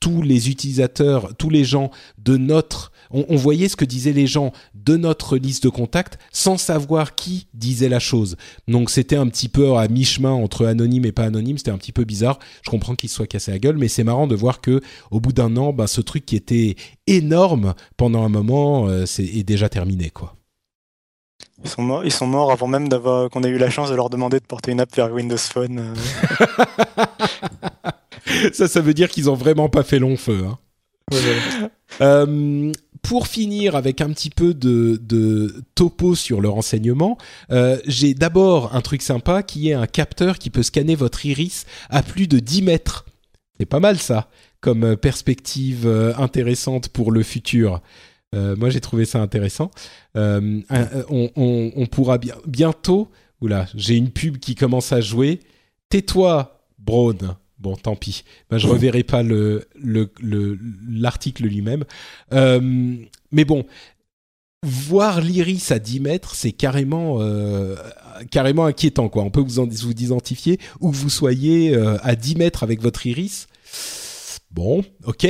[0.00, 4.26] tous les utilisateurs, tous les gens de notre, on, on voyait ce que disaient les
[4.26, 8.36] gens de notre liste de contacts sans savoir qui disait la chose.
[8.66, 11.56] Donc c'était un petit peu à mi-chemin entre anonyme et pas anonyme.
[11.56, 12.40] C'était un petit peu bizarre.
[12.62, 14.80] Je comprends qu'ils se soient cassés la gueule, mais c'est marrant de voir que
[15.12, 16.74] au bout d'un an, ben, ce truc qui était
[17.06, 20.34] énorme pendant un moment, euh, c'est est déjà terminé, quoi.
[21.64, 22.04] Ils sont morts.
[22.04, 24.44] Ils sont morts avant même d'avoir qu'on ait eu la chance de leur demander de
[24.46, 25.94] porter une app vers Windows Phone.
[28.52, 30.42] ça, ça veut dire qu'ils ont vraiment pas fait long feu.
[30.46, 30.58] Hein.
[31.10, 31.68] Ouais, ouais.
[32.00, 32.72] Euh,
[33.02, 37.18] pour finir avec un petit peu de, de topo sur le renseignement,
[37.50, 41.66] euh, j'ai d'abord un truc sympa qui est un capteur qui peut scanner votre iris
[41.90, 43.04] à plus de 10 mètres.
[43.58, 44.28] C'est pas mal ça,
[44.60, 45.86] comme euh, perspective
[46.16, 47.82] intéressante pour le futur.
[48.34, 49.70] Euh, moi j'ai trouvé ça intéressant.
[50.14, 50.62] On,
[51.36, 53.08] on- on pourra bien, bientôt...
[53.42, 55.40] Oula, j'ai une pub qui commence à jouer.
[55.88, 57.36] Tais-toi, Braun.
[57.62, 58.24] Bon, tant pis.
[58.50, 59.68] Ben, je reverrai pas le
[60.88, 61.84] l'article lui-même.
[62.32, 62.96] Euh,
[63.30, 63.64] mais bon,
[64.64, 67.76] voir l'iris à 10 mètres, c'est carrément euh,
[68.32, 69.22] carrément inquiétant quoi.
[69.22, 73.46] On peut vous vous identifier où vous soyez euh, à 10 mètres avec votre iris.
[74.50, 75.26] Bon, ok.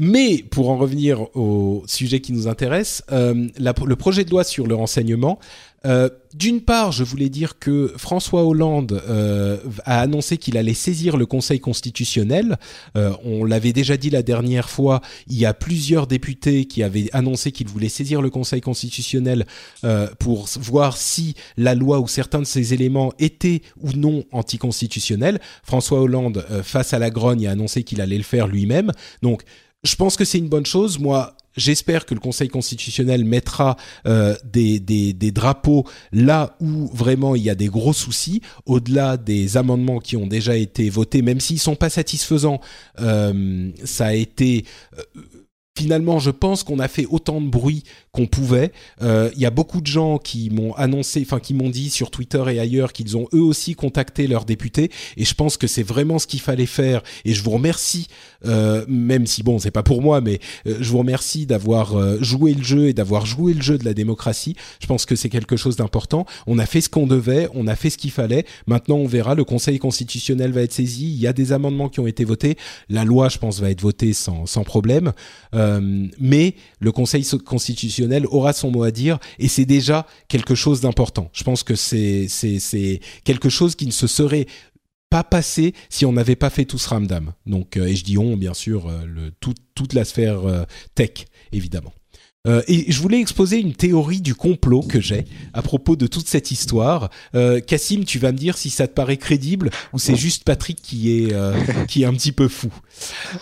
[0.00, 4.66] Mais pour en revenir au sujet qui nous intéresse, euh, le projet de loi sur
[4.66, 5.38] le renseignement
[5.86, 11.16] euh, d'une part, je voulais dire que François Hollande euh, a annoncé qu'il allait saisir
[11.16, 12.58] le Conseil constitutionnel.
[12.96, 15.00] Euh, on l'avait déjà dit la dernière fois.
[15.26, 19.46] Il y a plusieurs députés qui avaient annoncé qu'ils voulaient saisir le Conseil constitutionnel
[20.18, 25.40] pour voir si la loi ou certains de ces éléments étaient ou non anticonstitutionnels.
[25.64, 28.92] François Hollande, face à la grogne, a annoncé qu'il allait le faire lui-même.
[29.22, 29.42] Donc,
[29.82, 30.98] je pense que c'est une bonne chose.
[30.98, 33.76] Moi, J'espère que le Conseil constitutionnel mettra
[34.06, 34.78] euh, des,
[35.32, 40.26] drapeaux là où vraiment il y a des gros soucis, au-delà des amendements qui ont
[40.26, 42.60] déjà été votés, même s'ils sont pas satisfaisants.
[43.00, 44.64] Euh, ça a été
[44.96, 45.02] euh,
[45.76, 48.72] finalement, je pense qu'on a fait autant de bruit qu'on pouvait.
[49.00, 52.10] Il euh, y a beaucoup de gens qui m'ont annoncé, enfin qui m'ont dit sur
[52.10, 54.90] Twitter et ailleurs qu'ils ont eux aussi contacté leurs députés.
[55.16, 57.02] Et je pense que c'est vraiment ce qu'il fallait faire.
[57.24, 58.08] Et je vous remercie,
[58.46, 61.80] euh, même si bon, c'est pas pour moi, mais euh, je vous remercie d'avoir
[62.22, 64.56] joué le jeu et d'avoir joué le jeu de la démocratie.
[64.80, 66.26] Je pense que c'est quelque chose d'important.
[66.46, 68.44] On a fait ce qu'on devait, on a fait ce qu'il fallait.
[68.66, 69.34] Maintenant, on verra.
[69.34, 71.06] Le Conseil constitutionnel va être saisi.
[71.06, 72.56] Il y a des amendements qui ont été votés.
[72.88, 75.12] La loi, je pense, va être votée sans, sans problème.
[75.52, 77.99] mais le Conseil constitutionnel
[78.30, 81.30] aura son mot à dire et c'est déjà quelque chose d'important.
[81.32, 84.46] Je pense que c'est c'est quelque chose qui ne se serait
[85.10, 87.32] pas passé si on n'avait pas fait tout ce ramdam.
[87.46, 90.64] Donc euh, et je dis on bien sûr euh, le, toute la sphère euh,
[90.94, 91.92] tech évidemment.
[92.46, 96.26] Euh, et je voulais exposer une théorie du complot que j'ai à propos de toute
[96.26, 97.10] cette histoire.
[97.34, 100.80] Euh, Cassim, tu vas me dire si ça te paraît crédible ou c'est juste Patrick
[100.80, 101.52] qui est euh,
[101.86, 102.72] qui est un petit peu fou.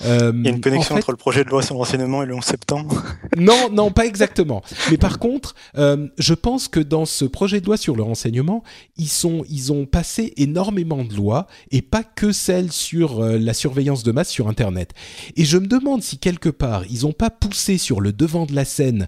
[0.04, 2.26] Euh, Il y a une connexion entre le projet de loi sur le renseignement et
[2.26, 3.02] le 11 septembre.
[3.36, 4.62] non, non, pas exactement.
[4.90, 8.62] Mais par contre, euh, je pense que dans ce projet de loi sur le renseignement,
[8.96, 14.02] ils sont ils ont passé énormément de lois et pas que celles sur la surveillance
[14.02, 14.92] de masse sur Internet.
[15.36, 18.54] Et je me demande si quelque part ils ont pas poussé sur le devant de
[18.54, 19.06] la scène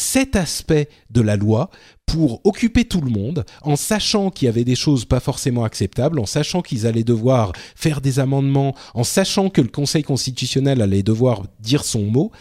[0.00, 1.70] cet aspect de la loi
[2.06, 6.18] pour occuper tout le monde, en sachant qu'il y avait des choses pas forcément acceptables,
[6.18, 11.02] en sachant qu'ils allaient devoir faire des amendements, en sachant que le Conseil constitutionnel allait
[11.02, 12.32] devoir dire son mot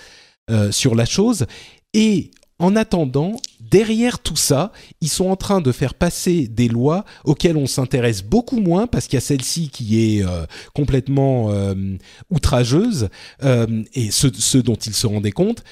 [0.49, 1.45] euh, sur la chose,
[1.93, 4.71] et en attendant, derrière tout ça,
[5.01, 9.05] ils sont en train de faire passer des lois auxquelles on s'intéresse beaucoup moins parce
[9.05, 11.97] qu'il y a celle-ci qui est euh, complètement euh,
[12.29, 13.09] outrageuse
[13.41, 15.63] et ce, ce, dont ils se rendaient compte.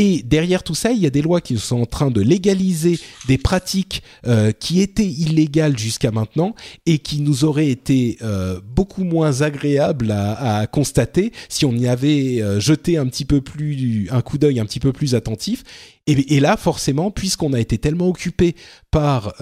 [0.00, 3.00] Et derrière tout ça, il y a des lois qui sont en train de légaliser
[3.26, 6.54] des pratiques euh, qui étaient illégales jusqu'à maintenant
[6.86, 12.40] et qui nous auraient été euh, beaucoup moins agréables à, constater si on y avait
[12.40, 15.64] euh, jeté un petit peu plus un coup d'œil un petit peu plus attentif.
[16.06, 18.54] Et, là, forcément, puisqu'on a été tellement occupé
[18.90, 19.34] par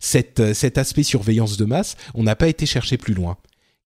[0.00, 3.36] cet aspect surveillance de masse, on n'a pas été chercher plus loin.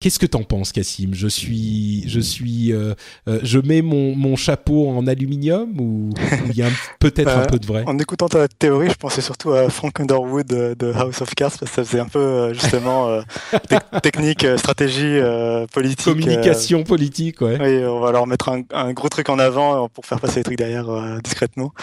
[0.01, 1.09] Qu'est-ce que t'en penses, Cassim?
[1.13, 2.93] Je suis, je suis, euh,
[3.27, 6.11] euh, je mets mon, mon chapeau en aluminium ou
[6.45, 6.69] il y a
[6.99, 7.84] peut-être un Euh, peu de vrai?
[7.85, 11.49] En écoutant ta théorie, je pensais surtout à Frank Underwood de, de House of Cards
[11.59, 13.21] parce que ça faisait un peu euh, justement euh,
[13.67, 16.07] tec- technique, euh, stratégie euh, politique.
[16.07, 17.57] euh, Communication politique, ouais.
[17.59, 20.38] Oui, on va leur mettre un, un gros truc en avant euh, pour faire passer
[20.39, 21.73] les trucs derrière euh, discrètement.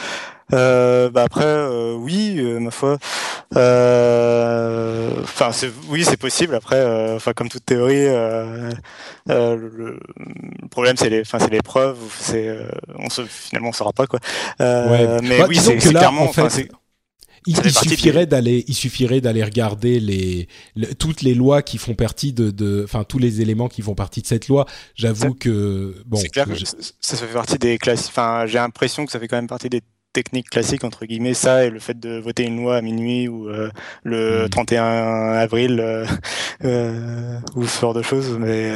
[0.52, 2.98] Euh, bah après, euh, oui, euh, ma foi.
[3.56, 6.55] euh, Enfin, c'est oui, c'est possible.
[6.55, 8.70] Après, euh, enfin, comme toute théorie, euh,
[9.27, 11.98] le, le problème c'est les, enfin, c'est les preuves.
[12.18, 14.20] C'est, euh, on se, finalement, on saura pas quoi.
[14.60, 15.20] Euh, Ouais.
[15.23, 16.23] Mais Bah, oui, c'est que clairement.
[16.28, 16.68] en fait,
[17.48, 21.94] Il, il suffirait d'aller, il suffirait d'aller regarder les, le- toutes les lois qui font
[21.94, 24.66] partie de, de, enfin tous les éléments qui font partie de cette loi.
[24.97, 28.09] J'avoue que bon, c'est clair que je- ça, ça fait partie des classes.
[28.09, 29.81] Enfin, j'ai l'impression que ça fait quand même partie des
[30.16, 33.48] techniques classiques entre guillemets ça et le fait de voter une loi à minuit ou
[33.51, 33.68] euh,
[34.02, 34.48] le Mm.
[34.48, 34.84] 31
[35.34, 36.06] avril euh,
[36.64, 38.72] euh, ou ce genre de choses mais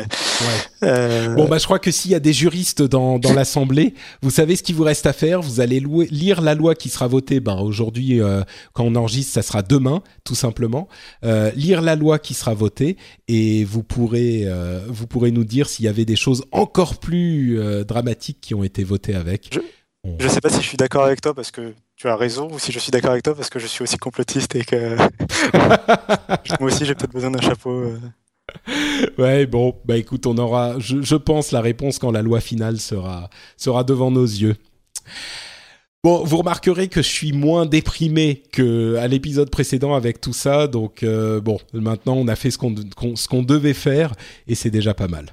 [0.83, 1.29] ouais.
[1.37, 4.55] Bon bah je crois que s'il y a des juristes dans, dans l'assemblée, vous savez
[4.57, 5.41] ce qu'il vous reste à faire.
[5.41, 7.41] Vous allez louer- lire la loi qui sera votée.
[7.41, 8.21] Ben aujourd'hui,
[8.75, 10.89] quand on enregistre, ça sera demain, tout simplement.
[11.55, 12.97] Lire la loi qui sera votée
[13.29, 14.47] et vous pourrez
[14.89, 18.85] vous pourrez nous dire s'il y avait des choses encore plus dramatiques qui ont été
[18.85, 19.51] votées avec.
[19.55, 19.61] Je-
[20.19, 22.59] je sais pas si je suis d'accord avec toi parce que tu as raison ou
[22.59, 24.97] si je suis d'accord avec toi parce que je suis aussi complotiste et que
[26.61, 27.99] moi aussi j'ai peut-être besoin d'un chapeau euh.
[29.19, 32.79] Ouais, bon, bah écoute, on aura, je, je pense, la réponse quand la loi finale
[32.79, 34.57] sera, sera devant nos yeux.
[36.03, 40.67] Bon, vous remarquerez que je suis moins déprimé que à l'épisode précédent avec tout ça,
[40.67, 42.75] donc euh, bon, maintenant on a fait ce qu'on
[43.15, 44.15] ce qu'on devait faire
[44.49, 45.27] et c'est déjà pas mal.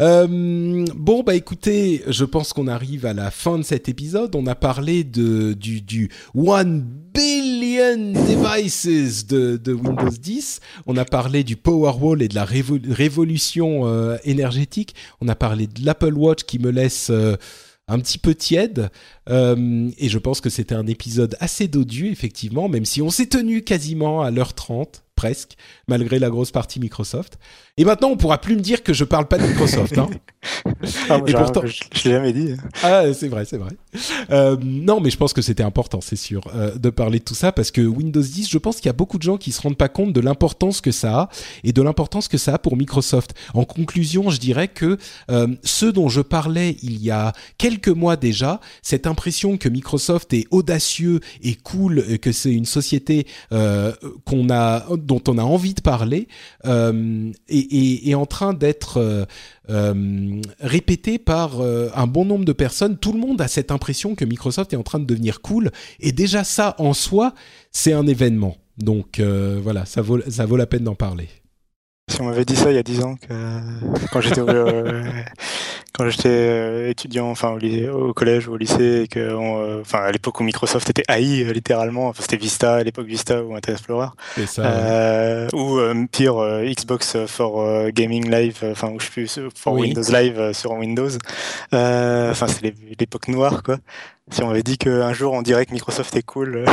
[0.00, 4.34] Euh, bon, bah écoutez, je pense qu'on arrive à la fin de cet épisode.
[4.34, 6.84] On a parlé de, du, du One
[7.14, 10.60] Billion Devices de, Windows 10.
[10.86, 14.96] On a parlé du Powerwall et de la révolution euh, énergétique.
[15.20, 17.10] On a parlé de l'Apple Watch qui me laisse...
[17.10, 17.36] Euh,
[17.86, 18.90] un petit peu tiède.
[19.28, 23.26] Euh, et je pense que c'était un épisode assez dodu, effectivement, même si on s'est
[23.26, 25.54] tenu quasiment à l'heure 30 presque,
[25.88, 27.38] malgré la grosse partie Microsoft.
[27.76, 29.96] Et maintenant, on pourra plus me dire que je parle pas de Microsoft.
[29.98, 30.10] Hein.
[31.10, 32.54] ah, et pourtant, je, je l'ai jamais dit.
[32.82, 33.70] Ah, c'est vrai, c'est vrai.
[34.30, 37.34] Euh, non, mais je pense que c'était important, c'est sûr, euh, de parler de tout
[37.34, 39.60] ça parce que Windows 10, je pense qu'il y a beaucoup de gens qui se
[39.60, 41.28] rendent pas compte de l'importance que ça a
[41.62, 43.34] et de l'importance que ça a pour Microsoft.
[43.54, 44.98] En conclusion, je dirais que
[45.30, 50.32] euh, ce dont je parlais il y a quelques mois déjà, cette impression que Microsoft
[50.32, 53.92] est audacieux et cool, que c'est une société euh,
[54.24, 56.28] qu'on a dont on a envie de parler
[56.66, 59.26] euh, est, est, en train d'être
[59.70, 62.96] euh, euh, répété par un bon nombre de personnes.
[62.98, 65.70] Tout le monde a cette impression que Microsoft est en train de devenir cool,
[66.00, 67.34] et déjà ça en soi,
[67.70, 68.56] c'est un événement.
[68.78, 71.28] Donc voilà, ça vaut, ça vaut la peine d'en parler.
[72.10, 75.02] Si on m'avait dit ça il y a 10 ans, que, quand j'étais euh,
[75.96, 77.56] quand j'étais euh, étudiant, enfin
[77.92, 81.44] au, collège ou au lycée, et que, euh, enfin à l'époque où Microsoft était AI
[81.52, 84.08] littéralement, enfin, c'était Vista, à l'époque Vista ou Internet Explorer,
[84.46, 85.78] ça, euh, ou
[86.10, 86.34] pire
[86.64, 91.10] Xbox for Gaming Live, enfin ou je sais plus, for Windows Live sur Windows.
[91.72, 93.78] Enfin c'est l'époque noire quoi.
[94.30, 96.64] Si on avait dit qu'un jour on dirait que Microsoft est cool.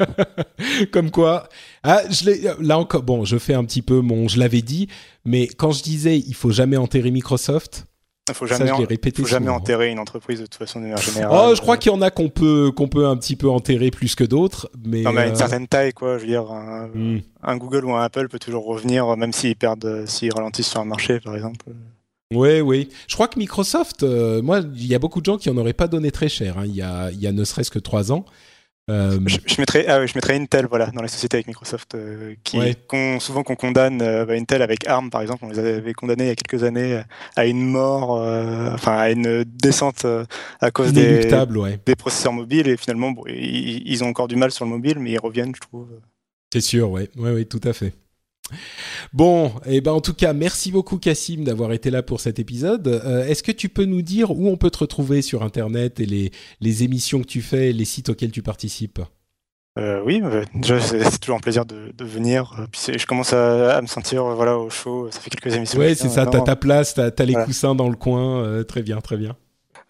[0.92, 1.48] Comme quoi.
[1.82, 4.28] Ah, je là encore, bon, je fais un petit peu mon.
[4.28, 4.88] Je l'avais dit,
[5.24, 7.86] mais quand je disais il faut jamais enterrer Microsoft.
[8.28, 11.04] Il faut jamais, ça, répété faut jamais enterrer une entreprise de toute façon d'une manière
[11.04, 11.48] générale.
[11.50, 13.92] Oh, je crois qu'il y en a qu'on peut qu'on peut un petit peu enterrer
[13.92, 15.02] plus que d'autres, mais.
[15.02, 16.18] Non, mais à une euh, certaine taille, quoi.
[16.18, 17.20] Je veux dire, un, hmm.
[17.42, 20.84] un Google ou un Apple peut toujours revenir, même s'ils perdent, s'ils ralentissent sur un
[20.84, 21.66] marché, par exemple.
[22.34, 22.88] Oui, oui.
[23.06, 25.72] Je crois que Microsoft, euh, moi, il y a beaucoup de gens qui en auraient
[25.72, 26.58] pas donné très cher.
[26.58, 28.24] Hein, il, y a, il y a ne serait-ce que trois ans.
[28.88, 29.18] Euh...
[29.26, 32.58] Je, je, mettrais, ah, je mettrais Intel, voilà, dans les sociétés avec Microsoft, euh, qui
[33.18, 36.28] souvent qu'on condamne euh, bah, Intel avec ARM, par exemple, on les avait condamnés il
[36.28, 37.02] y a quelques années
[37.34, 38.10] à une mort,
[38.72, 40.06] enfin à une descente
[40.60, 41.80] à cause des, ouais.
[41.84, 44.98] des processeurs mobiles, et finalement, bon, ils, ils, ont encore du mal sur le mobile,
[45.00, 45.88] mais ils reviennent, je trouve.
[46.52, 47.92] C'est sûr, oui, ouais, ouais, tout à fait.
[49.12, 52.38] Bon, et eh ben en tout cas, merci beaucoup Cassim d'avoir été là pour cet
[52.38, 52.86] épisode.
[52.86, 56.06] Euh, est-ce que tu peux nous dire où on peut te retrouver sur Internet et
[56.06, 59.00] les, les émissions que tu fais, les sites auxquels tu participes?
[59.78, 60.22] Euh, oui,
[60.62, 62.66] c'est toujours un plaisir de, de venir.
[62.72, 65.08] Puis je commence à, à, me sentir voilà au chaud.
[65.10, 65.78] Ça fait quelques émissions.
[65.78, 66.24] Oui, c'est ça.
[66.24, 68.42] T'as ta place, t'as as les coussins dans le coin.
[68.42, 69.36] Euh, très bien, très bien.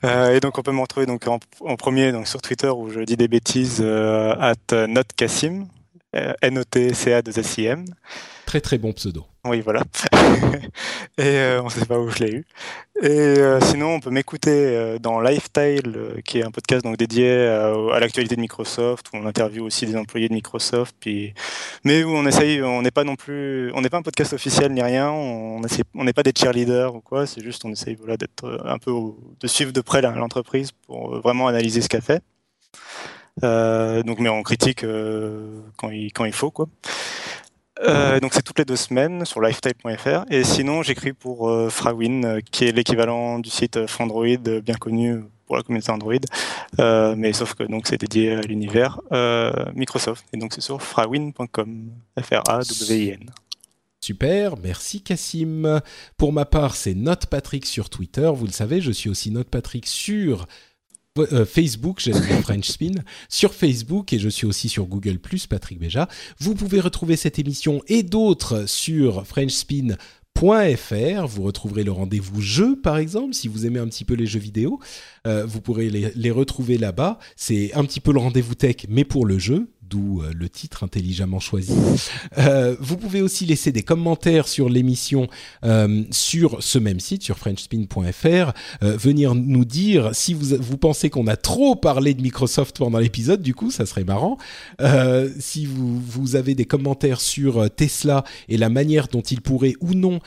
[0.04, 2.90] Euh, et donc on peut me retrouver donc en, en, premier donc sur Twitter où
[2.90, 5.68] je dis des bêtises euh, at notcassim,
[6.12, 7.84] N O T C A 2 S I M.
[8.46, 9.26] Très très bon pseudo.
[9.44, 9.82] Oui, voilà.
[11.18, 12.44] et euh, on ne sait pas où je l'ai eu.
[13.02, 17.28] Et euh, sinon, on peut m'écouter euh, dans Lifestyle, qui est un podcast donc dédié
[17.48, 20.94] à, l'actualité de Microsoft, où on interviewe aussi des employés de Microsoft.
[21.00, 21.34] Puis...
[21.82, 24.72] Mais où on essaye, on n'est pas non plus, on n'est pas un podcast officiel
[24.72, 25.10] ni rien.
[25.10, 25.60] On
[25.94, 27.26] n'est pas des cheerleaders ou quoi.
[27.26, 28.92] C'est juste, on essaye voilà d'être un peu
[29.40, 32.22] de suivre de près l'entreprise pour vraiment analyser ce qu'elle fait.
[33.42, 34.86] donc, mais on critique
[35.76, 36.68] quand il quand il faut quoi.
[37.82, 42.24] Euh, donc c'est toutes les deux semaines sur lifetime.fr et sinon j'écris pour euh, Frawin
[42.24, 46.14] euh, qui est l'équivalent du site Frandroid bien connu pour la communauté Android
[47.16, 49.00] mais sauf que donc c'est dédié à l'univers
[49.74, 53.30] Microsoft et donc c'est sur frawin.com F R A W I N.
[54.00, 55.80] Super, merci Cassim.
[56.16, 58.30] Pour ma part, c'est Note Patrick sur Twitter.
[58.32, 60.46] Vous le savez, je suis aussi Note Patrick sur
[61.18, 62.92] euh, Facebook, j'ai French Spin,
[63.28, 65.18] sur Facebook et je suis aussi sur Google
[65.48, 66.08] Patrick Béja.
[66.38, 71.26] Vous pouvez retrouver cette émission et d'autres sur frenchspin.fr.
[71.26, 74.40] Vous retrouverez le rendez-vous jeu, par exemple, si vous aimez un petit peu les jeux
[74.40, 74.80] vidéo.
[75.26, 77.18] Euh, vous pourrez les retrouver là-bas.
[77.36, 80.84] C'est un petit peu le rendez-vous tech, mais pour le jeu d'où euh, le titre
[80.84, 81.74] intelligemment choisi.
[82.38, 85.28] Euh, vous pouvez aussi laisser des commentaires sur l'émission
[85.64, 88.52] euh, sur ce même site, sur frenchspin.fr,
[88.82, 93.42] venir nous dire si vous, vous pensez qu'on a trop parlé de Microsoft pendant l'épisode,
[93.42, 94.38] du coup, ça serait marrant.
[95.38, 99.94] si vous, vous avez des commentaires sur Tesla et la manière dont il pourrait ou
[99.94, 100.20] non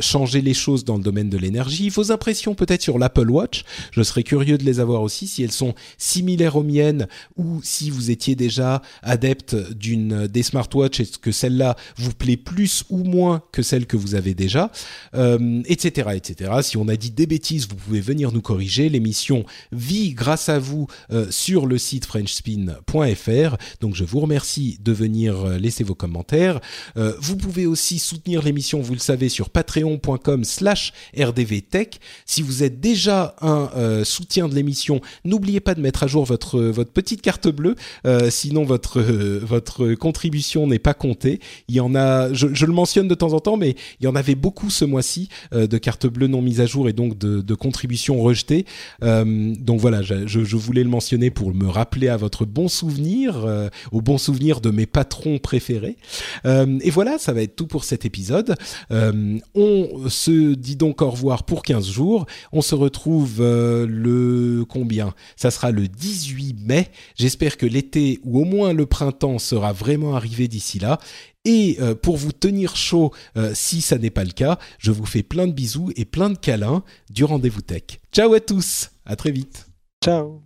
[0.00, 4.02] changer les choses dans le domaine de l'énergie, vos impressions peut-être sur l'Apple Watch, je
[4.02, 8.10] serais curieux de les avoir aussi, si elles sont similaires aux miennes ou si vous
[8.10, 13.62] étiez déjà adepte d'une des smartwatches, est-ce que celle-là vous plaît plus ou moins que
[13.62, 14.70] celle que vous avez déjà,
[15.14, 16.50] etc., etc.
[16.62, 18.88] Si on a dit des bêtises, vous pouvez venir nous corriger.
[18.88, 20.86] L'émission vit grâce à vous
[21.30, 23.56] sur le site frenchspin.fr.
[23.80, 26.60] Donc je vous remercie de venir laisser vos commentaires.
[26.96, 32.00] vous pouvez aussi soutenir l'émission, vous le savez, sur patreon.com slash rdvtech.
[32.24, 36.24] Si vous êtes déjà un euh, soutien de l'émission, n'oubliez pas de mettre à jour
[36.24, 37.76] votre petite carte bleue,
[38.06, 41.40] euh, sinon votre euh, votre contribution n'est pas comptée.
[41.68, 44.16] Il y en a, je, le mentionne de temps en temps, mais il y en
[44.16, 48.20] avait beaucoup ce mois-ci de cartes bleues non mises à jour et donc de, contributions
[48.20, 48.66] rejetées.
[49.02, 53.46] donc voilà, je, voulais le mentionner pour me rappeler à votre bon souvenir,
[53.92, 55.96] au bon souvenir de mes patrons préférés.
[56.44, 58.54] et voilà, ça va être tout pour cet épisode.
[58.90, 62.26] on se dit donc au revoir pour 15 jours.
[62.52, 65.14] On se retrouve euh, le combien?
[65.36, 66.88] Ça sera le 18 mai.
[67.16, 70.98] J'espère que l'été ou au moins le printemps sera vraiment arrivé d'ici là.
[71.44, 75.06] Et euh, pour vous tenir chaud, euh, si ça n'est pas le cas, je vous
[75.06, 78.00] fais plein de bisous et plein de câlins du rendez-vous tech.
[78.12, 79.68] Ciao à tous, à très vite.
[80.04, 80.42] Ciao.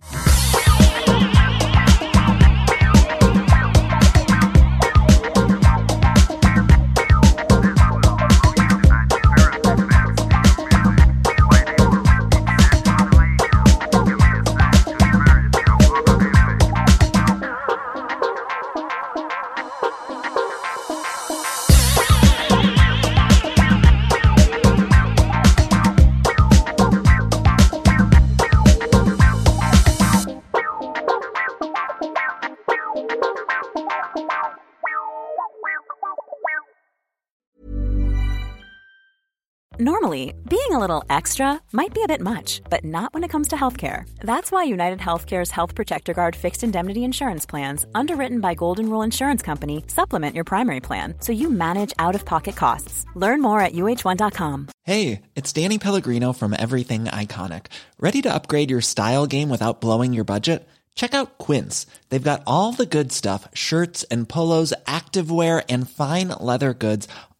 [39.81, 43.47] Normally, being a little extra might be a bit much, but not when it comes
[43.47, 44.07] to healthcare.
[44.19, 49.01] That's why United Healthcare's Health Protector Guard fixed indemnity insurance plans, underwritten by Golden Rule
[49.01, 53.07] Insurance Company, supplement your primary plan so you manage out of pocket costs.
[53.15, 54.67] Learn more at uh1.com.
[54.83, 57.65] Hey, it's Danny Pellegrino from Everything Iconic.
[57.97, 60.61] Ready to upgrade your style game without blowing your budget?
[60.93, 61.87] Check out Quince.
[62.09, 67.07] They've got all the good stuff shirts and polos, activewear, and fine leather goods